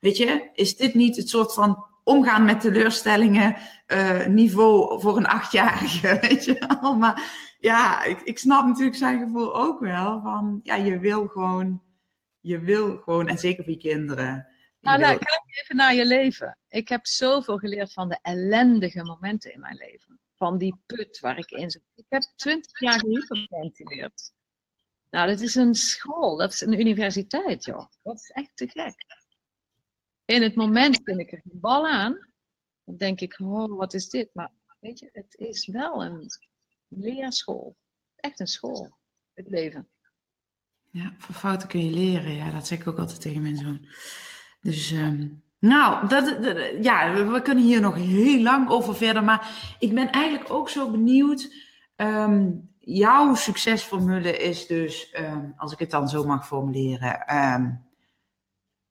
weet 0.00 0.16
je, 0.16 0.50
is 0.52 0.76
dit 0.76 0.94
niet 0.94 1.16
het 1.16 1.28
soort 1.28 1.54
van 1.54 1.87
omgaan 2.08 2.44
met 2.44 2.60
teleurstellingen 2.60 3.56
uh, 3.86 4.26
niveau 4.26 5.00
voor 5.00 5.16
een 5.16 5.26
achtjarige, 5.26 6.18
weet 6.28 6.44
je 6.44 6.76
wel. 6.80 6.94
Maar 6.96 7.22
ja, 7.58 8.04
ik, 8.04 8.20
ik 8.20 8.38
snap 8.38 8.66
natuurlijk 8.66 8.96
zijn 8.96 9.18
gevoel 9.18 9.56
ook 9.56 9.80
wel 9.80 10.20
van, 10.20 10.60
ja, 10.62 10.74
je 10.74 10.98
wil 10.98 11.26
gewoon, 11.26 11.82
je 12.40 12.58
wil 12.58 12.96
gewoon, 12.96 13.28
en 13.28 13.38
zeker 13.38 13.64
voor 13.64 13.72
je 13.72 13.78
kinderen. 13.78 14.46
Nou, 14.80 14.98
nou, 15.00 15.18
kijk 15.18 15.42
even 15.62 15.76
naar 15.76 15.94
je 15.94 16.06
leven. 16.06 16.58
Ik 16.68 16.88
heb 16.88 17.06
zoveel 17.06 17.58
geleerd 17.58 17.92
van 17.92 18.08
de 18.08 18.18
ellendige 18.22 19.04
momenten 19.04 19.52
in 19.52 19.60
mijn 19.60 19.76
leven. 19.76 20.20
Van 20.34 20.58
die 20.58 20.80
put 20.86 21.20
waar 21.20 21.38
ik 21.38 21.50
in 21.50 21.70
zit. 21.70 21.82
Ik 21.94 22.04
heb 22.08 22.22
twintig 22.36 22.80
jaar 22.80 22.98
gehyperventileerd. 22.98 24.32
Nou, 25.10 25.28
dat 25.28 25.40
is 25.40 25.54
een 25.54 25.74
school, 25.74 26.36
dat 26.36 26.52
is 26.52 26.60
een 26.60 26.80
universiteit, 26.80 27.64
joh. 27.64 27.86
Dat 28.02 28.14
is 28.14 28.30
echt 28.30 28.50
te 28.54 28.68
gek. 28.68 28.94
In 30.28 30.42
het 30.42 30.54
moment 30.54 31.00
vind 31.04 31.18
ik 31.20 31.32
er 31.32 31.40
geen 31.42 31.60
bal 31.60 31.88
aan. 31.88 32.28
Dan 32.84 32.96
denk 32.96 33.20
ik, 33.20 33.40
oh, 33.40 33.78
wat 33.78 33.94
is 33.94 34.08
dit? 34.08 34.30
Maar 34.32 34.50
weet 34.80 34.98
je, 34.98 35.08
het 35.12 35.34
is 35.34 35.66
wel 35.66 36.04
een 36.04 36.26
leerschool. 36.88 37.76
Echt 38.16 38.40
een 38.40 38.46
school, 38.46 38.98
het 39.34 39.48
leven. 39.48 39.88
Ja, 40.90 41.14
van 41.18 41.34
fouten 41.34 41.68
kun 41.68 41.84
je 41.84 41.90
leren. 41.90 42.34
Ja, 42.34 42.50
dat 42.50 42.66
zeg 42.66 42.78
ik 42.80 42.86
ook 42.86 42.98
altijd 42.98 43.20
tegen 43.20 43.42
mijn 43.42 43.56
zoon. 43.56 43.88
Dus, 44.60 44.90
um, 44.90 45.42
nou, 45.58 46.08
dat, 46.08 46.36
ja, 46.84 47.26
we 47.26 47.42
kunnen 47.42 47.64
hier 47.64 47.80
nog 47.80 47.94
heel 47.94 48.42
lang 48.42 48.68
over 48.68 48.96
verder. 48.96 49.24
Maar 49.24 49.76
ik 49.78 49.94
ben 49.94 50.10
eigenlijk 50.10 50.50
ook 50.50 50.68
zo 50.68 50.90
benieuwd. 50.90 51.54
Um, 51.96 52.70
jouw 52.78 53.34
succesformule 53.34 54.36
is 54.36 54.66
dus, 54.66 55.14
um, 55.18 55.54
als 55.56 55.72
ik 55.72 55.78
het 55.78 55.90
dan 55.90 56.08
zo 56.08 56.24
mag 56.24 56.46
formuleren, 56.46 57.24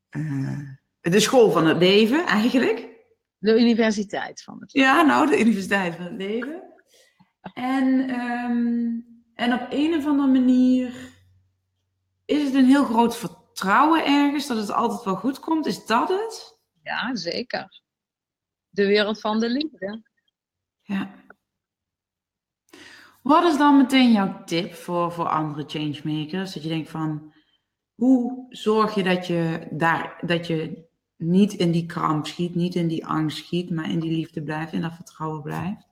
uh, 0.09 0.77
de 1.11 1.19
school 1.19 1.51
van 1.51 1.65
het 1.65 1.77
leven 1.77 2.25
eigenlijk. 2.25 2.95
De 3.37 3.59
universiteit 3.59 4.43
van 4.43 4.59
het 4.59 4.73
leven. 4.73 4.89
Ja, 4.89 5.01
nou, 5.01 5.29
de 5.29 5.39
universiteit 5.39 5.95
van 5.95 6.05
het 6.05 6.17
leven. 6.17 6.63
En, 7.53 8.19
um, 8.19 9.05
En 9.35 9.53
op 9.53 9.67
een 9.69 9.95
of 9.95 10.05
andere 10.05 10.27
manier 10.27 10.93
is 12.25 12.43
het 12.43 12.53
een 12.53 12.65
heel 12.65 12.83
groot 12.83 13.17
vertrouwen 13.17 14.05
ergens 14.05 14.47
dat 14.47 14.57
het 14.57 14.71
altijd 14.71 15.03
wel 15.03 15.15
goed 15.15 15.39
komt. 15.39 15.65
Is 15.65 15.85
dat 15.85 16.09
het? 16.09 16.59
Ja, 16.83 17.15
zeker. 17.15 17.81
De 18.69 18.85
wereld 18.85 19.19
van 19.19 19.39
de 19.39 19.49
liefde. 19.49 20.03
Ja. 20.81 21.25
Wat 23.21 23.43
is 23.43 23.57
dan 23.57 23.77
meteen 23.77 24.11
jouw 24.11 24.43
tip 24.43 24.73
voor, 24.73 25.11
voor 25.11 25.27
andere 25.27 25.63
changemakers? 25.67 26.53
Dat 26.53 26.63
je 26.63 26.69
denkt 26.69 26.89
van, 26.89 27.33
hoe 27.95 28.45
zorg 28.49 28.95
je 28.95 29.03
dat 29.03 29.27
je, 29.27 29.67
daar, 29.71 30.17
dat 30.25 30.47
je 30.47 30.86
niet 31.17 31.53
in 31.53 31.71
die 31.71 31.85
kramp 31.85 32.27
schiet, 32.27 32.55
niet 32.55 32.75
in 32.75 32.87
die 32.87 33.05
angst 33.05 33.37
schiet, 33.37 33.69
maar 33.69 33.89
in 33.89 33.99
die 33.99 34.11
liefde 34.11 34.43
blijft, 34.43 34.73
in 34.73 34.81
dat 34.81 34.95
vertrouwen 34.95 35.41
blijft? 35.41 35.87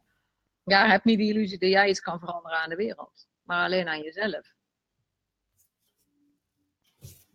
Ja, 0.63 0.87
heb 0.87 1.03
niet 1.03 1.17
de 1.17 1.27
illusie 1.27 1.57
dat 1.57 1.69
jij 1.69 1.89
iets 1.89 1.99
kan 1.99 2.19
veranderen 2.19 2.57
aan 2.57 2.69
de 2.69 2.75
wereld, 2.75 3.27
maar 3.43 3.65
alleen 3.65 3.87
aan 3.87 4.01
jezelf. 4.01 4.53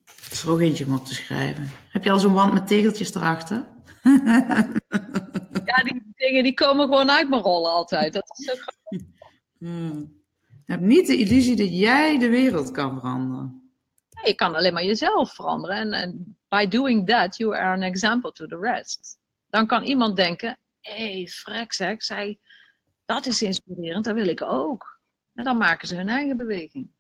Dat 0.05 0.33
is 0.33 0.43
er 0.43 0.51
ook 0.51 0.61
eentje 0.61 0.87
om 0.87 0.95
op 0.95 1.05
te 1.05 1.15
schrijven. 1.15 1.71
Heb 1.89 2.05
je 2.05 2.11
al 2.11 2.19
zo'n 2.19 2.33
wand 2.33 2.53
met 2.53 2.67
tegeltjes 2.67 3.15
erachter? 3.15 3.67
ja, 5.65 5.83
die 5.83 6.13
dingen 6.15 6.43
die 6.43 6.55
komen 6.55 6.89
gewoon 6.89 7.11
uit 7.11 7.29
mijn 7.29 7.43
rollen 7.43 7.71
altijd. 7.71 8.13
Dat 8.13 8.39
is 8.39 8.53
ook 8.53 8.65
Hmm. 9.59 10.19
Je 10.67 10.73
hebt 10.73 10.87
niet 10.89 11.07
de 11.07 11.17
illusie 11.17 11.57
dat 11.57 11.79
jij 11.79 12.19
de 12.19 12.29
wereld 12.29 12.71
kan 12.71 13.01
veranderen. 13.01 13.73
je 14.25 14.35
kan 14.35 14.55
alleen 14.55 14.73
maar 14.73 14.85
jezelf 14.85 15.35
veranderen. 15.35 15.77
En, 15.77 15.93
en 15.93 16.39
by 16.51 16.67
doing 16.67 17.07
that, 17.07 17.37
you 17.37 17.57
are 17.57 17.73
an 17.73 17.83
example 17.83 18.33
to 18.33 18.47
the 18.47 18.59
rest. 18.59 19.19
Dan 19.49 19.67
kan 19.67 19.83
iemand 19.83 20.17
denken, 20.17 20.59
hé, 20.81 21.13
hey, 21.13 21.27
frek 21.27 21.73
zeg, 21.73 22.03
zij, 22.03 22.39
dat 23.05 23.27
is 23.27 23.43
inspirerend, 23.43 24.05
dat 24.05 24.15
wil 24.15 24.29
ik 24.29 24.43
ook. 24.43 25.01
En 25.35 25.45
dan 25.45 25.57
maken 25.57 25.89
ze 25.89 25.97
hun 25.97 26.09
eigen 26.09 26.37
beweging. 26.37 26.91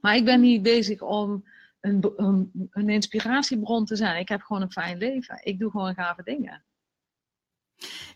Maar 0.00 0.16
ik 0.16 0.24
ben 0.24 0.40
niet 0.40 0.62
bezig 0.62 1.00
om 1.00 1.44
een, 1.80 2.12
een, 2.16 2.68
een 2.70 2.88
inspiratiebron 2.88 3.84
te 3.84 3.96
zijn. 3.96 4.20
Ik 4.20 4.28
heb 4.28 4.42
gewoon 4.42 4.62
een 4.62 4.72
fijn 4.72 4.98
leven. 4.98 5.40
Ik 5.42 5.58
doe 5.58 5.70
gewoon 5.70 5.94
gave 5.94 6.22
dingen. 6.22 6.64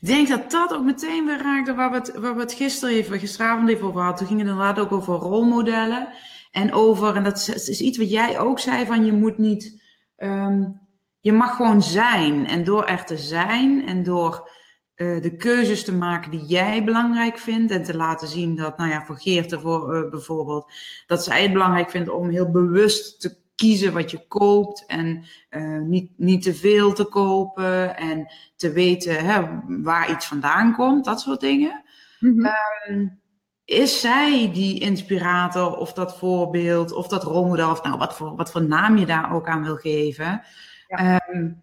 Ik 0.01 0.09
denk 0.09 0.29
dat 0.29 0.51
dat 0.51 0.73
ook 0.73 0.85
meteen 0.85 1.27
weer 1.27 1.43
raakte 1.43 1.75
waar 1.75 1.91
we 1.91 1.97
het, 1.97 2.13
waar 2.13 2.35
we 2.35 2.41
het 2.41 2.53
gisteren 2.53 2.95
even, 2.95 3.19
gisteravond 3.19 3.69
even 3.69 3.87
over 3.87 4.01
hadden. 4.01 4.19
Toen 4.19 4.27
ging 4.27 4.41
het 4.41 4.49
inderdaad 4.49 4.79
ook 4.79 4.93
over 4.93 5.15
rolmodellen. 5.15 6.09
En 6.51 6.73
over, 6.73 7.17
en 7.17 7.25
dat 7.25 7.37
is, 7.37 7.69
is 7.69 7.81
iets 7.81 7.99
wat 7.99 8.11
jij 8.11 8.39
ook 8.39 8.59
zei, 8.59 8.87
van 8.87 9.05
je 9.05 9.13
moet 9.13 9.39
niet, 9.39 9.82
um, 10.23 10.81
je 11.21 11.33
mag 11.33 11.57
gewoon 11.57 11.83
zijn. 11.83 12.47
En 12.47 12.65
door 12.65 12.85
er 12.85 13.05
te 13.05 13.17
zijn 13.17 13.87
en 13.87 14.03
door 14.03 14.51
uh, 14.97 15.23
de 15.23 15.37
keuzes 15.37 15.85
te 15.85 15.95
maken 15.95 16.31
die 16.31 16.45
jij 16.45 16.85
belangrijk 16.85 17.39
vindt. 17.39 17.73
En 17.73 17.83
te 17.83 17.97
laten 17.97 18.29
zien 18.29 18.57
dat, 18.57 18.77
nou 18.77 18.91
ja, 18.91 19.05
voor 19.05 19.19
Geert 19.19 19.53
ervoor, 19.53 19.97
uh, 19.97 20.11
bijvoorbeeld, 20.11 20.73
dat 21.07 21.25
zij 21.25 21.43
het 21.43 21.53
belangrijk 21.53 21.91
vindt 21.91 22.09
om 22.09 22.29
heel 22.29 22.51
bewust 22.51 23.21
te 23.21 23.41
kiezen 23.55 23.93
wat 23.93 24.11
je 24.11 24.27
koopt 24.27 24.87
en 24.87 25.25
uh, 25.51 25.81
niet, 25.81 26.11
niet 26.17 26.43
te 26.43 26.55
veel 26.55 26.93
te 26.93 27.05
kopen 27.05 27.97
en 27.97 28.33
te 28.57 28.73
weten 28.73 29.25
hè, 29.25 29.43
waar 29.83 30.11
iets 30.11 30.27
vandaan 30.27 30.75
komt, 30.75 31.05
dat 31.05 31.21
soort 31.21 31.41
dingen. 31.41 31.83
Mm 32.19 32.35
-hmm. 32.35 32.51
um, 32.89 33.22
is 33.65 34.01
zij 34.01 34.51
die 34.53 34.81
inspirator 34.81 35.77
of 35.77 35.93
dat 35.93 36.19
voorbeeld 36.19 36.93
of 36.93 37.09
dat 37.09 37.23
rolmodel 37.23 37.71
of 37.71 37.83
nou 37.83 37.99
wat 37.99 38.15
voor, 38.15 38.37
wat 38.37 38.51
voor 38.51 38.63
naam 38.63 38.97
je 38.97 39.07
daar 39.07 39.35
ook 39.35 39.49
aan 39.49 39.63
wil 39.63 39.77
geven? 39.77 40.43
Ja. 40.87 41.29
Um, 41.29 41.63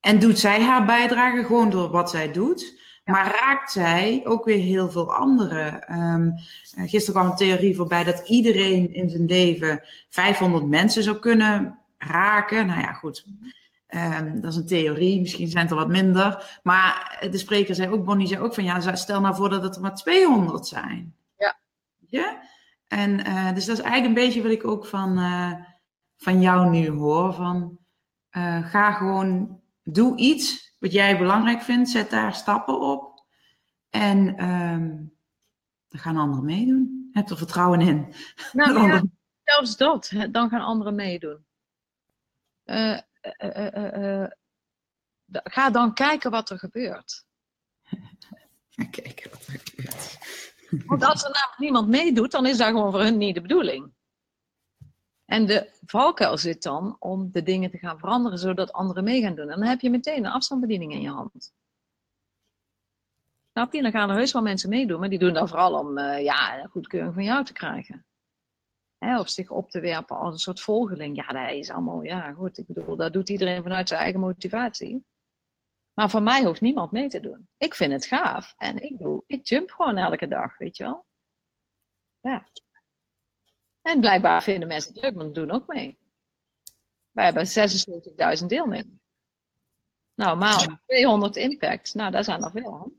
en 0.00 0.18
doet 0.18 0.38
zij 0.38 0.62
haar 0.62 0.84
bijdrage 0.84 1.44
gewoon 1.44 1.70
door 1.70 1.90
wat 1.90 2.10
zij 2.10 2.32
doet? 2.32 2.82
Maar 3.04 3.36
raakt 3.40 3.72
zij 3.72 4.20
ook 4.24 4.44
weer 4.44 4.58
heel 4.58 4.90
veel 4.90 5.14
anderen? 5.14 5.92
Um, 5.92 6.34
gisteren 6.86 7.20
kwam 7.20 7.30
een 7.30 7.36
theorie 7.36 7.76
voorbij 7.76 8.04
dat 8.04 8.28
iedereen 8.28 8.94
in 8.94 9.10
zijn 9.10 9.26
leven 9.26 9.82
500 10.08 10.66
mensen 10.66 11.02
zou 11.02 11.18
kunnen 11.18 11.78
raken. 11.98 12.66
Nou 12.66 12.80
ja, 12.80 12.92
goed. 12.92 13.24
Um, 13.94 14.40
dat 14.40 14.50
is 14.50 14.56
een 14.56 14.66
theorie, 14.66 15.20
misschien 15.20 15.48
zijn 15.48 15.62
het 15.62 15.72
er 15.72 15.78
wat 15.78 15.88
minder. 15.88 16.58
Maar 16.62 17.18
de 17.30 17.38
spreker 17.38 17.74
zei 17.74 17.90
ook, 17.90 18.04
Bonnie 18.04 18.26
zei 18.26 18.40
ook 18.40 18.54
van 18.54 18.64
ja, 18.64 18.94
stel 18.94 19.20
nou 19.20 19.34
voor 19.34 19.48
dat 19.48 19.62
het 19.62 19.76
er 19.76 19.82
maar 19.82 19.94
200 19.94 20.66
zijn. 20.66 21.16
Ja. 21.36 21.58
Ja? 22.08 22.42
En 22.86 23.10
uh, 23.28 23.54
dus 23.54 23.64
dat 23.64 23.78
is 23.78 23.84
eigenlijk 23.84 24.04
een 24.04 24.24
beetje 24.24 24.42
wat 24.42 24.50
ik 24.50 24.66
ook 24.66 24.86
van, 24.86 25.18
uh, 25.18 25.52
van 26.16 26.40
jou 26.40 26.70
nu 26.70 26.88
hoor. 26.88 27.32
Van 27.32 27.78
uh, 28.36 28.70
ga 28.70 28.92
gewoon, 28.92 29.60
doe 29.82 30.16
iets 30.16 30.76
wat 30.78 30.92
jij 30.92 31.18
belangrijk 31.18 31.62
vindt, 31.62 31.90
zet 31.90 32.10
daar 32.10 32.34
stappen 32.34 32.80
op. 32.80 33.24
En 33.90 34.44
um, 34.50 35.12
dan 35.88 36.00
gaan 36.00 36.16
anderen 36.16 36.44
meedoen. 36.44 37.08
Heb 37.12 37.30
er 37.30 37.36
vertrouwen 37.36 37.80
in. 37.80 38.14
Nou, 38.52 38.86
ja, 38.88 39.02
zelfs 39.44 39.76
dat, 39.76 40.12
dan 40.30 40.48
gaan 40.48 40.60
anderen 40.60 40.94
meedoen. 40.94 41.44
Uh, 43.38 44.22
uh, 44.22 44.26
ga 45.26 45.70
dan 45.70 45.94
kijken 45.94 46.30
wat 46.30 46.50
er 46.50 46.58
gebeurt. 46.58 47.24
Ga 48.70 48.84
kijken 48.90 49.30
wat 49.30 49.46
er 49.46 49.60
gebeurt. 49.64 50.18
Want 50.86 51.04
als 51.04 51.24
er 51.24 51.30
namelijk 51.30 51.58
niemand 51.58 51.88
meedoet, 51.88 52.30
dan 52.30 52.46
is 52.46 52.56
dat 52.56 52.66
gewoon 52.66 52.90
voor 52.90 53.02
hun 53.02 53.16
niet 53.16 53.34
de 53.34 53.40
bedoeling. 53.40 53.92
En 55.24 55.46
de 55.46 55.70
valkuil 55.86 56.38
zit 56.38 56.62
dan 56.62 56.96
om 56.98 57.30
de 57.32 57.42
dingen 57.42 57.70
te 57.70 57.78
gaan 57.78 57.98
veranderen 57.98 58.38
zodat 58.38 58.72
anderen 58.72 59.04
mee 59.04 59.20
gaan 59.20 59.34
doen. 59.34 59.48
En 59.48 59.58
dan 59.58 59.68
heb 59.68 59.80
je 59.80 59.90
meteen 59.90 60.24
een 60.24 60.32
afstandsbediening 60.32 60.92
in 60.92 61.00
je 61.00 61.10
hand. 61.10 61.52
Snap 63.50 63.72
je? 63.72 63.82
Dan 63.82 63.90
gaan 63.90 64.10
er 64.10 64.16
heus 64.16 64.32
wel 64.32 64.42
mensen 64.42 64.68
meedoen, 64.68 65.00
maar 65.00 65.08
die 65.08 65.18
doen 65.18 65.32
dat 65.32 65.48
vooral 65.48 65.78
om 65.78 65.98
uh, 65.98 66.22
ja, 66.22 66.58
een 66.58 66.68
goedkeuring 66.68 67.14
van 67.14 67.24
jou 67.24 67.44
te 67.44 67.52
krijgen. 67.52 68.04
Hè, 69.04 69.18
of 69.20 69.28
zich 69.28 69.50
op 69.50 69.70
te 69.70 69.80
werpen 69.80 70.16
als 70.16 70.32
een 70.32 70.38
soort 70.38 70.60
volgeling. 70.60 71.16
Ja, 71.16 71.26
dat 71.26 71.50
is 71.50 71.70
allemaal, 71.70 72.02
ja 72.02 72.32
goed, 72.32 72.58
ik 72.58 72.66
bedoel, 72.66 72.96
dat 72.96 73.12
doet 73.12 73.28
iedereen 73.28 73.62
vanuit 73.62 73.88
zijn 73.88 74.00
eigen 74.00 74.20
motivatie. 74.20 75.04
Maar 75.94 76.10
voor 76.10 76.22
mij 76.22 76.44
hoeft 76.44 76.60
niemand 76.60 76.92
mee 76.92 77.08
te 77.08 77.20
doen. 77.20 77.48
Ik 77.56 77.74
vind 77.74 77.92
het 77.92 78.06
gaaf 78.06 78.54
en 78.56 78.82
ik 78.82 78.98
doe, 78.98 79.24
ik 79.26 79.46
jump 79.46 79.70
gewoon 79.70 79.96
elke 79.96 80.28
dag, 80.28 80.58
weet 80.58 80.76
je 80.76 80.84
wel. 80.84 81.06
Ja. 82.20 82.46
En 83.82 84.00
blijkbaar 84.00 84.42
vinden 84.42 84.68
mensen 84.68 84.92
het 84.92 85.02
leuk, 85.02 85.14
want 85.14 85.34
doen 85.34 85.50
ook 85.50 85.66
mee. 85.66 85.98
Wij 87.10 87.24
hebben 87.24 87.46
76.000 88.40 88.46
deelnemers. 88.46 89.02
Nou, 90.14 90.38
maar 90.38 90.80
200 90.86 91.36
impact. 91.36 91.94
Nou, 91.94 92.10
daar 92.10 92.24
zijn 92.24 92.42
er 92.42 92.50
veel 92.50 92.74
aan. 92.74 92.92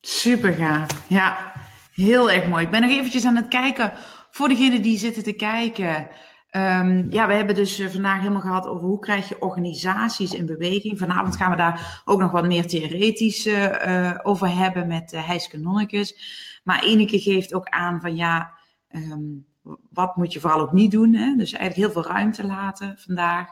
Super 0.00 0.52
gaaf. 0.52 1.08
Ja, 1.08 1.52
heel 1.96 2.30
erg 2.30 2.48
mooi. 2.48 2.64
Ik 2.64 2.70
ben 2.70 2.80
nog 2.80 2.90
eventjes 2.90 3.24
aan 3.24 3.36
het 3.36 3.48
kijken 3.48 3.92
voor 4.30 4.48
degenen 4.48 4.82
die 4.82 4.98
zitten 4.98 5.22
te 5.22 5.32
kijken. 5.32 6.08
Um, 6.50 7.06
ja, 7.10 7.26
we 7.26 7.34
hebben 7.34 7.54
dus 7.54 7.82
vandaag 7.88 8.18
helemaal 8.18 8.40
gehad 8.40 8.66
over 8.66 8.86
hoe 8.86 8.98
krijg 8.98 9.28
je 9.28 9.40
organisaties 9.40 10.32
in 10.32 10.46
beweging. 10.46 10.98
Vanavond 10.98 11.36
gaan 11.36 11.50
we 11.50 11.56
daar 11.56 12.02
ook 12.04 12.20
nog 12.20 12.30
wat 12.30 12.46
meer 12.46 12.66
theoretisch 12.66 13.46
uh, 13.46 14.18
over 14.22 14.56
hebben 14.56 14.86
met 14.86 15.12
uh, 15.12 15.62
Nonnekes. 15.62 16.18
Maar 16.64 16.86
Ineke 16.86 17.18
geeft 17.18 17.54
ook 17.54 17.68
aan 17.68 18.00
van 18.00 18.16
ja, 18.16 18.52
um, 18.90 19.46
wat 19.90 20.16
moet 20.16 20.32
je 20.32 20.40
vooral 20.40 20.60
ook 20.60 20.72
niet 20.72 20.90
doen. 20.90 21.14
Hè? 21.14 21.36
Dus 21.36 21.52
eigenlijk 21.52 21.92
heel 21.92 22.02
veel 22.02 22.12
ruimte 22.12 22.46
laten 22.46 22.98
vandaag. 22.98 23.48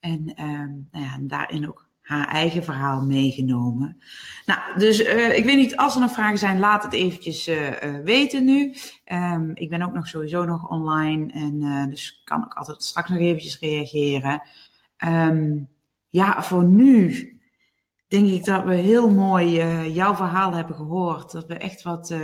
En 0.00 0.42
um, 0.42 0.88
nou 0.90 1.04
ja, 1.04 1.16
daarin 1.20 1.68
ook 1.68 1.85
haar 2.06 2.28
eigen 2.28 2.64
verhaal 2.64 3.02
meegenomen. 3.02 4.02
Nou, 4.44 4.78
dus 4.78 5.00
uh, 5.00 5.36
ik 5.36 5.44
weet 5.44 5.56
niet, 5.56 5.76
als 5.76 5.94
er 5.94 6.00
nog 6.00 6.12
vragen 6.12 6.38
zijn, 6.38 6.58
laat 6.58 6.82
het 6.82 6.92
eventjes 6.92 7.48
uh, 7.48 7.68
uh, 7.68 8.00
weten 8.04 8.44
nu. 8.44 8.74
Um, 9.12 9.50
ik 9.54 9.68
ben 9.68 9.82
ook 9.82 9.92
nog 9.92 10.08
sowieso 10.08 10.44
nog 10.44 10.68
online 10.70 11.32
en 11.32 11.86
dus 11.90 12.20
kan 12.24 12.44
ik 12.44 12.54
altijd 12.54 12.82
straks 12.82 13.08
nog 13.08 13.18
eventjes 13.18 13.58
reageren. 13.58 14.42
Um, 15.04 15.68
ja, 16.08 16.42
voor 16.42 16.64
nu 16.64 17.30
denk 18.08 18.28
ik 18.28 18.44
dat 18.44 18.64
we 18.64 18.74
heel 18.74 19.10
mooi 19.10 19.50
jouw 19.92 20.14
verhaal 20.14 20.52
hebben 20.52 20.76
gehoord. 20.76 21.32
Dat 21.32 21.46
we 21.46 21.54
echt 21.54 21.82
wat, 21.82 22.14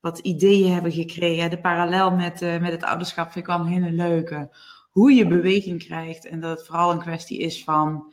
wat 0.00 0.18
ideeën 0.18 0.72
hebben 0.72 0.92
gekregen. 0.92 1.50
De 1.50 1.60
parallel 1.60 2.10
met, 2.10 2.40
met 2.40 2.72
het 2.72 2.84
ouderschap 2.84 3.32
vind 3.32 3.48
ik 3.48 3.56
wel 3.56 3.60
een 3.60 3.72
hele 3.72 3.92
leuke. 3.92 4.56
Hoe 4.90 5.12
je 5.12 5.26
beweging 5.26 5.84
krijgt 5.84 6.26
en 6.26 6.40
dat 6.40 6.58
het 6.58 6.66
vooral 6.66 6.92
een 6.92 6.98
kwestie 6.98 7.38
is 7.38 7.64
van... 7.64 8.12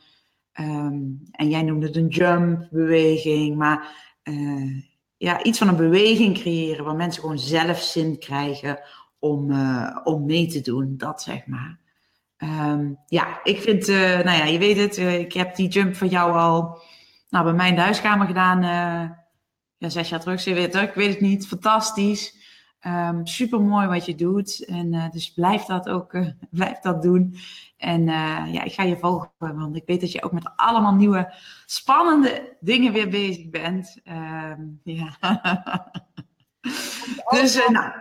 Um, 0.60 1.22
en 1.30 1.48
jij 1.48 1.62
noemde 1.62 1.86
het 1.86 1.96
een 1.96 2.08
jump-beweging, 2.08 3.56
maar 3.56 3.94
uh, 4.24 4.82
ja, 5.16 5.42
iets 5.42 5.58
van 5.58 5.68
een 5.68 5.76
beweging 5.76 6.38
creëren 6.38 6.84
waar 6.84 6.94
mensen 6.94 7.20
gewoon 7.20 7.38
zelf 7.38 7.80
zin 7.80 8.18
krijgen 8.18 8.80
om, 9.18 9.50
uh, 9.50 9.96
om 10.04 10.26
mee 10.26 10.46
te 10.46 10.60
doen, 10.60 10.94
dat 10.96 11.22
zeg 11.22 11.46
maar. 11.46 11.78
Um, 12.38 12.98
ja, 13.06 13.40
ik 13.42 13.60
vind, 13.60 13.88
uh, 13.88 13.96
nou 13.98 14.38
ja, 14.38 14.44
je 14.44 14.58
weet 14.58 14.76
het, 14.76 14.96
ik 14.96 15.32
heb 15.32 15.56
die 15.56 15.68
jump 15.68 15.96
van 15.96 16.08
jou 16.08 16.32
al 16.36 16.82
nou, 17.28 17.44
bij 17.44 17.54
mij 17.54 17.68
in 17.68 17.74
de 17.74 17.80
huiskamer 17.80 18.26
gedaan, 18.26 18.62
ja, 19.78 19.88
zes 19.88 20.08
jaar 20.08 20.20
terug, 20.20 20.40
zeven 20.40 20.60
jaar 20.60 20.70
terug, 20.70 20.88
ik 20.88 20.94
weet 20.94 21.10
het 21.10 21.20
niet, 21.20 21.46
fantastisch. 21.46 22.45
Um, 22.86 23.26
super 23.26 23.60
mooi 23.60 23.86
wat 23.86 24.06
je 24.06 24.14
doet. 24.14 24.64
En 24.64 24.92
uh, 24.92 25.10
dus 25.10 25.32
blijf 25.32 25.64
dat 25.64 25.88
ook 25.88 26.12
uh, 26.12 26.28
blijf 26.50 26.78
dat 26.78 27.02
doen. 27.02 27.36
En 27.76 28.00
uh, 28.00 28.44
ja, 28.52 28.62
ik 28.62 28.72
ga 28.72 28.82
je 28.82 28.96
volgen, 28.96 29.30
want 29.38 29.76
ik 29.76 29.82
weet 29.86 30.00
dat 30.00 30.12
je 30.12 30.22
ook 30.22 30.32
met 30.32 30.50
allemaal 30.56 30.94
nieuwe 30.94 31.34
spannende 31.66 32.56
dingen 32.60 32.92
weer 32.92 33.08
bezig 33.08 33.50
bent. 33.50 34.00
Um, 34.04 34.80
ja. 34.84 35.16
Dus, 37.30 37.56
uh, 37.56 37.68
nou. 37.68 37.92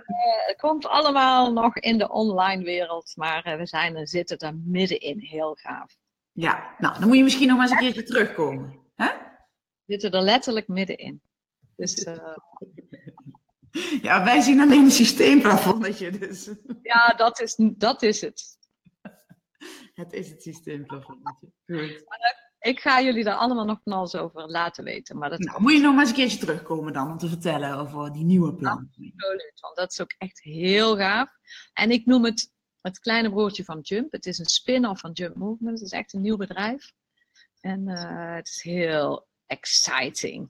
het 0.46 0.58
komt 0.58 0.88
allemaal 0.88 1.54
nog 1.54 1.78
in 1.78 1.98
de 1.98 2.10
online 2.10 2.64
wereld, 2.64 3.14
maar 3.16 3.58
we 3.58 3.66
zijn, 3.66 3.96
er, 3.96 4.08
zitten 4.08 4.38
er 4.38 4.56
middenin. 4.64 5.20
Heel 5.20 5.56
gaaf. 5.60 5.98
Ja, 6.32 6.76
nou, 6.78 7.00
dan 7.00 7.08
moet 7.08 7.18
je 7.18 7.24
misschien 7.24 7.48
nog 7.48 7.58
maar 7.58 7.66
eens 7.66 7.76
een 7.76 7.84
keertje 7.84 8.04
terugkomen. 8.04 8.80
Hè? 8.96 9.08
We 9.86 9.94
zitten 9.94 10.12
er 10.12 10.22
letterlijk 10.22 10.68
middenin. 10.68 11.22
Dus. 11.76 12.08
Ja, 14.02 14.24
wij 14.24 14.42
zien 14.42 14.60
alleen 14.60 14.84
een 14.84 14.92
systeemplafonnetje. 14.92 16.12
Dus. 16.12 16.50
Ja, 16.82 17.08
dat 17.08 17.40
is, 17.40 17.56
dat 17.58 18.02
is 18.02 18.22
het. 18.22 18.44
Het 19.94 20.14
is 20.14 20.30
het 20.30 20.42
systeemplafonnetje. 20.42 21.52
Goed. 21.66 22.04
Ik 22.60 22.80
ga 22.80 23.02
jullie 23.02 23.24
daar 23.24 23.36
allemaal 23.36 23.66
nog 23.66 23.80
van 23.84 23.94
alles 23.94 24.16
over 24.16 24.50
laten 24.50 24.84
weten. 24.84 25.18
Maar 25.18 25.30
dat 25.30 25.40
nou, 25.40 25.62
moet 25.62 25.74
je 25.74 25.80
nog 25.80 25.92
maar 25.92 26.02
eens 26.02 26.10
een 26.10 26.16
keertje 26.16 26.38
terugkomen 26.38 26.94
dan 26.94 27.12
om 27.12 27.18
te 27.18 27.28
vertellen 27.28 27.78
over 27.78 28.14
die 28.14 28.24
nieuwe 28.24 28.56
plan. 28.56 28.88
Absoluut, 28.88 29.60
want 29.60 29.76
dat 29.76 29.92
is 29.92 30.02
ook 30.02 30.16
echt 30.18 30.44
heel 30.44 30.98
gaaf. 30.98 31.30
En 31.74 31.92
ik 31.92 32.06
noem 32.06 32.24
het 32.26 32.54
het 32.86 33.00
kleine 33.00 33.30
broertje 33.30 33.64
van 33.64 33.80
Jump. 33.80 34.12
Het 34.12 34.26
is 34.26 34.40
een 34.40 34.46
spin-off 34.46 35.02
van 35.02 35.12
Jump 35.12 35.36
Movement. 35.36 35.80
Het 35.80 35.88
is 35.88 35.98
echt 35.98 36.14
een 36.14 36.22
nieuw 36.22 36.38
bedrijf. 36.38 36.92
En 37.62 37.88
uh, 37.88 38.36
het 38.36 38.48
is 38.48 38.62
heel 38.64 39.28
exciting. 39.46 40.50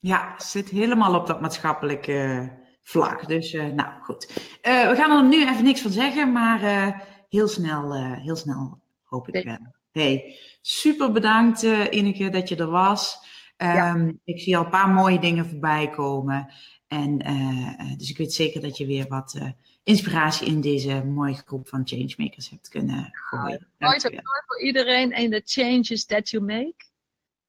Ja, 0.00 0.34
zit 0.38 0.68
helemaal 0.68 1.14
op 1.14 1.26
dat 1.26 1.40
maatschappelijke 1.40 2.50
vlak. 2.82 3.28
Dus 3.28 3.52
uh, 3.52 3.66
nou 3.66 4.02
goed. 4.02 4.30
Uh, 4.62 4.88
we 4.88 4.96
gaan 4.96 5.10
er 5.10 5.28
nu 5.28 5.48
even 5.48 5.64
niks 5.64 5.80
van 5.80 5.90
zeggen, 5.90 6.32
maar 6.32 6.60
heel 7.28 7.48
snel, 7.48 7.94
heel 8.16 8.36
snel 8.36 8.80
hoop 9.04 9.28
ik 9.28 9.44
wel. 9.44 9.74
Hey, 9.92 10.36
super 10.60 11.12
bedankt 11.12 11.62
Ineke 11.90 12.30
dat 12.30 12.48
je 12.48 12.56
er 12.56 12.70
was. 12.70 13.28
Ja. 13.56 13.94
Um, 13.94 14.20
ik 14.24 14.40
zie 14.40 14.56
al 14.56 14.64
een 14.64 14.70
paar 14.70 14.88
mooie 14.88 15.18
dingen 15.18 15.46
voorbij 15.46 15.90
komen. 15.90 16.52
En 16.88 17.18
dus 17.96 18.10
ik 18.10 18.16
weet 18.16 18.32
zeker 18.32 18.60
dat 18.60 18.76
je 18.76 18.86
weer 18.86 19.08
wat 19.08 19.40
inspiratie 19.82 20.46
in 20.46 20.60
deze 20.60 21.04
mooie 21.04 21.34
groep 21.34 21.68
van 21.68 21.82
changemakers 21.84 22.50
hebt 22.50 22.68
kunnen 22.68 23.08
gooien. 23.12 23.68
Mooi 23.78 24.00
voor 24.46 24.60
iedereen 24.62 25.12
en 25.12 25.30
de 25.30 25.42
changes 25.44 26.04
that 26.04 26.30
you 26.30 26.44
make. 26.44 26.84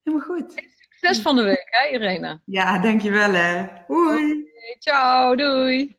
Helemaal 0.04 0.28
goed. 0.28 0.70
Succes 1.02 1.22
van 1.22 1.36
de 1.36 1.43
week, 1.43 1.68
hè 1.70 1.93
Irene? 1.93 2.39
Ja, 2.45 2.80
dankjewel 2.80 3.34
hè. 3.34 3.66
Hoi. 3.88 4.24
Okay, 4.24 4.76
ciao, 4.80 5.36
doei. 5.36 5.95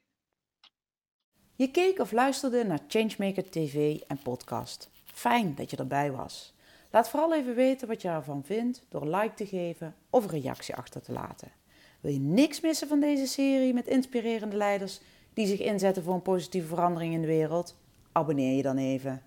Je 1.55 1.71
keek 1.71 1.99
of 1.99 2.13
luisterde 2.13 2.65
naar 2.65 2.79
Changemaker 2.89 3.51
TV 3.51 4.01
en 4.07 4.19
podcast. 4.23 4.91
Fijn 5.05 5.55
dat 5.55 5.71
je 5.71 5.77
erbij 5.77 6.13
was. 6.13 6.55
Laat 6.91 7.09
vooral 7.09 7.35
even 7.35 7.55
weten 7.55 7.89
wat 7.89 8.03
je 8.03 8.09
ervan 8.09 8.45
vindt 8.45 8.83
door 8.89 9.07
like 9.07 9.35
te 9.35 9.47
geven 9.47 9.95
of 10.11 10.25
een 10.25 10.41
reactie 10.41 10.75
achter 10.75 11.03
te 11.03 11.13
laten. 11.13 11.53
Wil 12.01 12.13
je 12.13 12.21
niks 12.21 12.61
missen 12.61 12.89
van 12.89 13.01
deze 13.01 13.27
serie 13.27 13.75
met 13.75 13.87
inspirerende 13.87 14.57
leiders 14.57 15.01
die 15.35 15.47
zich 15.47 15.61
inzetten 15.61 16.03
voor 16.03 16.15
een 16.15 16.23
positieve 16.23 16.67
verandering 16.67 17.15
in 17.15 17.21
de 17.21 17.27
wereld? 17.27 17.77
Abonneer 18.13 18.57
je 18.57 18.63
dan 18.63 18.77
even. 18.79 19.23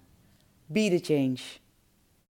Be 0.66 1.00
the 1.00 1.14
change. 1.14 1.64